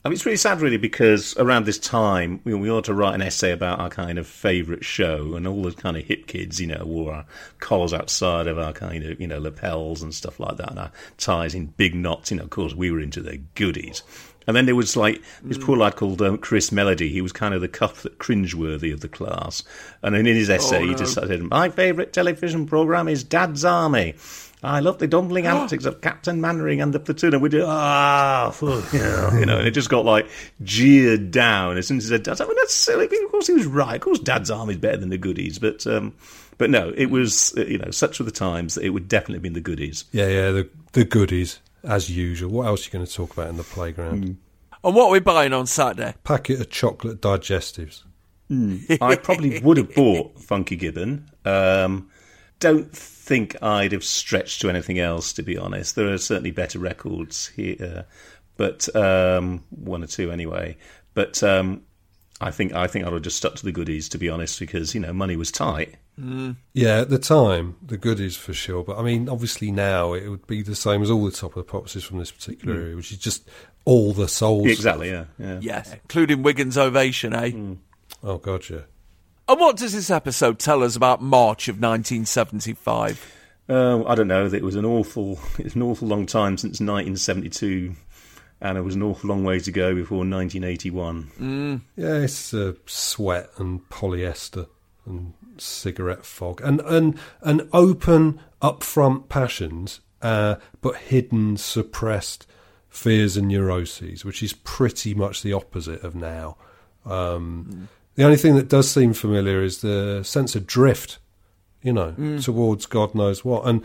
[0.05, 3.15] I mean, it's really sad, really, because around this time, we, we ought to write
[3.15, 6.61] an essay about our kind of favourite show, and all the kind of hip kids,
[6.61, 7.27] you know, wore our
[7.59, 10.93] collars outside of our kind of, you know, lapels and stuff like that, and our
[11.17, 12.31] ties in big knots.
[12.31, 14.03] You know, of course, we were into the goodies.
[14.47, 17.09] And then there was like this poor lad called um, Chris Melody.
[17.09, 19.63] He was kind of the Cuthbert cringeworthy of the class.
[20.03, 20.99] And then in his essay, Oh, he no.
[20.99, 24.17] just said, "My favourite television program is Dad's Army.
[24.65, 28.51] I love the dumbling antics of Captain Mainwaring and the platoon." And we do ah,
[28.53, 29.59] fuck, you know, you know.
[29.59, 30.29] And it just got like
[30.63, 32.41] jeered down as soon as he said Dad's.
[32.41, 33.05] I mean, that's silly.
[33.05, 33.97] Of course, he was right.
[33.97, 35.87] Of course, Dad's army's better than the Goodies, but.
[35.87, 36.15] Um,
[36.57, 39.35] but no, it was uh, you know such were the times that it would definitely
[39.35, 40.05] have been the goodies.
[40.13, 42.51] Yeah, yeah, the the goodies as usual.
[42.51, 44.25] What else are you going to talk about in the playground?
[44.25, 44.37] Mm.
[44.85, 46.15] And what are we buying on Saturday?
[46.23, 48.05] Packet of chocolate digestives.
[49.01, 51.29] I probably would have bought Funky Gibbon.
[51.45, 52.11] Um,
[52.61, 52.95] don't
[53.25, 55.97] think I'd have stretched to anything else, to be honest.
[55.97, 58.05] There are certainly better records here,
[58.57, 60.77] but um, one or two anyway.
[61.15, 61.83] But um,
[62.41, 64.61] I think I think I would have just stuck to the goodies, to be honest,
[64.61, 65.95] because you know money was tight.
[66.75, 68.85] Yeah, at the time, the goodies for sure.
[68.85, 71.67] But I mean, obviously now it would be the same as all the top of
[71.67, 72.83] the popses from this particular Mm.
[72.83, 73.49] area, which is just
[73.85, 74.69] all the souls.
[74.69, 75.59] Exactly, yeah, yeah.
[75.61, 77.51] Yes, including Wigan's Ovation, eh?
[78.23, 78.83] Oh god, yeah.
[79.47, 83.33] And what does this episode tell us about March of 1975?
[83.69, 84.47] Uh, I don't know.
[84.47, 87.95] It was an awful, it's an awful long time since 1972,
[88.61, 91.83] and it was an awful long way to go before 1981.
[91.97, 94.67] Yeah, it's uh, sweat and polyester
[95.07, 102.47] and cigarette fog and and and open, upfront passions, uh, but hidden, suppressed
[102.89, 106.57] fears and neuroses, which is pretty much the opposite of now.
[107.05, 111.19] Um, The only thing that does seem familiar is the sense of drift,
[111.83, 112.43] you know, Mm.
[112.45, 113.83] towards God knows what, and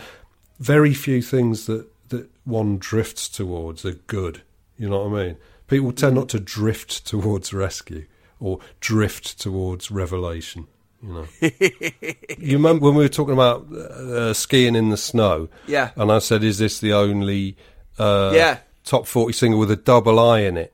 [0.59, 4.41] very few things that that one drifts towards are good.
[4.77, 5.37] You know what I mean?
[5.67, 8.05] People tend not to drift towards rescue
[8.39, 10.65] or drift towards revelation.
[11.03, 11.25] You know.
[12.37, 15.49] you remember when we were talking about uh, skiing in the snow?
[15.67, 15.91] Yeah.
[15.95, 17.55] And I said, "Is this the only
[17.99, 18.57] uh, Yeah.
[18.83, 20.73] top forty single with a double I in it?"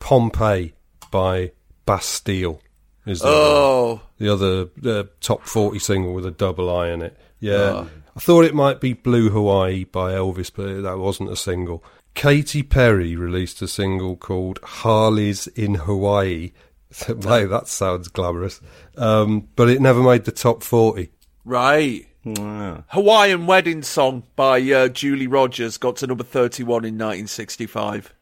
[0.00, 0.72] Pompeii
[1.10, 1.52] by
[1.86, 2.60] Bastille
[3.06, 4.00] is the, Oh.
[4.18, 7.16] the other uh, top forty single with a double I in it.
[7.40, 7.52] Yeah.
[7.54, 7.90] Oh.
[8.16, 11.82] I thought it might be Blue Hawaii by Elvis, but that wasn't a single.
[12.14, 16.52] Katy Perry released a single called Harley's in Hawaii.
[17.06, 18.60] Hey, that sounds glamorous.
[18.98, 21.08] Um, but it never made the top 40.
[21.42, 22.06] Right.
[22.26, 28.12] Hawaiian Wedding Song by uh, Julie Rogers got to number 31 in 1965.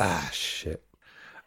[0.00, 0.82] Ah, shit.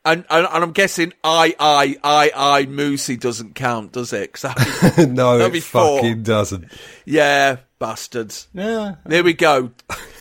[0.05, 4.31] And, and and I'm guessing I I I I Moosey doesn't count, does it?
[4.33, 5.97] 'Cause that'd be- no, that'd it be four.
[5.99, 6.65] fucking doesn't.
[7.05, 8.47] Yeah, bastards.
[8.53, 8.95] Yeah.
[9.05, 9.71] There we go.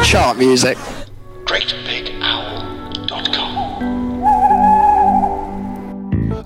[0.03, 0.77] Chart music.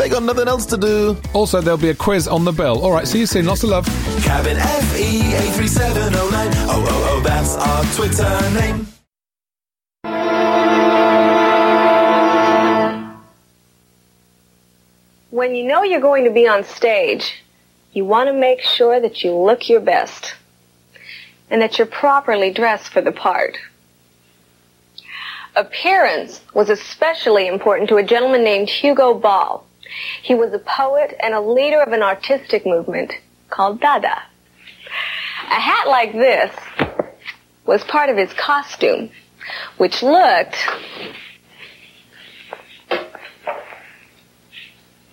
[0.00, 1.16] they got nothing else to do.
[1.34, 2.82] Also, there'll be a quiz on the bill.
[2.82, 3.44] All right, see you soon.
[3.44, 3.84] Lots of love.
[4.22, 6.48] Cabin FE 83709.
[6.68, 8.86] Oh, oh, oh, that's our Twitter name.
[15.30, 17.42] When you know you're going to be on stage,
[17.92, 20.34] you want to make sure that you look your best
[21.50, 23.58] and that you're properly dressed for the part.
[25.56, 29.66] Appearance was especially important to a gentleman named Hugo Ball.
[30.22, 33.12] He was a poet and a leader of an artistic movement
[33.48, 34.22] called Dada.
[35.50, 36.54] A hat like this
[37.66, 39.10] was part of his costume,
[39.76, 40.56] which looked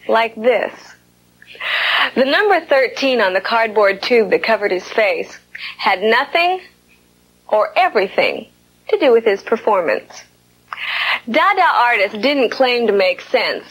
[0.07, 0.73] like this.
[2.15, 5.37] The number 13 on the cardboard tube that covered his face
[5.77, 6.61] had nothing
[7.47, 8.47] or everything
[8.89, 10.23] to do with his performance.
[11.29, 13.65] Dada artists didn't claim to make sense,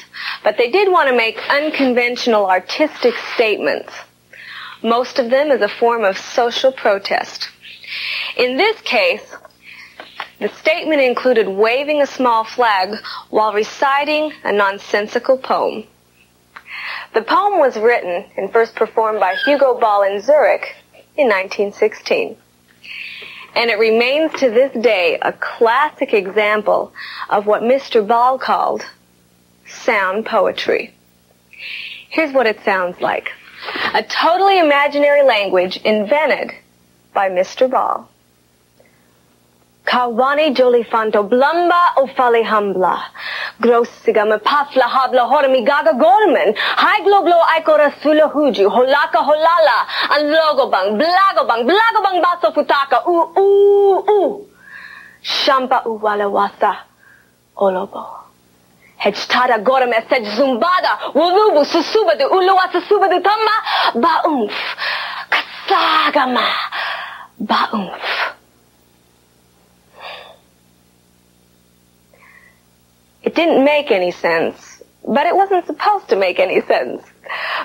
[0.44, 3.92] but they did want to make unconventional artistic statements.
[4.82, 7.48] Most of them as a form of social protest.
[8.36, 9.22] In this case,
[10.38, 12.94] the statement included waving a small flag
[13.30, 15.84] while reciting a nonsensical poem.
[17.14, 20.76] The poem was written and first performed by Hugo Ball in Zurich
[21.16, 22.36] in 1916.
[23.56, 26.92] And it remains to this day a classic example
[27.30, 28.06] of what Mr.
[28.06, 28.84] Ball called
[29.66, 30.94] sound poetry.
[32.10, 33.30] Here's what it sounds like.
[33.94, 36.52] A totally imaginary language invented
[37.14, 37.68] by Mr.
[37.68, 38.08] Ball.
[39.86, 42.98] Kawani jolifanto blumba o fali hambla.
[43.60, 46.54] Grossiga me pafla habla horami gaga gorman.
[46.56, 48.66] High gloglo aikora sula huju.
[48.68, 49.78] Holaka holala.
[50.10, 53.06] An logobang, blagobang, blagobang baso futaka.
[53.06, 54.46] U, u, u.
[55.22, 56.76] Shampa uwala wasa.
[57.56, 58.04] Olobo.
[58.98, 60.98] Hechtada gorem esej zumbada.
[61.14, 62.26] Wulubu susubadu.
[62.26, 63.54] Uluwa susubadu tama.
[63.94, 64.54] Baumf.
[65.30, 66.46] Kasagama.
[67.38, 68.34] Baumf.
[73.26, 77.02] It didn't make any sense, but it wasn't supposed to make any sense.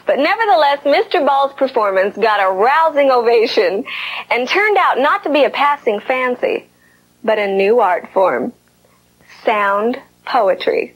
[0.08, 1.24] But nevertheless, Mr.
[1.24, 3.86] Ball's performance got a rousing ovation
[4.32, 6.68] and turned out not to be a passing fancy,
[7.24, 8.54] but a new art form.
[9.46, 10.96] Sound poetry.